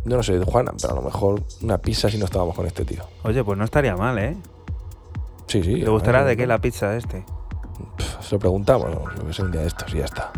yo 0.03 0.17
no 0.17 0.23
sé, 0.23 0.39
Juana, 0.39 0.73
pero 0.81 0.93
a 0.93 0.95
lo 0.95 1.03
mejor 1.03 1.43
una 1.61 1.77
pizza 1.77 2.09
si 2.09 2.17
no 2.17 2.25
estábamos 2.25 2.55
con 2.55 2.65
este 2.65 2.85
tío. 2.85 3.03
Oye, 3.23 3.43
pues 3.43 3.57
no 3.57 3.65
estaría 3.65 3.95
mal, 3.95 4.17
¿eh? 4.17 4.35
Sí, 5.45 5.63
sí. 5.63 5.81
¿Te 5.81 5.89
gustará 5.89 6.25
de 6.25 6.35
qué 6.35 6.47
la 6.47 6.59
pizza 6.59 6.95
este? 6.95 7.23
Pff, 7.97 8.27
Se 8.27 8.35
lo 8.35 8.39
preguntamos, 8.39 8.89
¿no? 8.89 9.33
Sé, 9.33 9.43
un 9.43 9.51
día 9.51 9.61
de 9.61 9.67
estos 9.67 9.93
y 9.93 9.99
ya 9.99 10.05
está. 10.05 10.31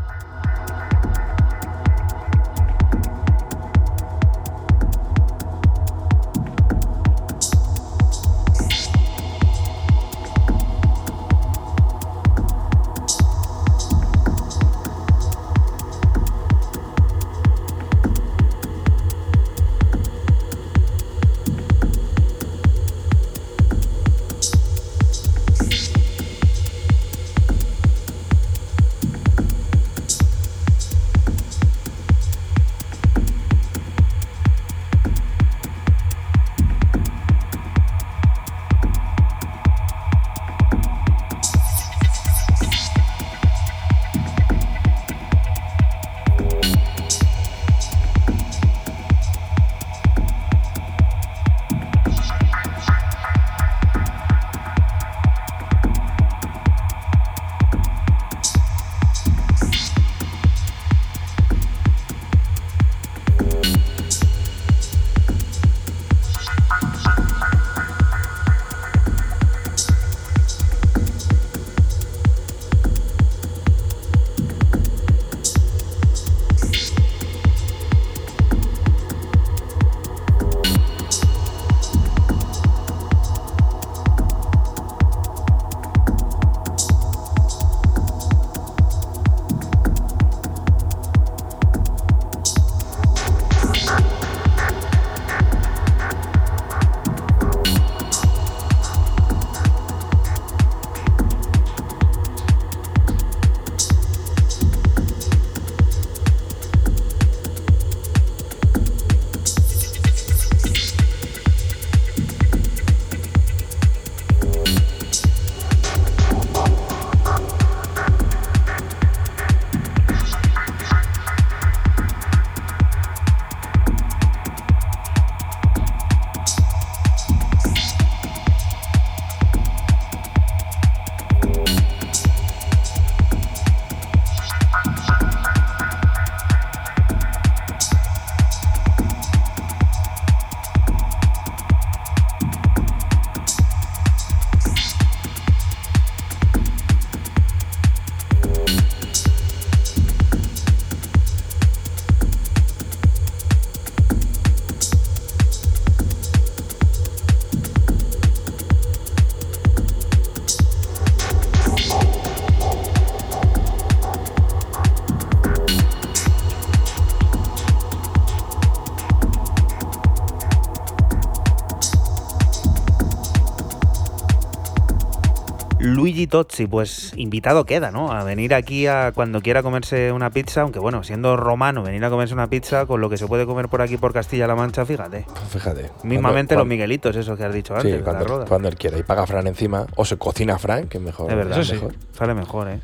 Luigi 176.31 176.47
Tozzi, 176.47 176.65
pues 176.67 177.11
invitado 177.17 177.65
queda, 177.65 177.91
¿no? 177.91 178.11
A 178.11 178.23
venir 178.23 178.53
aquí 178.53 178.87
a 178.87 179.11
cuando 179.13 179.41
quiera 179.41 179.61
comerse 179.61 180.11
una 180.11 180.29
pizza, 180.29 180.61
aunque 180.61 180.79
bueno, 180.79 181.03
siendo 181.03 181.35
romano, 181.35 181.83
venir 181.83 182.03
a 182.05 182.09
comerse 182.09 182.33
una 182.33 182.47
pizza 182.47 182.85
con 182.85 183.01
lo 183.01 183.09
que 183.09 183.17
se 183.17 183.27
puede 183.27 183.45
comer 183.45 183.67
por 183.67 183.81
aquí 183.81 183.97
por 183.97 184.13
Castilla-La 184.13 184.55
Mancha, 184.55 184.85
fíjate. 184.85 185.25
Fíjate. 185.49 185.89
Mismamente 186.03 186.55
cuando- 186.55 186.63
los 186.63 186.67
Miguelitos, 186.69 187.15
eso 187.15 187.35
que 187.35 187.43
has 187.43 187.53
dicho 187.53 187.73
Sí, 187.81 187.87
antes, 187.87 187.99
la 187.99 188.03
cuando, 188.05 188.25
roda. 188.25 188.45
cuando 188.45 188.67
él 188.69 188.75
quiera. 188.75 188.97
Y 188.97 189.03
paga 189.03 189.27
Fran 189.27 189.47
encima. 189.47 189.85
O 189.95 190.05
se 190.05 190.17
cocina 190.17 190.57
Fran, 190.57 190.87
que 190.87 190.97
es 190.99 191.03
mejor. 191.03 191.29
Es 191.29 191.35
verdad, 191.35 191.63
sí. 191.63 191.73
mejor. 191.73 191.95
Sale 192.13 192.33
mejor, 192.33 192.67
¿eh? 192.69 192.79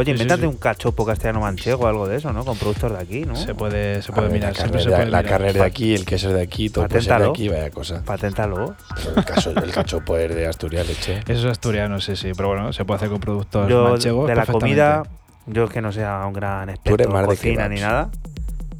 Oye, 0.00 0.12
invéntate 0.12 0.46
un 0.46 0.56
cachopo 0.56 1.04
castellano 1.04 1.40
manchego 1.40 1.84
o 1.84 1.86
algo 1.86 2.08
de 2.08 2.16
eso, 2.16 2.32
¿no? 2.32 2.42
Con 2.42 2.56
productos 2.56 2.90
de 2.92 2.98
aquí, 2.98 3.24
¿no? 3.26 3.36
Se 3.36 3.54
puede, 3.54 4.00
se 4.00 4.12
puede 4.12 4.28
ver, 4.28 4.32
mirar, 4.32 4.52
la 4.52 4.58
carne, 4.58 4.78
se 4.82 4.88
de, 4.88 4.94
puede 4.96 5.10
la 5.10 5.18
mirar. 5.18 5.30
carne 5.30 5.48
es 5.48 5.54
de 5.54 5.62
aquí, 5.62 5.94
el 5.94 6.06
queso 6.06 6.28
es 6.28 6.34
de 6.36 6.42
aquí, 6.42 6.70
todo 6.70 6.88
puede 6.88 7.02
ser 7.02 7.20
de 7.20 7.28
aquí, 7.28 7.48
vaya 7.50 7.70
cosa. 7.70 8.02
Paténtalo. 8.02 8.74
Pero 8.96 9.16
el, 9.16 9.24
caso, 9.26 9.50
el 9.50 9.70
cachopo 9.70 10.16
es 10.16 10.34
de 10.34 10.46
Asturias, 10.46 10.88
leche. 10.88 11.20
Eso 11.28 11.40
es 11.40 11.44
asturiano, 11.44 12.00
sí, 12.00 12.16
sí, 12.16 12.32
pero 12.34 12.48
bueno, 12.48 12.72
se 12.72 12.86
puede 12.86 12.96
hacer 12.96 13.10
con 13.10 13.20
productos 13.20 13.68
Yo, 13.68 13.90
manchegos. 13.90 14.26
de 14.26 14.34
la 14.34 14.46
comida, 14.46 15.02
yo 15.46 15.64
es 15.64 15.70
que 15.70 15.82
no 15.82 15.92
sea 15.92 16.24
un 16.26 16.32
gran 16.32 16.70
experto 16.70 17.18
en 17.18 17.26
cocina 17.26 17.68
ni 17.68 17.80
nada. 17.80 18.10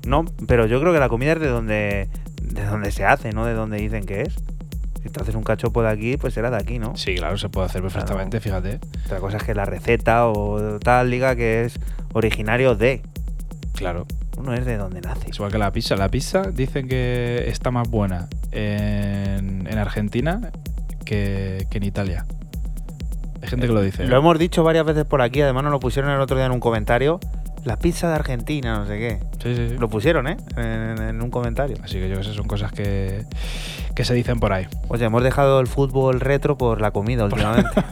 No, 0.07 0.25
pero 0.47 0.65
yo 0.65 0.81
creo 0.81 0.95
que 0.95 1.01
la 1.01 1.11
comida 1.11 1.33
es 1.33 1.41
de 1.41 1.49
donde, 1.49 2.09
de 2.43 2.65
donde 2.65 2.91
se 2.93 3.05
hace, 3.05 3.33
no 3.33 3.45
de 3.45 3.53
donde 3.53 3.77
dicen 3.77 4.07
que 4.07 4.23
es. 4.23 4.37
Si 5.02 5.09
te 5.09 5.22
haces 5.22 5.35
un 5.35 5.43
cachopo 5.43 5.82
de 5.82 5.89
aquí, 5.89 6.16
pues 6.16 6.35
será 6.35 6.51
de 6.51 6.56
aquí, 6.56 6.78
¿no? 6.78 6.97
Sí, 6.97 7.14
claro, 7.14 7.39
se 7.39 7.48
puede 7.48 7.66
hacer 7.66 7.81
perfectamente, 7.82 8.40
fíjate. 8.40 8.81
Otra 9.06 9.18
cosa 9.18 9.39
es 9.39 9.43
que 9.43 9.55
la 9.55 9.64
receta 9.64 10.28
o 10.28 10.78
tal 10.78 11.10
diga 11.10 11.35
que 11.36 11.64
es 11.64 11.78
originario 12.12 12.74
de. 12.74 13.02
Claro. 13.74 14.06
Uno 14.36 14.55
es 14.55 14.64
de 14.64 14.77
donde 14.77 15.01
nace. 15.01 15.31
Es 15.31 15.36
igual 15.36 15.52
que 15.52 15.59
la 15.59 15.72
pizza. 15.72 15.97
La 15.97 16.09
pizza 16.09 16.43
dicen 16.43 16.89
que 16.89 17.44
está 17.48 17.70
más 17.70 17.89
buena 17.89 18.28
en, 18.52 19.66
en 19.66 19.78
Argentina 19.78 20.51
que, 21.05 21.66
que 21.70 21.78
en 21.78 21.85
Italia. 21.85 22.27
Hay 23.43 23.48
gente 23.48 23.66
que 23.66 23.72
lo 23.72 23.81
dice. 23.81 24.06
Lo 24.06 24.16
¿eh? 24.16 24.18
hemos 24.18 24.39
dicho 24.39 24.62
varias 24.62 24.85
veces 24.85 25.05
por 25.05 25.22
aquí, 25.22 25.40
además 25.40 25.64
nos 25.64 25.72
lo 25.72 25.81
pusieron 25.81 26.10
el 26.10 26.20
otro 26.20 26.36
día 26.36 26.47
en 26.47 26.52
un 26.52 26.60
comentario. 26.60 27.20
La 27.65 27.77
pizza 27.78 28.09
de 28.09 28.15
Argentina, 28.15 28.78
no 28.78 28.87
sé 28.87 28.99
qué. 28.99 29.19
Sí, 29.43 29.55
sí, 29.55 29.69
sí. 29.70 29.77
Lo 29.78 29.89
pusieron, 29.91 30.27
¿eh? 30.28 30.37
En, 30.57 31.01
en 31.03 31.23
un 31.23 31.31
comentario. 31.31 31.77
Así 31.85 31.95
que 31.95 32.09
yo 32.09 32.16
que 32.16 32.24
sé, 32.24 32.32
son 32.32 32.47
cosas 32.49 32.73
que, 32.73 33.24
que 33.95 34.05
se 34.05 34.15
dicen 34.15 34.41
por 34.41 34.53
ahí. 34.55 34.66
Oye, 34.89 35.05
hemos 35.05 35.23
dejado 35.23 35.61
el 35.61 35.66
fútbol 35.66 36.20
retro 36.20 36.57
por 36.57 36.81
la 36.81 36.91
comida 36.91 37.24
últimamente. 37.24 37.70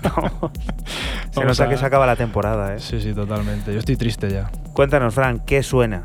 Se 1.33 1.45
nota 1.45 1.65
a- 1.65 1.69
que 1.69 1.77
se 1.77 1.85
acaba 1.85 2.07
la 2.07 2.17
temporada, 2.17 2.75
¿eh? 2.75 2.81
Sí, 2.81 3.01
sí, 3.01 3.13
totalmente. 3.13 3.73
Yo 3.73 3.79
estoy 3.79 3.97
triste 3.97 4.31
ya. 4.31 4.51
Cuéntanos, 4.73 5.15
Fran, 5.15 5.41
¿qué 5.41 5.63
suena? 5.63 6.03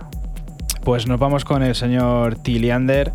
Pues 0.84 1.07
nos 1.07 1.18
vamos 1.19 1.45
con 1.45 1.64
el 1.64 1.76
señor 1.76 2.35
Tiliander, 2.35 3.14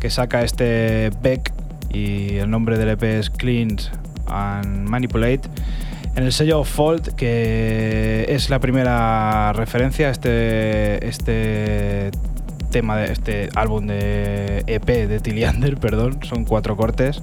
que 0.00 0.10
saca 0.10 0.42
este 0.42 1.10
Beck 1.22 1.52
y 1.90 2.36
el 2.38 2.50
nombre 2.50 2.76
del 2.76 2.88
EP 2.90 3.02
es 3.04 3.30
Cleanse 3.30 3.90
and 4.26 4.88
Manipulate. 4.88 5.42
En 6.16 6.24
el 6.24 6.32
sello 6.32 6.64
Fault, 6.64 7.08
que 7.14 8.26
es 8.28 8.50
la 8.50 8.58
primera 8.58 9.52
referencia 9.52 10.08
a 10.08 10.10
este, 10.10 11.06
este 11.06 12.10
tema 12.70 12.96
de 12.96 13.12
este 13.12 13.48
álbum 13.54 13.86
de 13.86 14.64
EP 14.66 14.86
de 14.86 15.20
Tiliander, 15.20 15.76
perdón, 15.80 16.18
son 16.22 16.44
cuatro 16.44 16.76
cortes. 16.76 17.22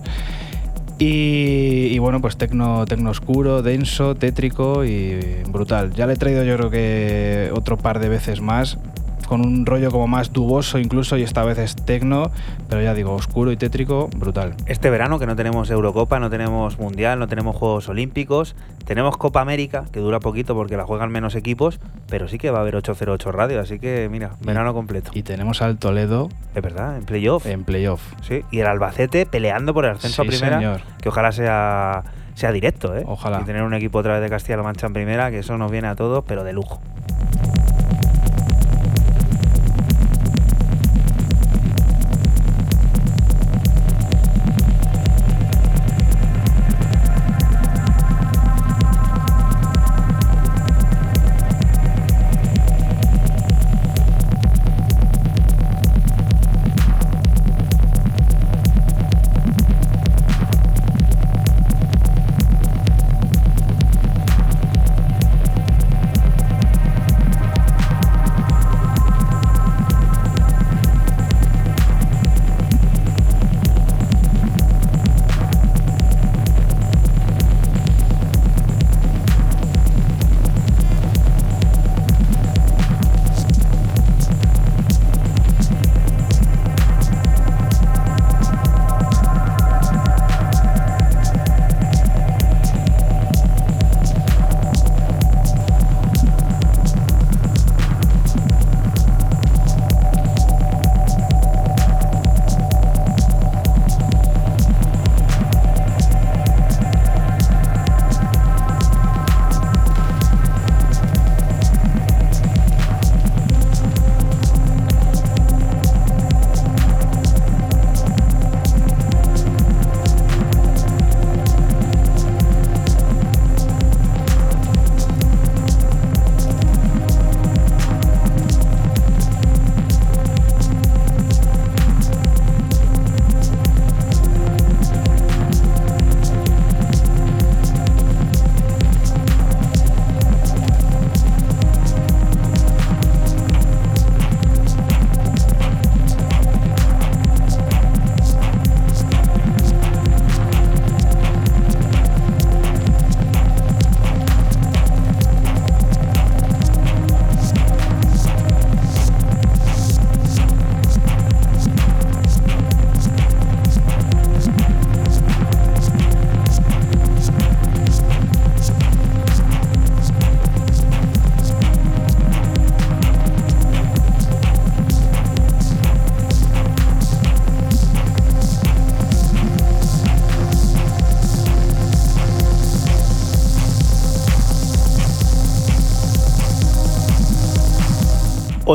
Y, 1.00 1.90
y 1.92 2.00
bueno, 2.00 2.22
pues 2.22 2.38
tecno, 2.38 2.86
tecno 2.86 3.12
oscuro, 3.12 3.62
denso, 3.62 4.16
tétrico 4.16 4.84
y 4.84 5.44
brutal. 5.48 5.94
Ya 5.94 6.08
le 6.08 6.14
he 6.14 6.16
traído 6.16 6.44
yo 6.44 6.58
creo 6.58 6.70
que 6.72 7.52
otro 7.54 7.78
par 7.78 8.00
de 8.00 8.10
veces 8.10 8.42
más, 8.42 8.80
con 9.28 9.42
un 9.46 9.66
rollo 9.66 9.92
como 9.92 10.08
más 10.08 10.34
duboso 10.34 10.80
incluso, 10.80 11.18
y 11.18 11.24
esta 11.24 11.44
vez 11.44 11.58
es 11.58 11.76
tecno, 11.76 12.32
pero 12.70 12.82
ya 12.82 12.94
digo, 12.94 13.14
oscuro 13.14 13.52
y 13.52 13.58
tétrico, 13.58 14.10
brutal. 14.16 14.56
Este 14.66 14.90
verano 14.90 15.20
que 15.20 15.26
no 15.28 15.36
tenemos 15.36 15.70
Eurocopa, 15.70 16.20
no 16.20 16.30
tenemos 16.30 16.80
Mundial, 16.80 17.20
no 17.20 17.28
tenemos 17.28 17.56
Juegos 17.56 17.90
Olímpicos, 17.90 18.56
tenemos 18.86 19.18
Copa 19.18 19.42
América, 19.42 19.86
que 19.92 20.00
dura 20.00 20.20
poquito 20.20 20.56
porque 20.56 20.78
la 20.78 20.86
juegan 20.86 21.12
menos 21.12 21.36
equipos, 21.36 21.80
pero 22.10 22.28
sí 22.28 22.38
que 22.38 22.50
va 22.52 22.60
a 22.60 22.62
haber 22.62 22.76
808 22.78 23.32
radio, 23.32 23.60
así 23.60 23.80
que 23.80 24.08
mira, 24.10 24.32
verano 24.42 24.74
completo. 24.74 25.12
Y 25.14 25.24
tenemos 25.24 25.62
al 25.62 25.78
Toledo 25.78 26.30
Es 26.56 26.62
verdad, 26.64 26.98
en 26.98 27.04
playoff. 27.04 27.46
en 27.46 27.64
playoff. 27.66 28.02
Sí, 28.22 28.42
y 28.52 28.60
el 28.60 28.68
Albacete 28.68 29.26
peleando 29.26 29.74
por 29.74 29.86
el 29.86 29.92
ascenso 29.92 30.24
Sí, 30.24 30.28
a 30.28 30.32
primera, 30.32 30.58
señor. 30.58 30.82
que 31.02 31.10
ojalá 31.10 31.32
sea, 31.34 32.04
sea 32.34 32.52
directo, 32.54 32.96
¿eh? 32.96 33.04
Ojalá. 33.06 33.42
Y 33.42 33.44
tener 33.44 33.64
un 33.64 33.74
equipo 33.74 34.00
otra 34.00 34.14
vez 34.14 34.22
de 34.22 34.30
Castilla-La 34.30 34.64
Mancha 34.64 34.88
en 34.88 34.94
primera, 34.94 35.32
que 35.32 35.40
eso 35.40 35.58
nos 35.58 35.70
viene 35.70 35.90
a 35.90 35.96
todos, 35.96 36.24
pero 36.26 36.44
de 36.46 36.54
lujo. 36.54 36.80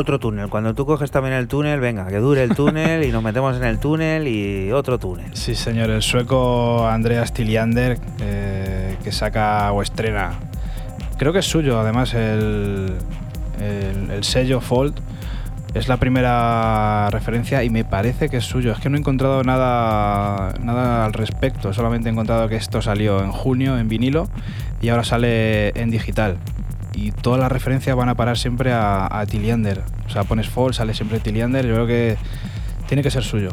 Otro 0.03 0.19
túnel. 0.19 0.49
Cuando 0.49 0.73
tú 0.75 0.85
coges 0.85 1.11
también 1.11 1.33
el 1.33 1.47
túnel, 1.47 1.79
venga, 1.79 2.05
que 2.07 2.17
dure 2.17 2.43
el 2.43 2.53
túnel 2.55 3.05
y 3.05 3.11
nos 3.13 3.23
metemos 3.23 3.55
en 3.55 3.63
el 3.63 3.79
túnel 3.79 4.27
y 4.27 4.69
otro 4.73 4.99
túnel. 4.99 5.33
Sí, 5.33 5.55
señor, 5.55 5.89
el 5.91 6.01
sueco 6.01 6.85
Andreas 6.85 7.31
Tiliander, 7.31 7.97
eh, 8.19 8.97
que 9.01 9.13
saca 9.13 9.71
o 9.71 9.81
estrena, 9.81 10.31
creo 11.17 11.31
que 11.31 11.39
es 11.39 11.45
suyo, 11.45 11.79
además, 11.79 12.13
el, 12.15 12.95
el- 13.61 14.11
el 14.11 14.23
sello 14.25 14.59
Fold. 14.59 14.99
Es 15.73 15.87
la 15.87 15.95
primera 15.97 17.09
referencia 17.09 17.63
y 17.63 17.69
me 17.69 17.85
parece 17.85 18.27
que 18.27 18.37
es 18.37 18.43
suyo. 18.43 18.73
Es 18.73 18.79
que 18.79 18.89
no 18.89 18.97
he 18.97 18.99
encontrado 18.99 19.41
nada, 19.43 20.53
nada 20.61 21.05
al 21.05 21.13
respecto. 21.13 21.71
Solamente 21.73 22.09
he 22.09 22.11
encontrado 22.11 22.47
que 22.49 22.57
esto 22.57 22.81
salió 22.81 23.23
en 23.23 23.31
junio 23.31 23.77
en 23.79 23.87
vinilo 23.87 24.27
y 24.81 24.89
ahora 24.89 25.03
sale 25.05 25.69
en 25.79 25.89
digital. 25.89 26.37
Y 26.93 27.11
todas 27.11 27.39
las 27.39 27.51
referencias 27.51 27.95
van 27.95 28.07
a 28.09 28.13
parar 28.13 28.37
siempre 28.37 28.71
a, 28.71 29.07
a 29.09 29.25
Tiliander. 29.25 29.81
O 30.13 30.15
sea, 30.15 30.25
pones 30.25 30.47
Fold, 30.47 30.75
sale 30.75 30.93
siempre 30.93 31.19
Tiliander. 31.19 31.65
Yo 31.65 31.73
creo 31.73 31.87
que 31.87 32.17
tiene 32.87 33.01
que 33.01 33.09
ser 33.09 33.23
suyo. 33.23 33.49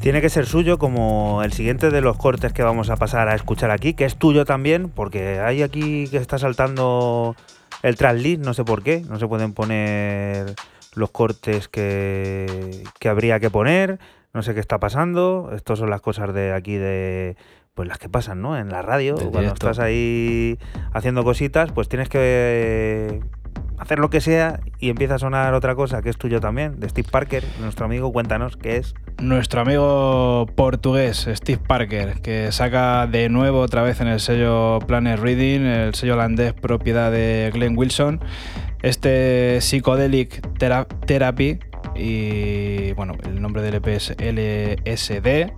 Tiene 0.00 0.20
que 0.20 0.28
ser 0.28 0.44
suyo 0.44 0.78
como 0.78 1.42
el 1.42 1.54
siguiente 1.54 1.88
de 1.90 2.02
los 2.02 2.18
cortes 2.18 2.52
que 2.52 2.62
vamos 2.62 2.90
a 2.90 2.96
pasar 2.96 3.28
a 3.28 3.34
escuchar 3.34 3.70
aquí, 3.70 3.94
que 3.94 4.04
es 4.04 4.16
tuyo 4.16 4.44
también, 4.44 4.90
porque 4.90 5.40
hay 5.40 5.62
aquí 5.62 6.08
que 6.08 6.18
está 6.18 6.36
saltando 6.36 7.36
el 7.82 7.96
translist, 7.96 8.44
no 8.44 8.52
sé 8.52 8.64
por 8.64 8.82
qué, 8.82 9.00
no 9.08 9.18
se 9.18 9.26
pueden 9.26 9.54
poner 9.54 10.54
los 10.94 11.10
cortes 11.10 11.68
que, 11.68 12.84
que 12.98 13.08
habría 13.08 13.40
que 13.40 13.48
poner, 13.48 13.98
no 14.34 14.42
sé 14.42 14.52
qué 14.52 14.60
está 14.60 14.78
pasando, 14.78 15.52
estas 15.56 15.78
son 15.78 15.88
las 15.88 16.02
cosas 16.02 16.34
de 16.34 16.52
aquí 16.52 16.74
de 16.74 17.34
pues 17.72 17.88
las 17.88 17.96
que 17.96 18.10
pasan, 18.10 18.42
¿no? 18.42 18.58
En 18.58 18.68
la 18.68 18.82
radio, 18.82 19.14
cuando 19.30 19.54
estás 19.54 19.78
ahí 19.78 20.58
haciendo 20.92 21.24
cositas, 21.24 21.72
pues 21.72 21.88
tienes 21.88 22.10
que 22.10 23.22
hacer 23.78 23.98
lo 23.98 24.10
que 24.10 24.20
sea 24.20 24.60
y 24.78 24.90
empieza 24.90 25.16
a 25.16 25.18
sonar 25.18 25.54
otra 25.54 25.74
cosa 25.74 26.02
que 26.02 26.10
es 26.10 26.16
tuyo 26.16 26.40
también, 26.40 26.78
de 26.78 26.88
Steve 26.88 27.08
Parker, 27.10 27.42
nuestro 27.60 27.84
amigo, 27.86 28.12
cuéntanos 28.12 28.56
qué 28.56 28.76
es. 28.76 28.94
Nuestro 29.20 29.60
amigo 29.60 30.46
portugués 30.54 31.28
Steve 31.34 31.60
Parker, 31.66 32.20
que 32.22 32.50
saca 32.52 33.06
de 33.06 33.28
nuevo 33.28 33.60
otra 33.60 33.82
vez 33.82 34.00
en 34.00 34.06
el 34.08 34.20
sello 34.20 34.78
Planet 34.86 35.18
Reading, 35.18 35.60
el 35.62 35.94
sello 35.94 36.14
holandés 36.14 36.52
propiedad 36.52 37.10
de 37.10 37.50
Glenn 37.52 37.76
Wilson, 37.76 38.20
este 38.82 39.60
Psychedelic 39.60 40.40
Thera- 40.58 40.86
Therapy 41.06 41.58
y 41.94 42.92
bueno, 42.92 43.14
el 43.24 43.40
nombre 43.42 43.62
del 43.62 43.74
EP 43.74 43.86
es 43.88 44.10
LSD 44.18 45.52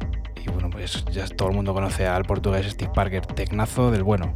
y 0.44 0.50
bueno, 0.50 0.68
pues 0.70 1.04
ya 1.12 1.26
todo 1.28 1.48
el 1.50 1.54
mundo 1.54 1.72
conoce 1.74 2.06
al 2.06 2.24
portugués 2.24 2.66
Steve 2.70 2.90
Parker, 2.94 3.24
tecnazo 3.26 3.90
del 3.90 4.02
bueno. 4.02 4.32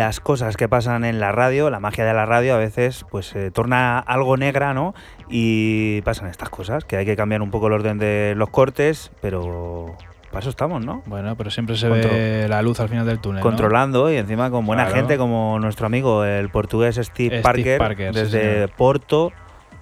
Las 0.00 0.20
cosas 0.20 0.56
que 0.56 0.68
pasan 0.68 1.04
en 1.04 1.20
la 1.20 1.30
radio, 1.32 1.68
la 1.70 1.78
magia 1.80 2.04
de 2.04 2.14
la 2.14 2.24
radio 2.26 2.54
a 2.54 2.58
veces 2.58 3.04
pues 3.10 3.26
se 3.26 3.50
torna 3.50 3.98
algo 3.98 4.36
negra, 4.36 4.72
¿no? 4.74 4.94
Y 5.28 6.00
pasan 6.02 6.28
estas 6.28 6.48
cosas, 6.48 6.84
que 6.84 6.96
hay 6.96 7.04
que 7.06 7.16
cambiar 7.16 7.42
un 7.42 7.50
poco 7.50 7.66
el 7.66 7.74
orden 7.74 7.98
de 7.98 8.32
los 8.36 8.48
cortes, 8.50 9.10
pero 9.20 9.94
para 10.30 10.40
eso 10.40 10.50
estamos, 10.50 10.84
¿no? 10.84 11.02
Bueno, 11.06 11.36
pero 11.36 11.50
siempre 11.50 11.76
se 11.76 11.88
Contro- 11.88 12.10
ve 12.10 12.46
la 12.48 12.62
luz 12.62 12.80
al 12.80 12.88
final 12.88 13.04
del 13.06 13.18
túnel. 13.18 13.40
¿no? 13.40 13.42
Controlando 13.42 14.10
y 14.12 14.16
encima 14.16 14.50
con 14.50 14.64
buena 14.64 14.84
Claro. 14.86 14.96
gente 15.00 15.18
como 15.18 15.58
nuestro 15.60 15.86
amigo 15.86 16.24
el 16.24 16.48
portugués 16.50 16.96
Steve, 16.96 17.42
Steve 17.42 17.78
Parker, 17.78 18.12
desde. 18.14 18.68
Porto 18.68 19.32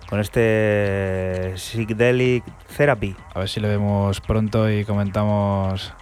con 0.09 0.20
este 0.20 1.53
Psychedelic 1.57 2.45
Therapy. 2.77 3.15
A 3.35 3.40
ver 3.40 3.49
si 3.49 3.61
le 3.61 3.69
vemos 3.69 4.20
pronto 4.23 4.70
y 4.70 4.85
comentamos 4.85 5.93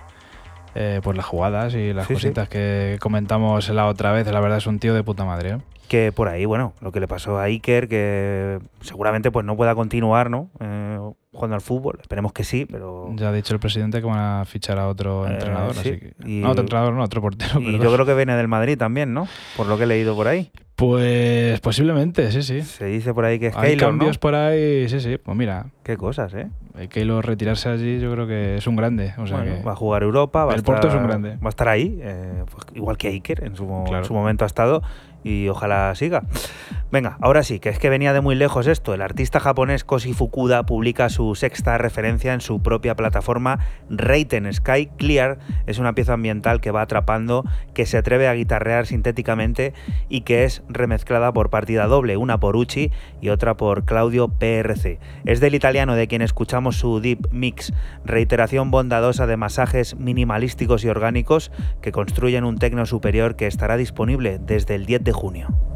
eh, 0.79 1.01
pues 1.03 1.17
las 1.17 1.25
jugadas 1.27 1.75
y 1.75 1.93
las 1.95 2.07
Sí, 2.07 2.15
sí. 2.17 2.21
cositas 2.23 2.49
que 2.51 2.99
comentamos 3.01 3.69
la 3.71 3.87
otra 3.87 4.13
vez. 4.13 4.31
La 4.31 4.41
verdad 4.41 4.59
es 4.59 4.67
un 4.67 4.79
tío 4.79 4.93
de 4.95 5.03
puta 5.03 5.25
madre. 5.25 5.51
¿eh? 5.51 5.59
que 5.89 6.11
por 6.11 6.27
ahí, 6.27 6.45
bueno, 6.47 6.73
lo 6.81 6.91
que 6.91 6.99
le 6.99 7.07
pasó 7.07 7.39
a 7.39 7.45
Iker, 7.45 7.87
que 7.87 8.59
seguramente 8.81 9.31
pues 9.31 9.47
no 9.47 9.57
pueda 9.57 9.77
continuar, 9.77 10.31
¿no? 10.31 10.51
Eh, 10.59 10.99
jugando 11.33 11.55
al 11.55 11.61
fútbol, 11.61 11.99
esperemos 12.01 12.33
que 12.33 12.43
sí, 12.43 12.67
pero... 12.69 13.13
Ya 13.15 13.29
ha 13.29 13.33
dicho 13.33 13.55
el 13.55 13.61
presidente 13.61 14.01
que 14.01 14.05
van 14.09 14.19
a 14.41 14.45
fichar 14.47 14.79
a 14.81 14.89
otro 14.89 15.29
Eh, 15.29 15.35
entrenador. 15.35 15.75
sí, 15.75 15.79
así 15.79 15.91
que- 16.01 16.15
y- 16.29 16.41
No, 16.41 16.51
otro 16.51 16.63
entrenador, 16.63 16.93
no, 16.93 17.05
otro 17.05 17.21
portero. 17.21 17.61
Y 17.61 17.67
perdón. 17.67 17.83
yo 17.83 17.95
creo 17.95 18.05
que 18.05 18.15
viene 18.15 18.35
del 18.35 18.49
Madrid 18.49 18.77
también, 18.77 19.15
¿no? 19.15 19.29
Por 19.57 19.69
lo 19.69 19.77
que 19.79 19.85
he 19.85 19.87
leído 19.87 20.17
por 20.17 20.27
ahí. 20.27 20.51
Pues 20.75 21.61
posiblemente, 21.61 22.33
sí, 22.33 22.43
sí. 22.43 22.63
Se 22.63 22.87
dice 22.87 23.15
por 23.15 23.25
ahí 23.25 23.39
que 23.39 23.47
es 23.49 23.57
Hay 23.57 23.71
Keylor, 23.71 23.93
¿no? 23.93 23.99
cambios 23.99 24.19
por 24.19 24.35
ahí, 24.35 24.89
sí, 24.89 24.99
sí. 24.99 25.19
Pues 25.19 25.37
mira, 25.39 25.67
Qué 25.85 25.97
cosas, 25.97 26.35
¿eh? 26.35 26.49
Keylor 26.91 27.25
retirarse 27.25 27.69
allí, 27.69 27.99
yo 28.01 28.13
creo 28.13 28.27
que 28.27 28.57
es 28.57 28.67
un 28.67 28.77
grande. 28.77 29.15
O 29.19 29.27
sea 29.27 29.39
Bueno, 29.39 29.57
que- 29.57 29.63
va 29.63 29.73
a 29.73 29.77
jugar 29.77 30.03
Europa, 30.03 30.45
va 30.45 30.53
a 30.53 30.55
El 30.55 30.61
estar, 30.61 30.75
Porto 30.75 30.89
es 30.89 30.95
un 30.95 31.05
grande. 31.07 31.37
Va 31.37 31.47
a 31.47 31.49
estar 31.49 31.69
ahí, 31.69 31.99
eh, 32.03 32.45
pues 32.51 32.65
igual 32.75 32.97
que 32.99 33.09
Iker 33.09 33.45
en 33.45 33.57
su, 33.57 33.65
mo- 33.65 33.85
Claro. 33.85 33.99
en 33.99 34.05
su 34.05 34.15
momento 34.15 34.45
ha 34.45 34.47
estado 34.47 34.83
y 35.25 35.49
ojalá 35.49 35.95
siga. 35.95 36.23
Venga, 36.93 37.19
ahora 37.21 37.43
sí, 37.43 37.59
que 37.59 37.69
es 37.69 37.81
que 37.81 37.91
venía 37.91 38.13
de 38.13 38.21
muy 38.21 38.37
lejos 38.37 38.69
esto. 38.69 38.95
El 38.95 39.03
artista 39.03 39.41
japonés 39.41 39.83
Koshi 39.83 40.13
Fukuda 40.13 40.65
publica 40.67 41.09
su 41.09 41.35
sexta 41.35 41.77
referencia 41.79 42.33
en 42.33 42.41
su 42.41 42.63
propia 42.63 42.95
plataforma 42.95 43.59
Reiten 43.91 44.53
Sky 44.53 44.87
Clear. 44.97 45.39
Es 45.67 45.81
una 45.81 45.95
pieza 45.95 46.13
ambiental 46.13 46.61
que 46.61 46.71
va 46.71 46.83
atrapando, 46.83 47.45
que 47.75 47.87
se 47.87 47.99
atreve 47.99 48.29
a 48.29 48.35
guitarrear 48.35 48.87
sintéticamente 48.87 49.75
y 50.09 50.21
que 50.21 50.45
es 50.45 50.63
remezclada 50.69 51.33
por 51.33 51.51
partida 51.51 51.87
doble, 51.89 52.17
una 52.17 52.39
por 52.39 52.55
Uchi 52.55 52.93
y 53.21 53.31
otra 53.31 53.57
por 53.57 53.85
Claudio 53.85 54.29
PRC. 54.29 55.01
Es 55.25 55.41
del 55.41 55.57
italiano 55.57 55.97
de 55.97 56.07
quien 56.07 56.23
escuchamos 56.23 56.77
su 56.77 57.01
deep 57.01 57.33
mix, 57.33 57.73
reiteración 58.05 58.71
bondadosa 58.71 59.27
de 59.27 59.37
masajes 59.37 59.97
minimalísticos 59.97 60.85
y 60.85 60.89
orgánicos 60.89 61.51
que 61.83 61.91
construyen 61.91 62.45
un 62.45 62.59
tecno 62.59 62.87
superior 62.87 63.35
que 63.35 63.49
estará 63.49 63.77
disponible 63.77 64.39
desde 64.39 64.77
el 64.77 64.87
10 64.87 65.03
de 65.03 65.13
junio. 65.13 65.76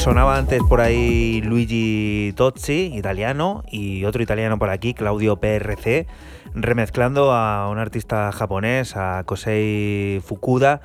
Sonaba 0.00 0.38
antes 0.38 0.62
por 0.62 0.80
ahí 0.80 1.42
Luigi 1.42 2.32
Tozzi, 2.34 2.90
italiano, 2.96 3.64
y 3.70 4.06
otro 4.06 4.22
italiano 4.22 4.58
por 4.58 4.70
aquí, 4.70 4.94
Claudio 4.94 5.36
PRC, 5.36 6.06
remezclando 6.54 7.32
a 7.32 7.68
un 7.68 7.78
artista 7.78 8.32
japonés, 8.32 8.96
a 8.96 9.24
Kosei 9.26 10.22
Fukuda, 10.24 10.80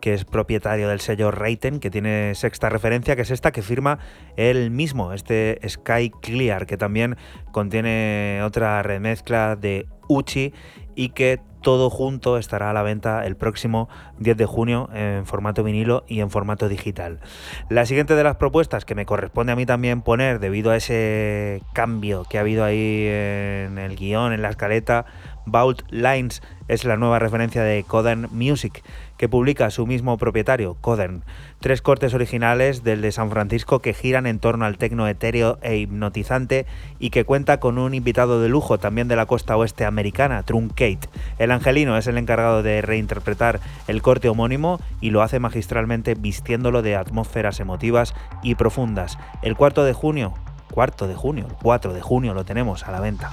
que 0.00 0.14
es 0.14 0.24
propietario 0.24 0.88
del 0.88 1.00
sello 1.00 1.32
Reiten, 1.32 1.80
que 1.80 1.90
tiene 1.90 2.36
sexta 2.36 2.68
referencia, 2.68 3.16
que 3.16 3.22
es 3.22 3.32
esta 3.32 3.50
que 3.50 3.62
firma 3.62 3.98
él 4.36 4.70
mismo, 4.70 5.12
este 5.12 5.58
Sky 5.68 6.10
Clear, 6.22 6.66
que 6.66 6.76
también 6.76 7.16
contiene 7.50 8.40
otra 8.44 8.84
remezcla 8.84 9.56
de 9.56 9.88
Uchi 10.10 10.52
y 10.96 11.10
que 11.10 11.40
todo 11.62 11.90
junto 11.90 12.38
estará 12.38 12.70
a 12.70 12.72
la 12.72 12.82
venta 12.82 13.26
el 13.26 13.36
próximo 13.36 13.88
10 14.18 14.36
de 14.36 14.46
junio 14.46 14.88
en 14.94 15.26
formato 15.26 15.62
vinilo 15.62 16.04
y 16.08 16.20
en 16.20 16.30
formato 16.30 16.68
digital. 16.68 17.20
La 17.68 17.86
siguiente 17.86 18.14
de 18.14 18.24
las 18.24 18.36
propuestas 18.36 18.84
que 18.84 18.94
me 18.94 19.06
corresponde 19.06 19.52
a 19.52 19.56
mí 19.56 19.66
también 19.66 20.02
poner 20.02 20.40
debido 20.40 20.70
a 20.70 20.76
ese 20.76 21.62
cambio 21.72 22.24
que 22.28 22.38
ha 22.38 22.40
habido 22.40 22.64
ahí 22.64 23.06
en 23.06 23.78
el 23.78 23.96
guion, 23.96 24.32
en 24.32 24.42
la 24.42 24.50
escaleta, 24.50 25.04
Vault 25.50 25.82
Lines 25.90 26.42
es 26.68 26.84
la 26.84 26.96
nueva 26.96 27.18
referencia 27.18 27.62
de 27.62 27.82
Codern 27.82 28.28
Music, 28.30 28.82
que 29.16 29.28
publica 29.28 29.70
su 29.70 29.86
mismo 29.86 30.16
propietario, 30.18 30.76
Codern. 30.80 31.24
Tres 31.58 31.82
cortes 31.82 32.14
originales 32.14 32.84
del 32.84 33.02
de 33.02 33.12
San 33.12 33.30
Francisco 33.30 33.80
que 33.80 33.92
giran 33.92 34.26
en 34.26 34.38
torno 34.38 34.64
al 34.64 34.78
tecno 34.78 35.08
etéreo 35.08 35.58
e 35.62 35.76
hipnotizante 35.76 36.66
y 36.98 37.10
que 37.10 37.24
cuenta 37.24 37.58
con 37.58 37.78
un 37.78 37.94
invitado 37.94 38.40
de 38.40 38.48
lujo 38.48 38.78
también 38.78 39.08
de 39.08 39.16
la 39.16 39.26
costa 39.26 39.56
oeste 39.56 39.84
americana, 39.84 40.42
Truncate. 40.44 41.08
El 41.38 41.50
angelino 41.50 41.96
es 41.98 42.06
el 42.06 42.18
encargado 42.18 42.62
de 42.62 42.82
reinterpretar 42.82 43.60
el 43.88 44.00
corte 44.00 44.28
homónimo 44.28 44.80
y 45.00 45.10
lo 45.10 45.22
hace 45.22 45.40
magistralmente 45.40 46.14
vistiéndolo 46.14 46.82
de 46.82 46.96
atmósferas 46.96 47.60
emotivas 47.60 48.14
y 48.42 48.54
profundas. 48.54 49.18
El 49.42 49.56
cuarto 49.56 49.84
de 49.84 49.92
junio, 49.92 50.34
cuarto 50.70 51.08
de 51.08 51.14
junio, 51.14 51.46
el 51.48 51.56
4 51.56 51.92
de 51.92 52.00
junio 52.00 52.34
lo 52.34 52.44
tenemos 52.44 52.84
a 52.84 52.92
la 52.92 53.00
venta. 53.00 53.32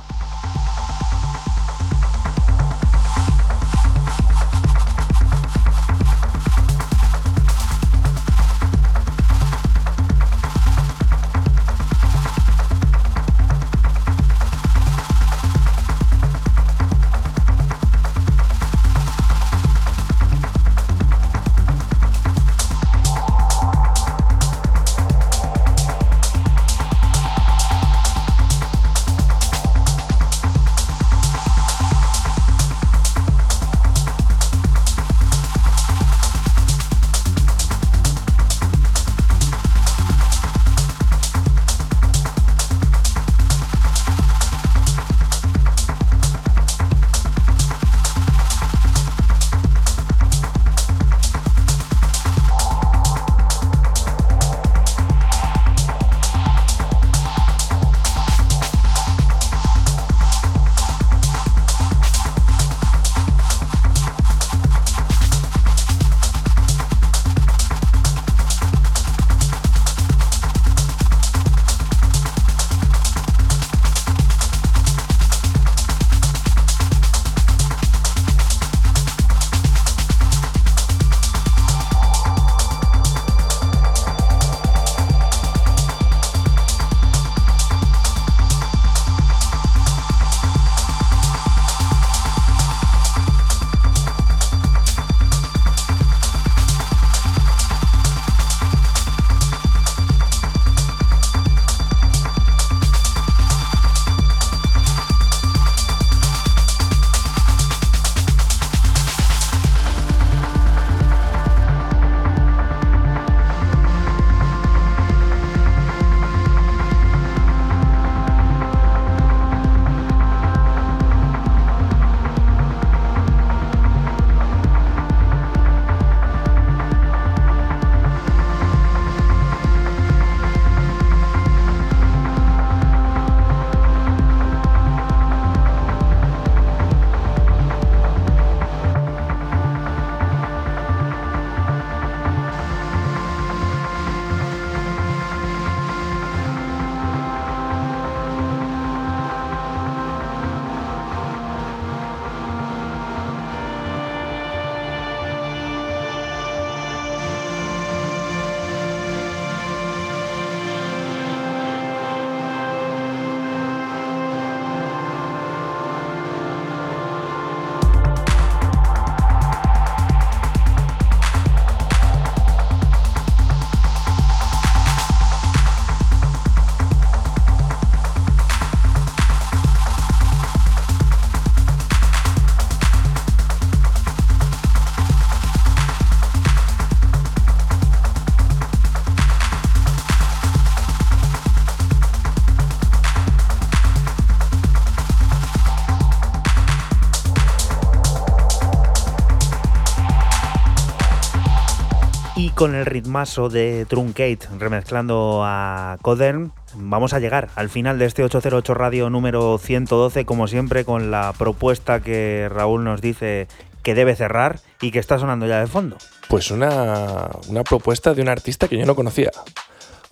Con 202.58 202.74
el 202.74 202.88
ritmazo 202.88 203.50
de 203.50 203.86
Truncate 203.88 204.40
remezclando 204.58 205.44
a 205.46 205.98
Codern, 206.02 206.52
vamos 206.74 207.14
a 207.14 207.20
llegar 207.20 207.50
al 207.56 207.70
final 207.70 208.00
de 208.00 208.06
este 208.06 208.24
808 208.24 208.74
Radio 208.74 209.12
número 209.12 209.60
112, 209.60 210.26
como 210.26 210.48
siempre, 210.48 210.84
con 210.84 211.12
la 211.12 211.34
propuesta 211.38 212.00
que 212.00 212.50
Raúl 212.52 212.84
nos 212.84 213.00
dice 213.00 213.48
que 213.84 213.94
debe 213.94 214.16
cerrar 214.16 214.60
y 214.82 214.90
que 214.90 214.98
está 214.98 215.20
sonando 215.20 215.46
ya 215.46 215.60
de 215.60 215.68
fondo. 215.68 215.98
Pues 216.30 216.50
una, 216.50 217.30
una 217.48 217.64
propuesta 217.64 218.16
de 218.16 218.24
un 218.24 218.28
artista 218.30 218.68
que 218.68 218.78
yo 218.80 218.86
no 218.88 218.96
conocía. 218.96 219.30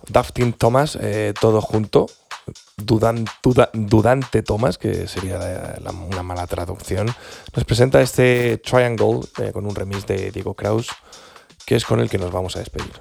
Daftin 0.08 0.52
Thomas, 0.52 0.96
eh, 1.00 1.34
todo 1.40 1.60
junto. 1.60 2.06
Dudan- 2.76 3.26
Duda- 3.42 3.70
Dudante 3.72 4.42
Thomas, 4.44 4.78
que 4.78 5.08
sería 5.08 5.74
una 6.12 6.22
mala 6.22 6.46
traducción, 6.46 7.08
nos 7.56 7.64
presenta 7.64 8.00
este 8.00 8.58
Triangle 8.58 9.20
eh, 9.42 9.50
con 9.52 9.66
un 9.66 9.74
remix 9.74 10.06
de 10.06 10.30
Diego 10.30 10.54
Kraus, 10.54 10.90
que 11.66 11.74
es 11.76 11.84
con 11.84 12.00
el 12.00 12.08
que 12.08 12.16
nos 12.18 12.30
vamos 12.32 12.56
a 12.56 12.60
despedir. 12.60 12.92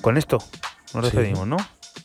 Con 0.00 0.16
esto 0.16 0.38
Nos 0.92 1.08
Sí. 1.08 1.16
despedimos, 1.16 1.46
¿no? 1.46 1.56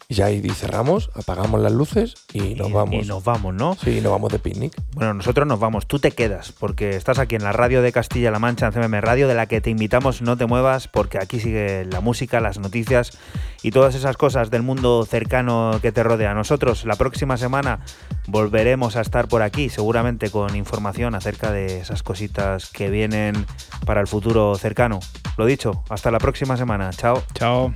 Y 0.07 0.13
ya 0.15 0.25
ahí 0.25 0.39
cerramos, 0.49 1.09
apagamos 1.15 1.59
las 1.61 1.71
luces 1.71 2.13
y 2.31 2.53
nos 2.53 2.69
Y- 2.69 2.73
vamos. 2.73 3.03
Y 3.03 3.07
nos 3.07 3.23
vamos, 3.23 3.55
¿no? 3.55 3.75
Sí, 3.83 4.01
nos 4.01 4.11
vamos 4.11 4.31
de 4.31 4.37
picnic. 4.39 4.73
Bueno, 4.93 5.15
nosotros 5.15 5.47
nos 5.47 5.59
vamos, 5.59 5.87
tú 5.87 5.97
te 5.97 6.11
quedas, 6.11 6.51
porque 6.51 6.91
estás 6.95 7.17
aquí 7.17 7.35
en 7.35 7.43
la 7.43 7.51
radio 7.53 7.81
de 7.81 7.91
Castilla-La 7.91 8.37
Mancha, 8.37 8.67
en 8.67 8.73
CMM 8.73 9.01
Radio, 9.01 9.27
de 9.27 9.33
la 9.33 9.47
que 9.47 9.61
te 9.61 9.71
invitamos, 9.71 10.21
no 10.21 10.37
te 10.37 10.45
muevas, 10.45 10.87
porque 10.87 11.17
aquí 11.17 11.39
sigue 11.39 11.85
la 11.85 12.01
música, 12.01 12.39
las 12.39 12.59
noticias 12.59 13.17
y 13.63 13.71
todas 13.71 13.95
esas 13.95 14.15
cosas 14.15 14.51
del 14.51 14.61
mundo 14.61 15.05
cercano 15.09 15.79
que 15.81 15.91
te 15.91 16.03
rodea. 16.03 16.35
Nosotros 16.35 16.85
la 16.85 16.95
próxima 16.95 17.37
semana 17.37 17.79
volveremos 18.27 18.95
a 18.97 19.01
estar 19.01 19.27
por 19.27 19.41
aquí, 19.41 19.69
seguramente 19.69 20.29
con 20.29 20.55
información 20.55 21.15
acerca 21.15 21.51
de 21.51 21.79
esas 21.79 22.03
cositas 22.03 22.69
que 22.69 22.91
vienen 22.91 23.45
para 23.85 24.01
el 24.01 24.07
futuro 24.07 24.55
cercano. 24.55 24.99
Lo 25.37 25.45
dicho, 25.47 25.83
hasta 25.89 26.11
la 26.11 26.19
próxima 26.19 26.57
semana. 26.57 26.91
Chao. 26.91 27.23
Chao. 27.33 27.73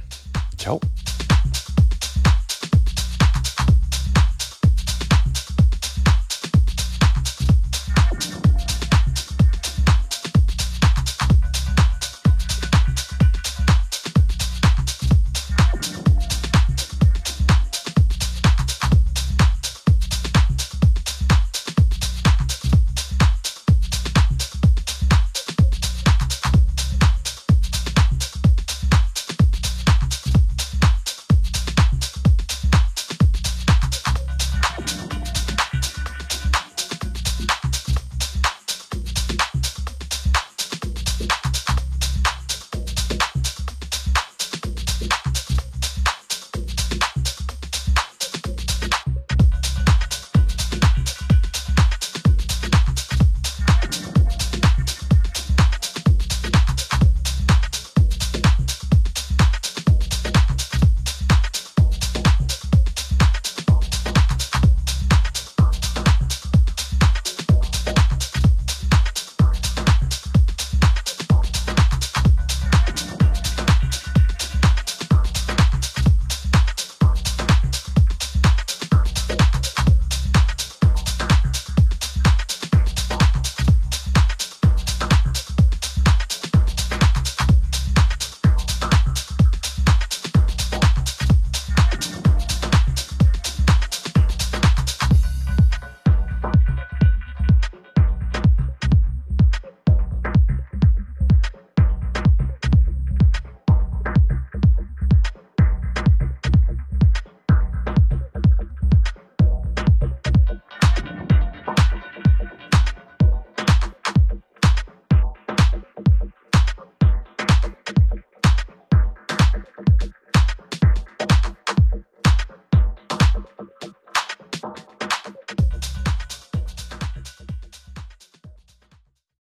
Chao. 0.57 0.79